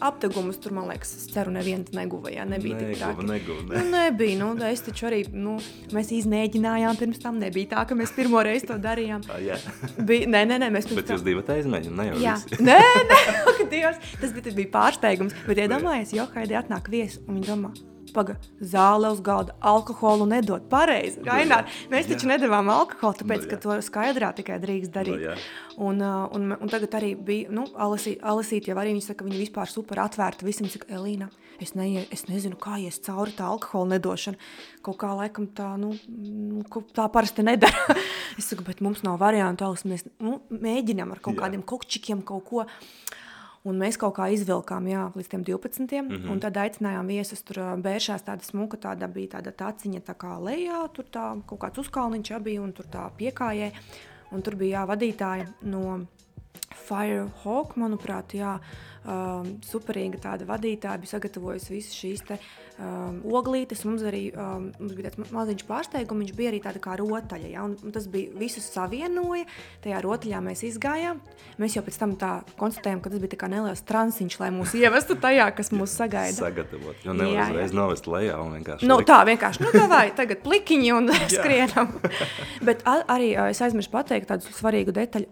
aptegumus 0.00 0.58
tur, 0.62 0.72
man 0.76 0.88
liekas, 0.90 1.12
es 1.18 1.26
ceru, 1.32 1.52
neviens 1.54 1.92
neguva, 1.94 2.30
ja 2.32 2.44
nebija 2.48 2.78
tik 2.78 2.88
neguva, 2.94 3.14
traki. 3.14 3.26
neguva. 3.30 3.62
Nu, 3.68 3.74
Ne. 3.74 3.84
nebija. 4.08 4.38
Nu, 4.40 4.48
es 4.66 4.80
taču 4.82 5.06
arī, 5.10 5.22
nu, 5.32 5.56
mēs 5.94 6.10
izmēģinājām 6.18 6.98
pirms 6.98 7.22
tam. 7.22 7.38
Nebija 7.38 7.70
tā, 7.76 7.86
ka 7.88 7.94
mēs 7.98 8.12
pirmo 8.16 8.42
reizi 8.42 8.66
to 8.70 8.78
darījām. 8.78 9.22
Ā, 9.30 9.38
jā. 9.44 9.56
Bija, 9.98 10.26
nē, 10.26 10.44
nē, 10.50 10.58
nē, 10.64 10.70
mēs 10.74 10.88
pirms 10.90 11.02
Bet 11.02 11.14
jūs 11.14 11.24
divi 11.26 11.42
aizmēģināt, 11.56 11.96
ne 11.96 12.06
jau 12.10 12.20
Jā, 12.24 12.34
visi. 12.44 12.62
nē, 12.62 12.78
nē, 13.10 13.20
ak, 13.52 13.64
Dievs, 13.70 13.98
tas 14.20 14.30
bija, 14.34 14.44
tas 14.48 14.54
bija 14.54 14.70
pārsteigums. 14.74 15.34
Bet, 15.46 15.58
iedomājieties, 15.64 16.14
ja 16.18 16.26
Haidī 16.34 16.56
atnāk 16.58 16.88
viesis 16.92 17.20
un 17.28 17.38
viņa 17.40 17.50
domā, 17.52 17.72
pagaidi, 18.14 18.52
zāle 18.72 19.10
uz 19.12 19.20
galda, 19.26 19.54
alkoholu 19.60 20.26
nedod. 20.30 20.64
Pareizi, 20.70 21.20
Rainār, 21.26 21.66
mēs 21.92 22.08
taču 22.10 22.28
Jā. 22.28 22.36
nedavām 22.36 22.70
alkoholu, 22.72 23.18
tāpēc, 23.20 23.44
Nu, 23.44 23.50
ka 23.50 23.56
jā. 23.58 23.62
to 23.66 23.78
skaidrā 23.90 24.32
tikai 24.38 24.60
drīkst 24.62 24.92
darīt. 24.94 25.20
jā. 25.28 25.36
Un, 25.76 25.98
uh, 26.00 26.28
un, 26.32 26.52
un 26.54 26.68
tagad 26.70 26.94
arī 26.94 27.14
bija, 27.18 27.50
nu, 27.50 27.64
Alisī- 27.74 28.20
Alisīte 28.22 28.70
jau 28.70 28.76
arī 28.78 28.92
viņa 28.94 29.08
saka, 29.08 29.24
ka 29.24 29.28
viņa 29.28 29.40
vispār 29.42 29.66
super 29.68 29.98
atvērta 30.04 30.46
visam, 30.46 30.68
saka, 30.70 30.86
Elīna, 30.94 31.28
es, 31.60 31.74
neie, 31.74 32.06
es 32.14 32.24
nezinu, 32.30 32.54
kā 32.56 32.78
ies 32.78 33.00
cauri 33.02 33.34
tā 33.34 33.48
alkohola 33.50 33.96
nedošana. 33.98 34.38
Kaut 34.86 34.98
kā 35.02 35.10
laikam 35.18 35.48
tā, 35.50 35.72
nu, 35.80 35.92
nu, 36.14 36.62
tā 36.94 37.08
parasti 37.10 37.42
nedara. 37.42 37.96
es 38.38 38.46
saku, 38.50 38.62
bet 38.64 38.80
mums 38.80 39.02
nav 39.02 39.18
variantu, 39.18 39.66
Alis, 39.66 39.82
mēs 39.84 40.06
nu, 40.22 40.40
mēģinām 40.50 41.10
ar 41.10 41.18
kaut 41.24 41.34
Jā. 41.34 41.42
kādiem 41.48 41.62
kokčikiem 41.66 42.22
kaut 42.22 42.44
ko. 42.48 42.66
Un 43.64 43.78
mēs 43.80 43.96
kaut 43.96 44.12
kā 44.18 44.26
izvilkām 44.34 44.88
jā, 44.90 45.06
līdz 45.16 45.28
tiem 45.32 45.44
12. 45.44 46.02
Mm 46.02 46.08
-hmm. 46.08 46.30
Un 46.32 46.40
tad 46.40 46.56
aicinājām 46.56 47.06
viesus. 47.06 47.42
Tur 47.42 47.56
bēršās 47.80 48.24
tāda 48.24 48.42
smuka, 48.44 48.76
tāda 48.76 49.08
bija 49.08 49.28
tāda 49.38 49.52
taciņa 49.52 50.00
tā 50.00 50.14
kā 50.14 50.38
lejā. 50.40 50.88
Tur 50.92 51.04
tā, 51.04 51.42
kaut 51.46 51.60
kāds 51.60 51.78
uzkalniņš 51.78 52.42
bija 52.42 52.62
un 52.62 52.72
tur 52.72 52.86
tā 52.86 53.10
piekājē. 53.18 53.72
Un 54.32 54.42
tur 54.42 54.56
bija 54.56 54.80
jā, 54.80 54.86
vadītāji 54.86 55.46
no 55.62 56.06
Firehawk, 56.74 57.76
manuprāt, 57.76 58.34
jā, 58.34 58.58
um, 59.04 59.50
superīga 59.64 60.18
tāda 60.22 60.46
vadītāja 60.48 61.00
bija 61.02 61.12
sagatavojusi 61.14 61.72
visas 61.74 61.94
šīs 61.98 62.22
te, 62.28 62.38
um, 62.78 63.20
oglītes. 63.36 63.84
Mums 63.88 64.04
arī 64.08 64.22
um, 64.34 64.70
mums 64.80 64.94
bija 64.96 65.10
tāds 65.10 65.20
ma- 65.22 65.30
maziņš 65.40 65.64
pārsteigums, 65.68 66.24
viņš 66.24 66.34
bija 66.38 66.52
arī 66.52 66.60
tāda 66.64 66.82
kā 66.84 66.96
rotaļa. 67.00 67.50
Ja, 67.54 67.64
un, 67.68 67.76
tas 67.94 68.08
bija 68.10 68.32
visus 68.40 68.66
savienoja. 68.74 69.44
Tajā 69.84 70.02
rotaļā 70.04 70.40
mēs 70.44 70.64
izgājām. 70.70 71.20
Mēs 71.62 71.76
jau 71.78 71.84
pēc 71.86 71.98
tam 72.00 72.16
tā 72.20 72.32
konstatējām, 72.60 73.02
ka 73.04 73.12
tas 73.14 73.22
bija 73.22 73.40
kā 73.44 73.50
neliels 73.52 73.84
transiņš, 73.88 74.38
lai 74.42 74.50
mūs 74.54 74.74
ievestu 74.78 75.16
tajā, 75.22 75.48
kas 75.54 75.70
mūs 75.74 75.94
sagaida. 76.00 76.36
Sagatavot. 76.40 76.98
Jo 77.04 77.12
Jā, 77.12 77.18
nevar 77.20 77.34
jā. 77.36 77.48
uzreiz 77.52 77.76
novest 77.76 78.08
lejā 78.10 78.38
un 78.42 78.56
vienkārši. 78.58 78.88
Nu, 78.90 78.98
likt. 79.00 79.10
tā 79.12 79.20
vienkārši, 79.28 79.62
nu, 79.66 79.74
tā 79.74 79.84
vai 79.90 80.04
tagad 80.16 80.42
plikiņi 80.46 80.92
un 80.96 81.12
skrienam. 81.36 81.92
Bet 82.64 82.82
arī 82.88 83.32
es 83.50 83.60
aizmirsu 83.64 83.92
pateikt 83.94 84.30
tādu 84.32 84.50
svarīgu 84.54 84.94
detaļu. 84.96 85.28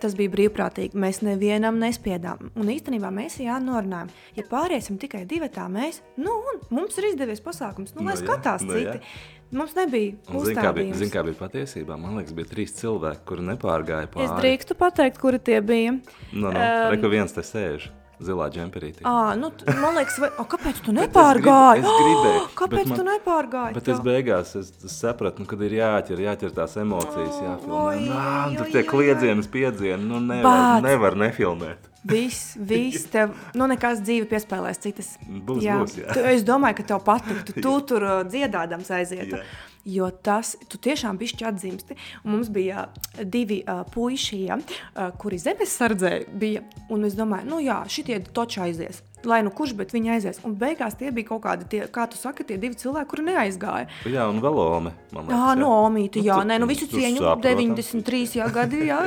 Tas 0.00 0.12
bija 0.18 0.28
brīvprātīgi. 0.34 0.92
Mēs 1.00 1.22
nevienam 1.24 1.78
nespiedām. 1.80 2.50
Un 2.60 2.68
īstenībā 2.68 3.08
mēs 3.16 3.38
jau 3.40 3.56
norunājām, 3.64 4.10
ja 4.36 4.44
pāriesim 4.50 4.98
tikai 5.00 5.22
divi 5.28 5.48
tā, 5.52 5.64
mēs, 5.72 6.02
nu, 6.20 6.34
un 6.52 6.60
mums 6.76 6.98
ir 7.00 7.08
izdevies 7.12 7.40
pasākums, 7.40 7.94
nu, 7.96 8.04
lai 8.04 8.12
Nu 8.12 8.20
jā, 8.20 8.26
skatās 8.26 8.62
nu 8.68 8.76
jā. 8.76 8.92
citi. 8.98 9.16
Mums 9.56 9.76
nebija 9.78 10.16
Un 10.34 10.42
Zini, 10.44 10.56
kā 10.58 10.72
bija, 10.74 10.90
uzstādījums. 10.90 10.98
zin, 11.00 11.10
kā 11.14 11.22
bija 11.22 11.38
patiesībā? 11.38 11.96
Man 12.02 12.16
liekas, 12.18 12.34
bija 12.34 12.48
trīs 12.50 12.72
cilvēki, 12.80 13.22
kuri 13.28 13.44
nepārgāja 13.46 14.08
pāri. 14.10 14.26
Es 14.26 14.32
drīkstu 14.42 14.74
pateikt, 14.80 15.20
kuri 15.22 15.38
tie 15.38 15.60
bija. 15.62 15.92
Nu, 16.32 16.48
nu, 16.48 16.50
Um, 16.50 16.90
Reku 16.92 17.08
viens 17.12 17.32
te 17.32 17.44
sēž, 17.46 17.86
zilā 18.20 18.46
džemperītī. 18.52 19.02
À, 19.04 19.34
nu, 19.36 19.50
man 19.80 19.96
liekas, 19.98 20.18
vai, 20.22 20.30
o, 20.40 20.44
kāpēc 20.48 20.78
tu 20.86 20.92
nepārgāji? 20.96 21.82
es 21.82 21.90
gribēju, 21.90 22.40
Oh, 22.46 22.48
kāpēc 22.56 22.86
man- 22.90 22.98
tu 22.98 23.04
nepārgāji? 23.08 23.74
Bet 23.74 23.88
es 23.92 24.00
beigās 24.00 24.54
es, 24.56 24.72
es 24.84 24.96
sapratu, 25.02 25.40
nu, 25.40 25.46
kad 25.50 25.60
ir 25.66 25.70
jāķer, 25.78 26.22
jāķer 26.24 26.54
tās 26.56 26.76
emocijas, 26.80 27.36
jāfilmē. 27.42 27.82
oi, 27.82 28.00
Nā, 28.08 28.46
oi, 28.48 28.56
tur 28.56 28.66
tie 28.72 28.82
oi, 28.82 28.88
kliedzienas, 28.88 29.46
piedzieni, 29.52 30.02
nu 30.06 30.20
nevar, 30.20 30.80
nevar 30.82 31.14
nefilmēt. 31.14 31.92
Viss, 32.06 32.54
viss, 32.56 33.08
tev, 33.10 33.32
nu, 33.58 33.66
nekas 33.66 33.98
dzīve 34.00 34.28
piespēlēs 34.30 34.78
citas. 34.78 35.16
Būs, 35.26 35.64
būs, 35.66 35.96
jā. 35.98 36.12
Tu, 36.14 36.20
es 36.30 36.44
domāju, 36.46 36.76
ka 36.78 36.82
tev 36.94 37.00
patiktu. 37.02 37.56
Tu 37.60 37.72
tur 37.88 38.02
uh, 38.06 38.20
dziedādams 38.24 38.90
aizietu. 38.94 39.40
Jā. 39.40 39.42
Jo 39.86 40.08
tas, 40.10 40.56
tu 40.66 40.80
tiešām 40.82 41.14
bišķi 41.20 41.44
atzīmsti. 41.46 41.96
Un 42.24 42.32
mums 42.34 42.48
bija 42.50 42.88
uh, 42.90 43.20
divi 43.22 43.60
uh, 43.62 43.84
puiši, 43.94 44.40
ja, 44.48 44.56
uh, 44.58 45.10
kuri 45.18 45.38
zemesardzē 45.38 46.14
bija. 46.34 46.64
Un 46.90 47.06
es 47.06 47.14
domāju, 47.14 47.46
nu 47.52 47.60
jā, 47.62 47.82
šitie 47.90 48.18
toči 48.34 48.64
aizies. 48.66 49.02
Lai 49.26 49.40
nu 49.42 49.50
kurš, 49.50 49.72
bet 49.78 49.90
viņi 49.94 50.10
aizies. 50.14 50.36
Un 50.46 50.52
beigās 50.58 50.94
tie 50.98 51.08
bija 51.14 51.26
kaut 51.32 51.40
kādi, 51.46 51.64
tie, 51.70 51.80
kā 51.90 52.04
tu 52.10 52.18
saki, 52.18 52.44
tie 52.46 52.58
divi 52.62 52.76
cilvēki, 52.78 53.08
kuri 53.10 53.24
neaizgāja. 53.26 53.88
Jā, 54.06 54.26
un 54.30 54.38
vēl 54.44 54.58
Ome, 54.62 54.92
liekas. 55.10 55.32
Jā, 55.32 55.54
no 55.58 55.70
Omīti, 55.86 56.22
jā, 56.22 56.36
tu- 56.38 56.46
nē, 56.50 56.58
nu 56.62 56.68
visu 56.70 56.86
cieņu, 56.90 57.24
saprotams. 57.24 57.90
93 57.96 58.36
jā, 58.38 58.46
gadi, 58.54 58.82
jā. 58.86 59.00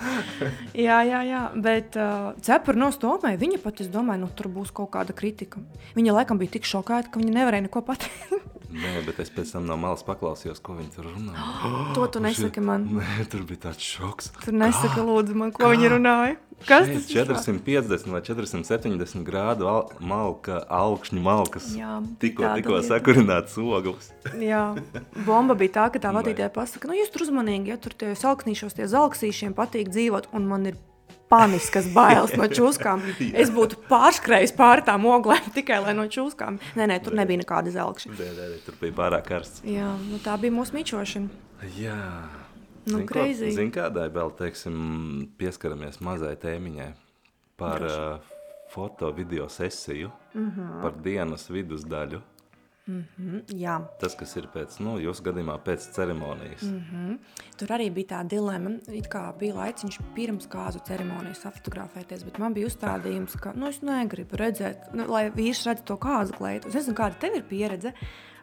jā, 0.88 0.98
jā, 1.08 1.20
jā, 1.28 1.42
bet 1.56 1.96
uh, 2.00 2.32
cepuri 2.44 2.80
no 2.80 2.90
stomē, 2.92 3.34
viņa 3.40 3.60
pat, 3.64 3.80
es 3.84 3.88
domāju, 3.92 4.24
nu 4.26 4.30
tur 4.36 4.50
būs 4.52 4.72
kaut 4.76 4.92
kāda 4.96 5.16
kritika. 5.16 5.62
Viņa 5.96 6.16
laikam 6.20 6.40
bija 6.40 6.56
tik 6.58 6.68
šokēta, 6.68 7.12
ka 7.12 7.22
viņa 7.22 7.36
nevarēja 7.40 7.68
neko 7.68 7.84
pateikt. 7.86 8.58
Nē, 8.70 9.00
bet 9.06 9.18
es 9.24 9.32
pēc 9.34 9.50
tam 9.54 9.66
no 9.66 9.76
malas 9.80 10.04
paklausījos, 10.06 10.60
ko 10.62 10.76
viņi 10.78 10.92
tur 10.94 11.08
runā. 11.10 11.48
to 11.96 12.06
tu 12.14 12.22
nesaki 12.22 12.62
man. 12.62 12.86
Nē, 13.00 13.26
tur 13.30 13.42
bija 13.48 13.66
tāds 13.68 13.82
šoks. 13.82 14.30
Tur 14.44 14.56
nesaka, 14.56 15.02
lūdzu, 15.06 15.36
man, 15.38 15.50
ko 15.56 15.72
viņa 15.72 15.90
runāja. 15.96 16.38
Kas 16.60 16.90
tas 16.90 17.06
Šeit 17.08 17.30
ir? 17.30 17.36
450 17.40 18.10
vai 18.12 18.20
470 18.20 19.24
grādu 19.24 19.68
al 19.70 19.86
malka, 20.04 20.58
augšņu 20.68 21.22
malkas. 21.24 21.70
Jā, 21.72 21.94
tikko, 22.20 22.50
tikko 22.58 22.82
sakurināts 22.84 23.56
oglis. 23.56 24.10
Jā, 24.50 24.66
bomba 25.24 25.56
bija 25.56 25.78
tā, 25.78 25.86
ka 25.94 26.04
tā 26.04 26.12
vadītāja 26.12 26.52
pasaka, 26.52 26.90
nu 26.90 26.98
jūs 26.98 27.12
tur 27.14 27.24
uzmanīgi, 27.24 27.72
ja 27.72 27.80
tur 27.80 27.96
tie 27.96 28.12
salknīšos, 28.18 28.76
tie 28.76 28.90
zelksīšiem 28.92 29.56
patīk 29.56 29.88
dzīvot, 29.88 30.30
un 30.36 30.52
man 30.52 30.68
ir 30.68 30.76
paniskas 31.30 31.86
bailes 31.94 32.34
no 32.36 32.48
čūskām. 32.58 33.02
Es 33.32 33.50
būtu 33.54 33.78
pārskrējis 33.88 34.52
pāri 34.58 34.84
tām 34.86 35.06
oglēm 35.06 35.50
tikai 35.56 35.78
lai 35.84 35.94
no 35.96 36.04
čūskām. 36.10 36.58
Nē, 36.76 36.88
nē, 36.90 36.98
tur 37.06 37.14
nebija 37.18 37.40
nekāda 37.44 37.70
zelkša. 37.74 38.10
Nē, 38.18 38.28
nē, 38.38 38.48
tur 38.66 38.74
bija 38.82 38.96
pārāk 38.98 39.28
karsts. 39.30 39.62
Jā, 39.64 39.92
nu 40.10 40.18
tā 40.24 40.34
bija 40.42 40.52
mūsu 40.58 40.74
mičošana. 40.76 41.28
Jā. 41.78 41.96
Nu, 42.86 42.96
Zin 42.98 43.06
ko- 43.06 43.14
crazy. 43.14 43.50
Zin 43.52 43.70
kādai 43.70 44.08
vēl, 44.10 44.30
teiksim, 44.38 44.76
pieskaramies 45.38 46.00
mazai 46.00 46.32
tēmiņai 46.40 46.90
par 47.60 47.82
uh, 47.84 48.30
foto 48.72 49.10
video 49.12 49.48
sesiju, 49.48 50.08
uh 50.08 50.40
Mhm. 50.40 50.60
-huh. 50.60 50.82
par 50.82 50.92
dienas 51.02 51.48
vidusdaļu. 51.50 52.20
Mm, 52.90 53.42
jā, 53.60 53.76
Tas, 54.00 54.16
kas 54.18 54.32
ir 54.40 54.48
pēc, 54.52 54.78
nu, 54.84 54.96
jūsu 55.02 55.24
gadījumā 55.28 55.56
pēc 55.64 55.86
ceremonijas. 55.94 56.64
Mm. 56.66 57.18
tur 57.60 57.74
arī 57.76 57.90
bija 57.94 58.14
tā 58.14 58.20
dilemma. 58.34 58.76
It 58.96 59.10
kā 59.12 59.22
bija 59.38 59.58
laiciņš 59.58 60.00
pirms 60.16 60.48
kāzu 60.50 60.82
ceremonijas 60.88 61.44
fotografēties, 61.44 62.24
bet 62.26 62.40
man 62.42 62.56
bija 62.56 62.70
uzstādījums, 62.70 63.36
ka 63.42 63.54
nu, 63.56 63.68
es 63.70 63.82
negribu 63.86 64.40
redzēt, 64.40 64.90
nu, 64.96 65.06
lai 65.10 65.28
vīrs 65.34 65.64
redz 65.68 65.84
to 65.86 65.98
kāzu 66.00 66.36
kleitu. 66.38 66.70
Es 66.70 66.80
nezinu, 66.80 66.98
kāda 66.98 67.20
tev 67.22 67.38
ir 67.38 67.46
pieredze 67.50 67.94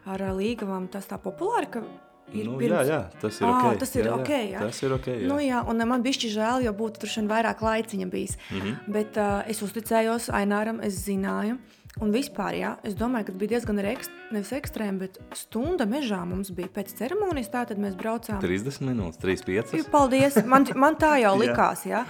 ar 0.08 0.28
līgavām 0.38 0.88
tas 0.92 1.08
tā 1.10 1.18
populāri, 1.20 1.72
ka 1.76 1.84
ir 2.32 2.46
Nu, 2.48 2.58
pirms... 2.60 2.74
jā, 2.74 2.82
jā, 2.92 3.00
tas 3.22 3.40
ir 3.40 3.46
Ā, 3.48 3.54
ok. 3.54 3.78
tas 3.80 3.94
ir 3.96 4.02
jā, 4.04 4.10
jā, 4.10 4.18
ok, 4.20 4.30
jā. 4.52 4.60
Tas 4.66 4.82
ir 4.82 4.94
ok. 4.98 5.08
Jā. 5.08 5.28
Nu, 5.30 5.40
jā, 5.42 5.62
un 5.70 5.84
man 5.88 6.04
bija 6.04 6.30
žēl, 6.36 6.64
jo 6.66 6.72
būtu 6.76 7.02
tur 7.02 7.12
šodien 7.14 7.30
vairāk 7.30 7.64
laiciņa 7.64 8.08
bijis. 8.12 8.38
Mm. 8.50 8.60
-hmm. 8.60 8.94
Bet 8.98 9.16
uh, 9.16 9.42
es 9.48 9.62
uzticējos 9.62 10.30
Aināram, 10.30 10.80
es 10.84 11.04
zināju. 11.06 11.58
Un 11.98 12.12
vispār, 12.14 12.54
jā, 12.54 12.76
es 12.86 12.94
domāju, 12.94 13.26
ka 13.26 13.32
bija 13.32 13.56
diezgan 13.56 13.80
arī 13.80 13.96
ekst, 13.96 14.10
nevis 14.30 14.52
ekstrēmi, 14.54 14.98
bet 14.98 15.18
stunda 15.34 15.86
mežā 15.88 16.20
mums 16.28 16.52
bija 16.54 16.68
pēc 16.68 16.92
ceremonijas. 16.94 17.50
Tātad 17.50 17.80
mēs 17.82 17.96
braucām. 17.98 18.38
30 18.40 18.84
minūtes, 18.86 19.18
35. 19.18 19.88
Paldies! 19.90 20.38
Man, 20.46 20.66
man 20.76 20.94
tā 20.94 21.16
jau 21.24 21.34
Jā. 21.38 21.40
likās. 21.42 21.86
Jā. 21.88 22.04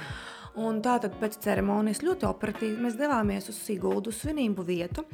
Un 0.58 0.82
tā 0.82 0.96
tad 1.00 1.14
pēc 1.20 1.38
ceremonijas 1.40 2.02
ļoti 2.02 2.26
operatīvi 2.28 2.82
mēs 2.82 2.98
devāmies 2.98 3.48
uz 3.48 3.60
Siguldu 3.62 4.12
svinību 4.12 4.64
vietu. 4.66 5.04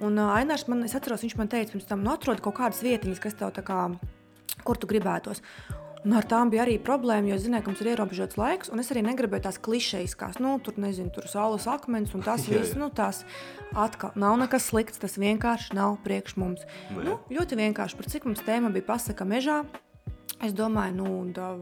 Un 0.00 0.16
uh, 0.16 0.32
Ainārs 0.38 0.68
man, 0.70 0.84
es 0.86 0.94
atceros, 0.94 1.24
viņš 1.26 1.36
man 1.36 1.50
teica, 1.52 1.74
pirms 1.74 1.88
tam, 1.90 2.04
nu, 2.06 2.14
atrod 2.14 2.40
kaut 2.40 2.56
kādas 2.60 2.80
vietiņas, 2.86 3.20
kas 3.20 3.36
tev 3.38 3.52
tā 3.56 3.64
kā, 3.66 3.88
kur 4.66 4.80
tu 4.80 4.90
gribētos. 4.90 5.42
Un 6.02 6.16
ar 6.18 6.26
tām 6.26 6.50
bija 6.50 6.64
arī 6.64 6.80
problēma, 6.82 7.28
jo 7.30 7.36
es 7.36 7.44
zināju, 7.44 7.62
ka 7.62 7.70
mums 7.70 7.82
ir 7.84 7.92
ierobežots 7.92 8.38
laiks, 8.40 8.72
un 8.74 8.82
es 8.82 8.88
arī 8.90 9.04
negribēju 9.06 9.44
tās 9.44 9.60
klišejiskās, 9.62 10.40
nu, 10.42 10.56
tur 10.58 10.80
nezinu, 10.82 11.12
tur 11.14 11.28
saules 11.30 11.68
akmens 11.70 12.10
un 12.18 12.24
tas 12.26 12.48
viss, 12.50 12.74
nu, 12.74 12.90
tās 12.90 13.22
atkal 13.78 14.10
nav 14.18 14.34
nekas 14.40 14.66
slikts, 14.72 14.98
tas 15.02 15.14
vienkārši 15.14 15.78
nav 15.78 16.00
priekš 16.02 16.34
mums. 16.42 16.66
Nu, 16.90 16.98
jā. 16.98 17.06
Nu, 17.06 17.16
ļoti 17.38 17.60
vienkārši, 17.62 18.00
par 18.00 18.10
cik 18.10 18.26
mums 18.26 18.42
tēma 18.42 18.74
bija 18.74 18.90
pasaka 18.90 19.28
mežā, 19.28 19.62
Es 20.42 20.50
domāju, 20.58 20.94
nu, 20.96 21.08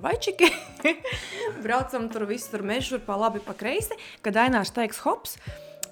vai 0.01 0.15
čiki. 0.17 0.47
Braucam 1.65 2.07
tur 2.09 2.25
visur, 2.25 2.63
mežur, 2.65 3.03
pa 3.05 3.19
labi, 3.21 3.43
pa 3.45 3.53
kreisi. 3.53 3.93
Kad 4.25 4.39
Ainārs 4.41 4.73
teiks, 4.73 5.03
hops, 5.05 5.35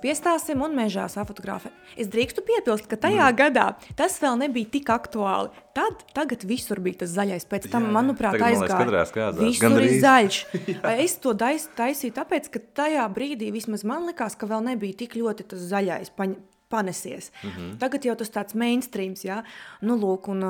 piestāsim 0.03 0.63
un 0.65 0.75
mežā 0.77 1.07
safotografē. 1.13 1.73
Es 1.99 2.11
drīkstu 2.13 2.45
piebilst, 2.47 2.89
ka 2.91 2.99
tajā 3.01 3.27
mm. 3.27 3.39
gadā 3.39 3.67
tas 3.99 4.19
vēl 4.23 4.39
nebija 4.41 4.71
tik 4.77 4.93
aktuāli. 4.95 5.53
Tad, 5.79 6.03
tagad 6.17 6.43
visur 6.49 6.81
bija 6.83 7.05
tas 7.05 7.13
zaļais. 7.15 7.47
Pēc 7.47 7.69
tam, 7.71 7.87
Jā, 7.87 7.95
manuprāt, 7.95 8.35
Tagad, 8.35 8.45
man 8.45 8.55
liekas, 8.57 8.75
aizgāja. 8.75 9.07
skāzās 9.13 9.43
Visur 9.45 9.85
ir 9.85 9.97
zaļš. 10.03 10.39
es 11.07 11.17
to 11.23 11.35
taisīju 11.39 12.17
tāpēc, 12.17 12.51
ka 12.55 12.63
tajā 12.83 13.05
brīdī 13.15 13.53
vismaz 13.55 13.87
man 13.87 14.09
likās, 14.09 14.39
ka 14.39 14.51
vēl 14.51 14.65
nebija 14.73 14.99
tik 15.05 15.19
ļoti 15.21 15.51
tas 15.53 15.67
zaļais. 15.71 16.15
Paņ 16.19 16.35
panesies. 16.69 17.31
Mm. 17.43 17.51
-hmm. 17.51 17.79
Tagad 17.79 18.05
jau 18.05 18.15
tas 18.17 18.31
tāds 18.31 18.55
mainstreams, 18.55 19.25
jā. 19.25 19.43
Nu, 19.81 19.97
lūk, 19.97 20.29
un, 20.29 20.43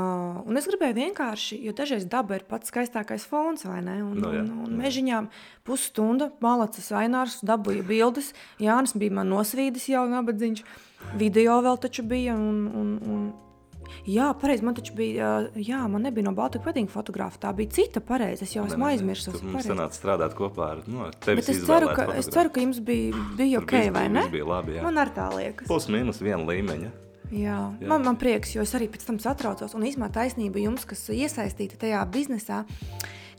un 0.47 0.57
es 0.57 0.67
gribēju 0.67 0.95
vienkārši, 0.95 1.63
jo 1.65 1.73
dažreiz 1.73 2.07
daba 2.09 2.35
ir 2.35 2.45
pats 2.49 2.71
skaistākais 2.71 3.27
fons, 3.27 3.65
vai 3.65 3.83
ne? 3.83 4.03
Un, 4.03 4.19
Nu, 4.19 4.33
jā, 4.35 4.41
un, 4.41 4.51
un 4.67 4.71
jā. 4.71 4.79
mežiņām 4.83 5.29
pusstunda, 5.65 6.31
malacas 6.41 6.93
ainārs, 6.93 7.41
dabūja 7.43 7.83
bildes. 7.83 8.35
Jānis 8.59 8.97
bija 8.97 9.13
man 9.13 9.29
nosvīdis 9.29 9.89
jau 9.89 10.09
nabadzīgs. 10.09 10.65
Video 11.17 11.63
vēl 11.63 11.79
taču 11.79 12.03
bija. 12.03 12.35
Un, 12.35 12.67
un, 12.75 12.99
un, 13.07 13.33
jā, 14.07 14.29
pareizi, 14.41 14.65
man 14.67 14.75
taču 14.79 14.95
bija, 14.99 15.49
jā, 15.57 15.81
man 15.91 16.03
nebija 16.07 16.25
no 16.29 16.33
Baltika 16.37 16.69
wedding 16.69 16.91
fotografa. 16.93 17.39
Tā 17.47 17.53
bija 17.57 17.71
cita 17.79 18.01
pareizi, 18.05 18.45
es 18.47 18.55
jau 18.57 18.67
esmu 18.69 18.89
aizmirsis. 18.91 19.33
Tur 19.35 19.43
mums 19.49 19.67
sanāca 19.69 19.97
strādāt 19.99 20.37
kopā 20.39 20.71
ar 20.77 20.83
nu. 20.87 21.09
Bet 21.27 21.49
es 21.49 21.65
ceru, 21.67 21.91
ka, 21.97 22.09
es 22.19 22.31
ceru, 22.33 22.51
ka 22.55 22.61
jums 22.65 22.81
bija, 22.85 23.17
bija 23.39 23.59
ok, 23.63 23.73
viss 23.77 23.93
vai 23.95 24.07
bija- 24.09 24.15
ne? 24.15 24.25
bija 24.33 24.49
labi, 24.49 24.79
jā. 24.79 24.83
Man 24.83 24.99
ar 24.99 25.13
tā 25.17 25.29
liekas. 25.35 25.67
Plus 25.67 25.87
mīnus 25.93 26.21
viena 26.23 26.45
līmeņa. 26.47 26.91
Jā, 27.29 27.59
Jā. 27.77 27.87
man, 27.91 28.03
man 28.07 28.17
prieks, 28.17 28.55
jo 28.57 28.63
es 28.65 28.73
arī 28.73 28.89
pēc 28.89 29.05
tam 29.05 29.19
satraucos. 29.21 29.75
Un 29.77 29.83
īstenībā 29.85 30.09
taisnība 30.15 30.63
jums, 30.63 30.87
kas 30.89 31.03
iesaistīti 31.13 31.77
tajā 31.77 32.01
biznesā, 32.09 32.63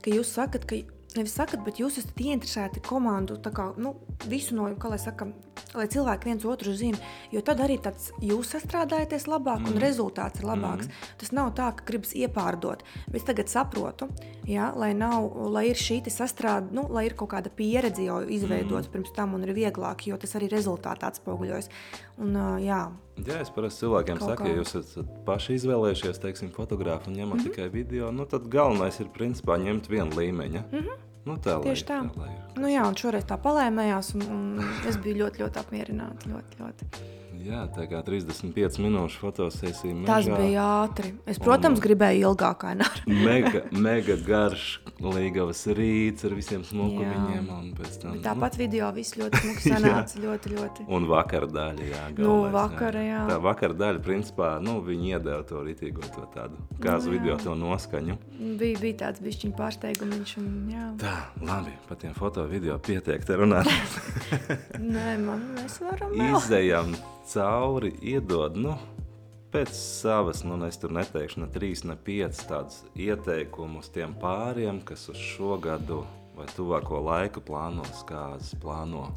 ka 0.04 0.12
jūs 0.14 0.30
sakat, 0.30 0.62
ka 0.70 0.76
nevis 1.16 1.34
sakat, 1.34 1.64
bet 1.66 1.80
jūs 1.82 1.98
esat 1.98 2.14
ieinteresēti 2.22 2.84
komandu, 2.86 3.34
tā 3.42 3.50
kā 3.50 3.72
nu, 3.82 3.96
visu 4.30 4.54
no, 4.54 4.68
kā 4.78 4.92
lai 4.92 4.98
saka, 5.02 5.26
lai 5.74 5.86
cilvēki 5.90 6.30
viens 6.30 6.46
otru 6.48 6.74
zina. 6.76 6.98
Jo 7.32 7.42
tad 7.46 7.62
arī 7.64 7.78
tāds 7.82 8.10
jūs 8.24 8.54
sastrādājaties 8.54 9.28
labāk 9.30 9.62
mm. 9.62 9.72
un 9.72 9.82
rezultāts 9.82 10.40
ir 10.40 10.48
labāks. 10.48 10.88
Mm. 10.88 11.10
Tas 11.22 11.34
nav 11.36 11.52
tā, 11.58 11.70
ka 11.76 11.86
gribas 11.88 12.14
iepārdot. 12.16 12.84
Bet 13.08 13.20
es 13.20 13.26
tagad 13.28 13.52
saprotu, 13.52 14.08
jā, 14.48 14.70
lai, 14.76 14.92
nav, 14.96 15.28
lai 15.52 15.68
ir 15.70 15.80
šī 15.80 16.00
sastrāde, 16.10 16.72
nu, 16.74 16.86
lai 16.90 17.06
ir 17.08 17.14
kaut 17.18 17.32
kāda 17.34 17.52
pieredze 17.54 18.02
jau 18.06 18.22
izveidots 18.24 18.88
mm. 18.88 18.92
pirms 18.94 19.14
tam 19.16 19.36
un 19.38 19.46
ir 19.46 19.54
vieglāk, 19.56 20.06
jo 20.10 20.18
tas 20.20 20.34
arī 20.38 20.50
rezultātā 20.52 21.12
atspoguļojas. 21.12 21.70
Un, 22.20 22.36
jā, 22.64 22.82
Jā, 23.20 23.40
es 23.44 23.50
parasti 23.52 23.82
cilvēkiem 23.84 24.16
Kaut 24.16 24.30
saku, 24.30 24.44
kā. 24.46 24.48
ja 24.48 24.60
jūs 24.62 24.70
esat 24.78 25.08
paši 25.26 25.58
izvēlējušies, 25.58 26.20
teiksim, 26.22 26.52
fotografu 26.54 27.10
un 27.10 27.18
ņemat 27.18 27.34
mm 27.34 27.42
-hmm. 27.42 27.50
tikai 27.50 27.68
video, 27.68 28.08
nu, 28.10 28.24
tad 28.24 28.48
galvenais 28.48 29.00
ir 29.00 29.10
principā 29.12 29.58
ņemt 29.60 29.90
vienu 29.90 30.16
līmeņa. 30.16 30.62
Mm 30.72 30.78
-hmm. 30.78 31.09
Nu, 31.28 31.36
tā, 31.42 31.56
lai, 31.58 31.68
Tieši 31.68 31.86
tā. 31.88 32.00
lai 32.16 32.30
ir. 32.32 32.42
Nu 32.60 32.70
jā, 32.72 32.84
un 32.88 32.98
šoreiz 32.98 33.26
tā 33.28 33.38
palēmējās, 33.40 34.14
un, 34.18 34.26
un 34.34 34.68
es 34.88 34.98
biju 35.00 35.24
ļoti, 35.24 35.44
ļoti 35.44 35.60
apmierināta. 35.62 36.30
Ļoti, 36.32 36.62
ļoti. 36.62 36.90
Jā, 37.40 37.62
tā 37.72 37.86
kā 37.88 38.02
35 38.04 38.76
minūšu 38.84 39.20
fotosesija. 39.22 39.94
Tas 40.04 40.26
mežā. 40.26 40.36
bija 40.40 40.64
ātri. 40.84 41.12
Es, 41.30 41.38
protams, 41.40 41.80
gribēju 41.80 42.28
ilgāk, 42.28 42.58
kā 42.60 42.72
nāra. 42.76 43.04
mega, 43.28 43.62
mega 43.72 44.16
garš 44.26 44.66
līgavas 45.00 45.62
rīts 45.76 46.26
ar 46.28 46.34
visiem 46.36 46.64
smukumiņiem. 46.68 47.48
un 47.54 47.70
Tam, 48.00 48.18
Tāpat 48.24 48.58
video 48.60 48.90
viss 48.96 49.16
ļoti 49.16 49.40
smuki 49.40 49.68
sanāca. 49.72 50.20
ļoti, 50.20 50.52
ļoti. 50.56 50.86
Un 50.92 51.06
vakar 51.08 51.46
daļa, 51.48 51.86
jā. 51.88 52.02
Nu, 52.10 52.18
galvenais, 52.18 52.52
vakara, 52.58 53.04
jā. 53.06 53.22
Tā 53.30 53.38
vakar 53.46 53.76
daļa, 53.78 54.02
principā, 54.04 54.50
nu, 54.64 54.76
viņi 54.84 55.14
iedeva 55.14 55.40
to 55.48 55.62
ritīgo 55.64 56.04
to 56.12 56.26
tādu 56.34 56.60
kāzu 56.84 57.08
Nu, 57.10 57.16
jā. 57.16 57.20
video, 57.20 57.38
to 57.40 57.54
noskaņu. 57.56 58.18
Bija, 58.60 58.82
bija 58.82 58.98
tāds 59.06 59.24
bišķiņu 59.24 59.56
pārsteigums. 59.56 60.34
Un, 60.42 60.50
jā. 60.74 60.90
Tā, 61.00 61.14
labi, 61.40 61.72
par 61.88 62.00
tiem 62.04 62.12
foto 62.16 62.44
video 62.50 62.76
pietiek 62.84 63.24
te 63.24 63.40
runāt. 63.40 63.70
Nē, 64.92 65.16
man 65.24 65.48
mēs 65.56 65.80
varam 65.84 66.12
vēl. 66.12 66.36
Izejam 66.36 66.92
cauri, 67.30 67.92
iedod, 68.02 68.56
nu, 68.58 68.74
pēc 69.54 69.70
savas, 69.74 70.42
nu, 70.46 70.58
es 70.66 70.78
tur 70.82 70.94
neteikšu, 70.94 71.44
ne 71.44 71.50
trīs, 71.52 71.84
ne 71.86 71.94
piecas 71.94 72.42
tādas 72.48 72.80
ieteikumus 72.98 73.90
tiem 73.94 74.16
pāriem, 74.18 74.80
kas 74.86 75.08
uz 75.12 75.20
šo 75.20 75.58
gadu 75.62 76.02
vai 76.36 76.48
tuvāko 76.56 77.02
laiku 77.04 77.42
plāno 77.44 77.86
skāzes, 78.00 78.56
plāno. 78.62 79.08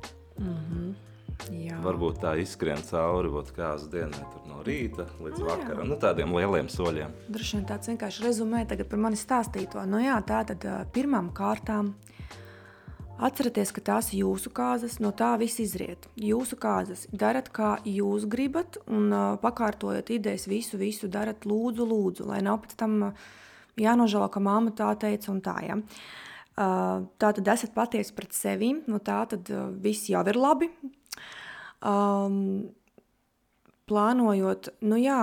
Jā. 1.50 1.80
Varbūt 1.82 2.22
tā 2.22 2.36
izskrien 2.40 2.82
cauri, 2.86 3.32
kāzu 3.56 3.90
dienai, 3.92 4.22
tur 4.32 4.46
no 4.48 4.62
rīta 4.66 5.08
līdz 5.18 5.40
Nu, 5.42 5.48
jā. 5.48 5.56
vakaram, 5.56 5.90
nu, 5.90 5.98
tādiem 6.00 6.36
lieliem 6.36 6.70
soļiem. 6.70 7.14
Droši 7.34 7.58
vien 7.58 7.66
tāds 7.72 7.90
vienkārši 7.90 8.28
rezumē 8.28 8.64
tagad 8.70 8.92
par 8.92 9.02
mani 9.02 9.20
stāstīto. 9.20 9.82
Nu, 9.90 10.02
jā, 10.04 10.20
tā 10.28 10.44
tad 10.52 10.68
pirmām 10.94 11.34
kārtām 11.36 11.96
atcerieties, 13.22 13.72
ka 13.76 13.84
tās 13.84 14.10
ir 14.12 14.24
jūsu 14.24 14.52
kāzas, 14.56 14.98
no 15.04 15.12
tā 15.16 15.34
viss 15.42 15.62
izriet. 15.62 16.08
Jūsu 16.20 16.58
kāzas 16.62 17.06
darat, 17.14 17.50
kā 17.54 17.76
jūs 17.88 18.26
gribat, 18.30 18.80
un 18.88 19.12
uh, 19.14 19.24
pakārtojot 19.42 20.10
idejas, 20.16 20.48
visu, 20.50 20.80
visu 20.82 21.10
darat, 21.12 21.48
lūdzu, 21.50 21.88
lūdzu, 21.90 22.28
lai 22.30 22.42
nav 22.46 22.64
pēc 22.64 22.76
tam 22.80 23.00
uh, 23.10 23.24
jānožēlo, 23.80 24.30
ka 24.34 24.44
mamma 24.44 24.74
tā 24.78 24.92
teica 25.00 25.32
un 25.34 25.42
tā. 25.46 25.58
Ja. 25.66 25.80
Uh, 26.54 27.06
tā 27.22 27.34
tad 27.38 27.54
esat 27.56 27.74
patiesi 27.74 28.14
pret 28.18 28.36
sevi, 28.38 28.74
no 28.90 29.02
tā 29.02 29.24
tad 29.30 29.50
uh, 29.54 29.70
viss 29.84 30.10
jau 30.12 30.24
ir 30.30 30.40
labi. 30.40 30.70
Um, 31.84 32.70
plānojot, 33.90 34.70
nu 34.88 34.98
jā, 35.02 35.22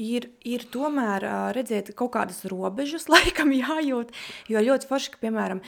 ir, 0.00 0.30
ir 0.46 0.64
tomēr 0.72 1.26
redziet, 1.56 1.92
kaut 1.98 2.14
kādas 2.16 2.42
robežas, 2.48 3.08
laikam 3.12 3.52
jājūt. 3.54 4.14
Jo 4.50 4.64
ļoti 4.64 4.90
forši, 4.90 5.14
ka, 5.14 5.22
piemēram, 5.26 5.62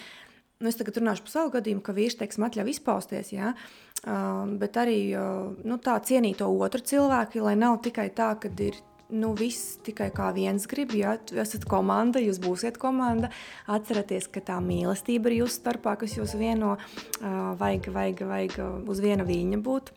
nu 0.62 0.70
es 0.70 0.78
tagad 0.78 1.00
runāšu 1.00 1.26
par 1.26 1.34
savu 1.34 1.52
gadījumu, 1.56 1.82
ka 1.84 1.94
vīrs 1.96 2.16
teiksim, 2.20 2.46
atļauj 2.46 2.72
izpausties, 2.72 3.32
jā, 3.34 3.52
uh, 3.52 4.46
bet 4.60 4.78
arī 4.80 4.96
uh, 5.18 5.50
nu, 5.66 5.78
tā 5.82 5.98
cienīt 6.06 6.40
to 6.40 6.48
otru 6.50 6.82
cilvēku, 6.92 7.42
lai 7.44 7.56
nav 7.58 7.80
tikai 7.84 8.08
tā, 8.14 8.32
ka 8.40 8.52
ir. 8.62 8.80
Nu, 9.12 9.34
viss 9.36 9.74
tikai 9.84 10.06
kā 10.08 10.30
viens 10.32 10.64
grib, 10.64 10.94
ja 10.96 11.18
esat 11.36 11.66
komanda, 11.68 12.16
jūs 12.22 12.38
būsiet 12.40 12.78
komanda. 12.80 13.28
Atcerieties, 13.68 14.24
ka 14.32 14.40
tā 14.46 14.56
mīlestība 14.64 15.28
ir 15.28 15.42
jūsu 15.42 15.58
starpā, 15.58 15.98
kas 16.00 16.14
jūs 16.16 16.32
vieno, 16.40 16.78
uh, 16.78 17.50
vajag, 17.60 17.90
vajag, 17.92 18.22
vajag 18.30 18.88
uz 18.88 19.02
viena 19.04 19.26
viņa 19.28 19.60
būt. 19.66 19.92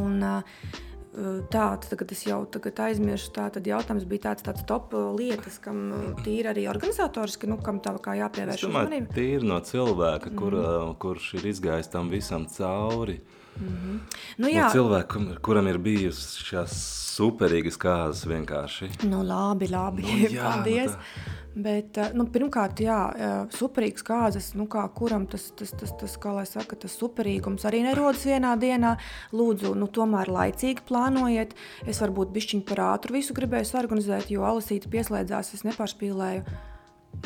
Un, 0.00 0.16
uh, 0.24 0.88
Tā, 1.12 1.64
tad, 1.76 2.12
es 2.14 2.22
jau 2.24 2.38
tagad 2.48 2.78
aizmirsu, 2.86 3.28
tā 3.36 3.50
tad 3.52 3.66
jautājums 3.68 4.06
bija 4.08 4.30
tāds, 4.30 4.42
tāds 4.46 4.64
top 4.64 4.94
uh, 4.96 5.10
lietas, 5.12 5.58
kam 5.60 5.82
uh, 5.92 6.22
tīri 6.24 6.48
arī 6.48 6.64
organizatoriski, 6.72 7.50
nu, 7.52 7.58
kam 7.60 7.82
tā 7.84 7.92
kā 8.00 8.14
jāpievērš 8.16 8.64
uzmanība. 8.70 9.12
tīri 9.12 9.44
no 9.44 9.58
cilvēka, 9.60 10.32
kur, 10.34 10.56
Mhm. 10.56 10.94
kurš 11.04 11.34
ir 11.36 11.50
izgājis 11.52 11.90
tam 11.92 12.08
visam 12.08 12.46
cauri. 12.48 13.20
Nu, 13.60 13.98
No 14.38 14.48
jā, 14.48 14.70
cilvēka, 14.72 15.08
kuram- 15.12 15.38
kuram 15.44 15.66
ir 15.68 15.78
bijusi 15.78 16.40
šīs 16.46 16.72
superīgas 17.12 17.76
kāzas 17.76 18.24
vienkārši. 18.26 18.88
nu, 19.10 19.20
labi, 19.22 19.68
labi. 19.68 20.02
Nu, 20.02 20.28
jā, 20.38 20.42
nu 20.42 20.62
paldies. 20.62 20.92
tā. 20.96 21.38
Bet, 21.54 21.98
uh, 22.00 22.14
nu, 22.16 22.24
pirmkārt, 22.32 22.80
jā, 22.80 22.96
uh, 23.12 23.50
superīgs 23.52 24.00
kāzas, 24.02 24.54
nu, 24.56 24.64
kā 24.72 24.86
kuram 24.96 25.26
tas, 25.28 25.50
tas, 25.52 25.68
tas, 25.76 25.92
tas, 26.00 26.16
kā 26.16 26.32
lai 26.32 26.46
saka, 26.48 26.76
tas 26.80 26.96
superīgums 26.96 27.66
arī 27.68 27.82
nerodas 27.84 28.24
vienā 28.24 28.54
dienā. 28.56 28.94
Lūdzu, 29.36 29.74
nu, 29.76 29.86
tomēr 29.92 30.32
laicīgi 30.32 30.80
plānojiet. 30.88 31.52
Es 31.86 32.00
varbūt 32.00 32.32
bišķiņu 32.32 32.64
par 32.72 32.80
ātru 32.96 33.18
visu 33.20 33.36
gribēju 33.36 33.76
organizēt, 33.84 34.30
jo 34.32 34.48
Alisīte 34.48 34.88
pieslēdzās, 34.88 35.52
es 35.52 35.62
nepārspīlēju 35.68 36.46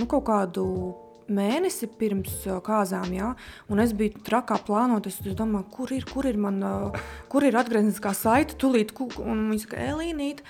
nu, 0.01 0.07
kaut 0.11 0.27
kādu 0.27 0.67
mēnesi 1.29 1.89
pirms 1.99 2.45
kāzām, 2.67 3.11
jā, 3.15 3.33
un 3.73 3.83
es 3.83 3.95
biju 3.97 4.23
trakā 4.27 4.59
plānot. 4.67 5.09
Es, 5.11 5.19
domāju, 5.27 5.69
kur 5.75 5.93
ir, 5.97 6.07
kur 6.11 6.29
ir, 6.29 6.39
man, 6.41 6.63
kur 7.33 7.47
ir 7.47 7.59
atgriezniskā 7.59 8.15
saite, 8.17 8.59
tūlīt, 8.61 8.95
un 9.23 9.47
viņa 9.53 9.67
saka, 9.67 9.85
Elīnīt. 9.93 10.43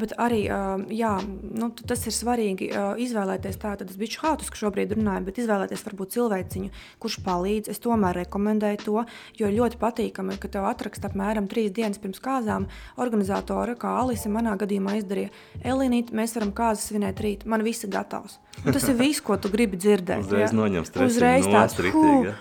Bet 0.00 0.14
arī 0.20 0.42
jā, 0.46 1.12
nu, 1.24 1.70
tas 1.74 2.04
ir 2.08 2.14
svarīgi 2.16 2.70
izvēlēties 3.04 3.58
tādu, 3.60 3.86
tas 3.88 3.98
bija 4.00 4.22
haotisks, 4.24 4.54
ka 4.54 4.62
šobrīd 4.64 4.94
runājam, 4.96 5.26
bet 5.28 5.40
izvēlēties 5.42 5.84
varbūt 5.86 6.14
cilvēciņu, 6.16 6.70
kurš 7.02 7.18
palīdz. 7.26 7.72
Es 7.72 7.82
tomēr 7.84 8.22
rekomendēju 8.22 8.82
to, 8.84 9.04
jo 9.40 9.50
ļoti 9.54 9.80
patīkami, 9.80 10.38
ka 10.40 10.50
tev 10.52 10.68
atraksta 10.70 11.10
apmēram 11.10 11.48
trīs 11.50 11.74
dienas 11.76 12.00
pirms 12.02 12.22
kāzām 12.24 12.68
organizatori, 13.00 13.76
kā 13.80 13.96
Alise 14.02 14.32
manā 14.32 14.56
gadījumā 14.60 14.98
izdarīja. 15.00 15.34
Elinīt, 15.64 16.14
mēs 16.16 16.36
varam 16.38 16.54
kāzas 16.56 16.88
svinēt 16.90 17.20
rīt, 17.24 17.44
man 17.48 17.64
viss 17.66 17.86
ir 17.86 17.92
gatavs. 17.94 18.38
Un 18.64 18.74
tas 18.76 18.86
ir 18.90 18.96
viss, 18.98 19.22
ko 19.24 19.36
tu 19.40 19.50
gribi 19.52 19.78
dzirdēt. 19.80 20.26
Uzreiz 20.26 20.50
ja? 20.50 20.56
noņem 20.56 20.88
stresu. 20.88 21.16
Uzreiz 21.16 21.46
tāds, 21.48 21.78
ja? 21.80 22.34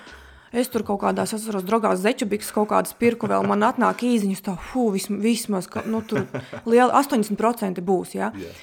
Es 0.55 0.71
tur 0.73 0.83
kaut 0.87 1.01
kādās, 1.03 1.33
es 1.33 1.43
atceros, 1.43 1.65
drogās 1.67 2.01
zečubiks 2.01 2.51
kaut 2.55 2.71
kādas 2.71 2.95
pirku 2.97 3.29
vēl, 3.29 3.45
man 3.47 3.65
atnāk 3.67 4.01
īziņas 4.07 4.45
tā, 4.45 4.55
fu, 4.71 4.87
vismaz, 4.95 5.21
vismaz 5.23 5.69
ka, 5.69 5.83
nu, 5.85 6.01
tur 6.01 6.25
liela 6.71 6.95
80% 7.01 7.83
būs, 7.85 8.15
ja? 8.17 8.31
Jā. 8.33 8.53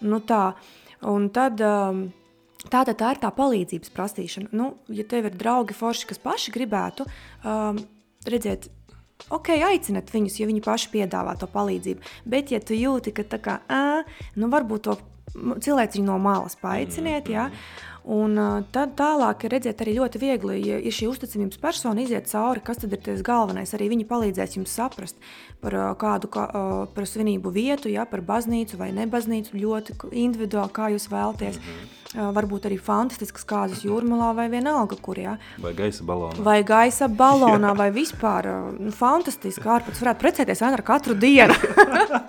Nu 0.00 0.22
tā, 0.24 0.46
un 1.08 1.28
tad... 1.34 1.60
Um, 1.64 2.08
Tātad 2.60 2.98
tā 3.00 3.14
ir 3.14 3.18
tā 3.22 3.30
palīdzības 3.32 3.88
prasīšana. 3.94 4.50
Nu, 4.52 4.66
ja 4.92 5.00
tev 5.08 5.30
ir 5.30 5.36
draugi 5.40 5.72
forši, 5.72 6.10
kas 6.10 6.18
paši 6.20 6.52
gribētu 6.52 7.06
um, 7.08 7.78
redzēt, 8.28 8.66
ok, 9.32 9.48
aicinat 9.64 10.12
viņus, 10.12 10.36
ja 10.42 10.48
viņi 10.50 10.60
paši 10.66 10.90
piedāvā 10.92 11.38
to 11.40 11.48
palīdzību. 11.48 12.04
Bet, 12.28 12.52
ja 12.52 12.60
tu 12.60 12.76
jūti, 12.76 13.14
ka 13.16 13.24
tā 13.32 13.40
kā, 13.40 13.54
ā, 13.64 14.02
nu 14.36 14.50
varbūt 14.52 14.84
to 14.90 14.98
cilvēciņu 15.34 16.06
no 16.06 16.18
malas 16.18 16.56
paaiciniet, 16.60 17.28
ja, 17.30 17.50
Un 18.08 18.32
uh, 18.40 18.62
tad 18.72 18.94
tālāk 18.96 19.44
ir 19.44 19.52
redzēt 19.52 19.82
arī 19.84 19.92
ļoti 19.98 20.20
viegli, 20.22 20.56
ja, 20.64 20.78
ja 20.80 20.92
šī 20.94 21.10
uzticamības 21.10 21.60
persona 21.60 22.00
iziet 22.00 22.30
cauri, 22.30 22.62
kas 22.64 22.80
tad 22.80 22.96
ir 22.96 23.02
tas 23.04 23.20
galvenais. 23.24 23.74
Arī 23.76 23.90
viņi 23.92 24.06
palīdzēs 24.08 24.56
jums 24.56 24.72
saprast 24.72 25.20
par 25.60 25.76
uh, 25.76 25.90
kādu 26.00 26.30
kā, 26.32 26.46
uh, 26.48 26.80
par 26.94 27.06
svinību 27.06 27.52
vietu, 27.52 27.92
ja, 27.92 28.06
par 28.08 28.24
baznīcu 28.24 28.80
vai 28.80 28.88
nebaznīcu, 28.96 29.60
ļoti 29.60 29.98
individuāli, 30.16 30.72
kā 30.72 30.88
jūs 30.94 31.10
vēlaties. 31.12 31.60
Mm 31.60 31.72
-hmm. 31.72 31.96
Varbūt 32.10 32.64
arī 32.66 32.74
fantastiskas 32.82 33.44
kāzas 33.46 33.84
jūrmalā 33.86 34.34
vai 34.34 34.48
vienalga, 34.50 34.96
kur. 34.98 35.18
Ja. 35.18 35.36
Vai 35.62 35.74
gaisa 35.74 36.02
balonā. 36.04 36.42
Vai 36.42 36.64
gaisa 36.64 37.06
balonā, 37.06 37.76
vai 37.76 37.90
vispār 37.92 38.48
nu, 38.80 38.90
fantastiski 38.90 39.62
ārpus. 39.62 40.02
Varētu 40.02 40.18
precēties 40.18 40.62
ar 40.62 40.82
katru 40.82 41.14
dienu. 41.14 41.54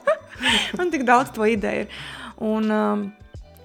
Man 0.77 0.91
tik 0.91 1.03
daudz 1.03 1.31
to 1.31 1.45
ideju 1.45 1.81
ir. 1.81 1.87
Un, 2.37 2.71
um, 2.71 3.11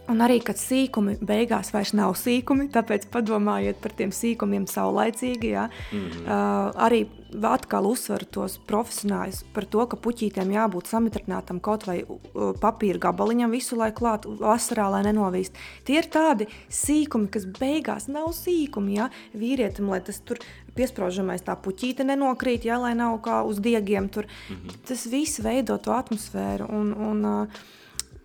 Un 0.06 0.22
arī, 0.22 0.38
kad 0.44 0.58
sīkumi 0.58 1.16
beigās 1.26 1.72
vairs 1.74 1.90
nav 1.96 2.14
sīkumi, 2.18 2.68
tāpēc 2.74 3.08
padomājiet 3.10 3.80
par 3.82 3.94
tiem 3.98 4.12
sīkumiem 4.14 4.66
saulaicīgi. 4.70 5.48
Ja? 5.50 5.66
Mm 5.90 6.04
-hmm. 6.04 6.20
uh, 6.22 6.84
arī 6.86 7.00
atkal 7.42 7.86
uzsver 7.90 8.24
tos 8.24 8.58
profesionāļus 8.68 9.42
par 9.54 9.64
to, 9.64 9.86
ka 9.86 9.96
puķītēm 9.96 10.52
jābūt 10.54 10.86
samitrinātam 10.86 11.60
kaut 11.60 11.86
vai 11.86 12.04
uh, 12.04 12.52
papīra 12.60 12.98
gabaliņam 12.98 13.50
visu 13.50 13.76
laiku 13.76 13.98
klāt, 13.98 14.28
vasarā, 14.40 14.90
lai 14.90 15.02
nenovīst. 15.02 15.58
Tie 15.84 15.98
ir 15.98 16.06
tādi 16.06 16.46
sīkumi, 16.70 17.30
kas 17.30 17.46
beigās 17.58 18.06
nav 18.08 18.30
sīkumi. 18.32 18.94
Ja? 18.96 19.10
Vīrietim, 19.34 19.88
lai 19.90 20.00
tas 20.00 20.20
tur 20.20 20.38
piesprāžamais 20.76 21.42
tā 21.42 21.56
puķīte 21.56 22.04
nenokrīt, 22.04 22.64
ja? 22.64 22.78
lai 22.78 22.94
nav 22.94 23.18
kā 23.22 23.42
uz 23.42 23.58
diegiem. 23.58 24.08
Tur. 24.08 24.24
Mm 24.24 24.56
-hmm. 24.56 24.86
Tas 24.88 25.06
viss 25.06 25.40
veido 25.40 25.78
to 25.78 25.90
atmosfēru. 25.90 26.70
Un, 26.70 26.92
un, 26.92 27.24
uh, 27.24 27.48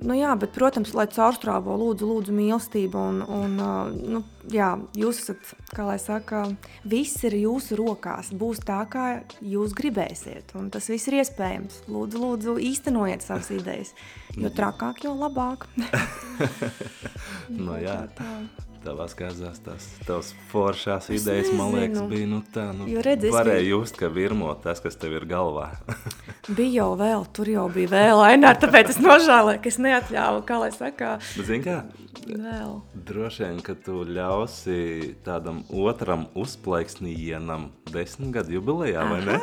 Nu, 0.01 0.15
jā, 0.17 0.31
bet, 0.39 0.53
protams, 0.55 0.95
lai 0.97 1.05
caurstrāvo 1.11 1.75
lūdzu, 1.77 2.07
lūdzu 2.09 2.33
mīlestību. 2.33 3.01
Un, 3.11 3.19
un, 3.21 3.59
nu, 4.15 4.23
jā, 4.49 4.71
jūs 4.97 5.21
esat, 5.21 5.51
kā 5.75 5.85
lai 5.85 5.99
saka, 6.01 6.47
viss 6.89 7.21
ir 7.27 7.37
jūsu 7.43 7.77
rokās. 7.77 8.31
Būs 8.33 8.63
tā, 8.65 8.79
kā 8.89 9.05
jūs 9.45 9.75
gribēsiet. 9.77 10.55
Un 10.57 10.71
tas 10.73 10.89
viss 10.89 11.11
ir 11.11 11.19
iespējams. 11.21 11.83
Lūdzu, 11.91 12.23
lūdzu 12.25 12.57
īstenojiet 12.71 13.27
savas 13.27 13.53
idejas. 13.53 13.93
Jo 14.39 14.49
trakāk, 14.57 15.05
jo 15.05 15.13
labāk. 15.19 15.69
no, 17.61 17.77
jā. 17.77 18.01
Tā, 18.17 18.33
tā 18.57 18.70
tavās 18.83 19.15
kāzās 19.17 19.61
tās 19.63 19.87
tavas 20.07 20.31
foršās 20.51 21.09
es 21.09 21.21
idejas, 21.21 21.49
nezinu. 21.49 21.57
man 21.59 21.75
liekas, 21.77 22.03
bija 22.11 22.29
nu 22.29 22.41
tā, 22.53 22.67
nu, 22.75 22.87
redz, 23.05 23.27
varēja 23.33 23.63
biju... 23.63 23.79
just, 23.79 23.97
ka 23.99 24.09
virmo 24.13 24.51
tas, 24.63 24.81
kas 24.83 24.97
tev 24.99 25.15
ir 25.19 25.27
galvā. 25.29 25.69
bija 26.57 26.81
jau 26.81 26.91
vēl, 26.99 27.25
tur 27.35 27.51
jau 27.51 27.67
bija 27.73 27.93
vēl 27.93 28.23
ainā, 28.31 28.53
tāpēc 28.61 28.95
es 28.95 29.01
nožālēju, 29.01 29.61
ka 29.63 29.71
es 29.71 29.81
neatļāvu, 29.81 30.45
kā 30.47 30.61
lai 30.63 30.71
saka. 30.75 31.17
Bet 31.35 31.49
zini 31.49 31.65
kā, 31.65 31.77
vēl. 32.27 32.73
droši 33.07 33.45
vien, 33.45 33.61
ka 33.65 33.75
tu 33.85 34.01
ļausi 34.07 35.15
tādam 35.25 35.61
otram 35.69 36.27
uzplaiksnījienam 36.37 37.69
desmit 37.91 38.33
gadu 38.35 38.55
jubilejā, 38.57 39.05
vai 39.09 39.19
ne? 39.25 39.37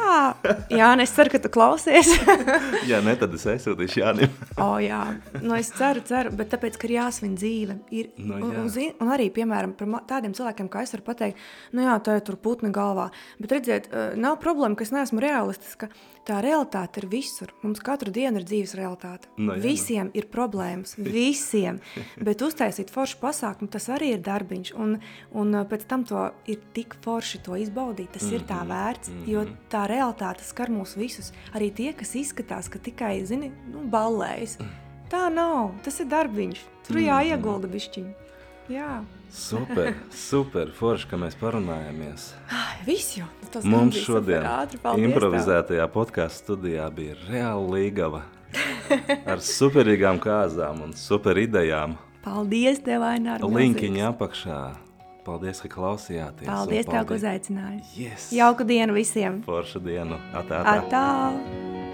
jā, 0.80 0.90
es 1.04 1.14
ceru, 1.16 1.32
ka 1.34 1.42
tu 1.44 1.52
klausies. 1.52 2.10
jā, 2.90 3.00
ne, 3.04 3.14
tad 3.20 3.34
es 3.36 3.46
aizsūtīšu 3.48 4.02
Jānim. 4.02 4.34
o, 4.56 4.70
jā, 4.82 5.02
nu 5.42 5.56
es 5.58 5.70
ceru, 5.76 6.02
ceru, 6.08 6.32
bet 6.38 6.52
tāpēc, 6.54 6.78
ka 6.78 6.88
ir 6.88 6.96
jāsvin 6.98 7.36
dzīve. 7.38 7.78
Ir, 7.94 8.10
no, 8.18 8.40
jā. 8.40 8.48
un, 8.48 8.60
un, 8.64 8.94
un 9.04 9.12
arī 9.14 9.27
arī, 9.28 9.34
piemēram, 9.34 9.74
par 9.76 10.04
tādiem 10.08 10.34
cilvēkiem, 10.34 10.68
kā 10.68 10.82
es 10.82 10.92
varu 10.92 11.04
pateikt, 11.04 11.38
nu 11.72 11.82
jā, 11.82 11.96
tā 12.02 12.18
ir 12.18 12.24
tur 12.24 12.36
putni 12.36 12.70
galvā. 12.70 13.10
Bet 13.38 13.52
redziet, 13.52 13.88
eh, 13.92 14.16
nav 14.16 14.38
problēma, 14.40 14.76
ka 14.76 14.84
es 14.84 14.90
neesmu 14.90 15.20
realistiska. 15.20 15.88
Tā 16.24 16.42
realitāte 16.42 16.98
ir 16.98 17.08
visur. 17.08 17.48
Mums 17.62 17.80
katru 17.80 18.12
dienu 18.12 18.38
ir 18.38 18.44
dzīves 18.44 18.74
realitāte. 18.76 19.28
No, 19.38 19.54
jā, 19.54 19.62
visiem 19.62 20.06
no. 20.06 20.12
ir 20.14 20.26
problēmas, 20.26 20.96
visiem. 20.98 21.80
Bet 22.26 22.40
uztaisīt 22.40 22.90
foršu 22.90 23.18
pasākumu, 23.20 23.70
tas 23.70 23.88
arī 23.88 24.12
ir 24.14 24.20
darbiņš. 24.20 24.74
Un, 24.76 24.98
un 25.32 25.54
eh, 25.54 25.64
pēc 25.64 25.86
tam 25.88 26.04
to 26.04 26.30
ir 26.46 26.60
tik 26.74 26.96
forši 27.02 27.42
to 27.42 27.56
izbaudīt. 27.56 28.12
Tas 28.12 28.22
mm 28.22 28.28
-hmm. 28.28 28.34
ir 28.34 28.42
tā 28.42 28.60
mhm, 28.60 28.68
vērts, 28.68 29.08
mm 29.08 29.14
-hmm. 29.14 29.28
jo 29.28 29.46
tā 29.70 29.86
realitāte 29.88 30.44
skar 30.44 30.68
mūs 30.68 30.96
visus. 30.96 31.32
Arī 31.54 31.72
tie, 31.74 31.92
kas 31.92 32.14
izskatās, 32.14 32.68
ka 32.68 32.78
tikai, 32.78 33.24
zini, 33.24 33.52
nu, 33.72 33.88
ballējas. 33.90 34.58
Tā 35.08 35.30
nav, 35.32 35.70
tas 35.82 36.00
ir 36.00 36.06
darbiņš. 36.06 36.58
Tur 36.84 36.96
jāiegulda 36.96 37.68
bišķiņi. 37.68 38.27
Jā. 38.68 39.02
Super, 39.32 39.94
super 40.12 40.70
forši, 40.76 41.08
ka 41.10 41.18
mēs 41.20 41.36
parunājāmies. 41.40 42.30
Viss 42.86 43.18
jau 43.18 43.28
tas 43.52 43.64
Mums 43.68 43.96
šodien 44.00 44.44
improvizētajā 45.04 45.84
podkāstu 45.92 46.44
studijā 46.56 46.88
bija 46.92 47.16
reāla 47.28 47.64
līgava 47.76 48.22
ar 49.28 49.44
superīgām 49.44 50.20
kāzām 50.20 50.82
un 50.86 50.94
super 50.96 51.40
idejām. 51.40 51.98
Paldies, 52.24 52.80
tev, 52.84 53.04
Ainār. 53.08 53.44
Linkiņi 53.44 54.04
apakšā. 54.08 54.60
Paldies, 55.28 55.60
ka 55.64 55.68
klausījāties. 55.72 56.48
Paldies, 56.48 56.88
paldies. 56.88 56.92
tev, 56.92 57.08
ka 57.08 57.16
uzaicināji. 57.16 57.82
Yes. 58.00 58.30
Jauku 58.32 58.64
dienu 58.68 58.96
visiem. 58.96 59.42
Foršu 59.44 59.84
dienu. 59.84 60.20
Atā, 60.32 60.64
atā. 60.64 60.78
atā. 60.88 61.87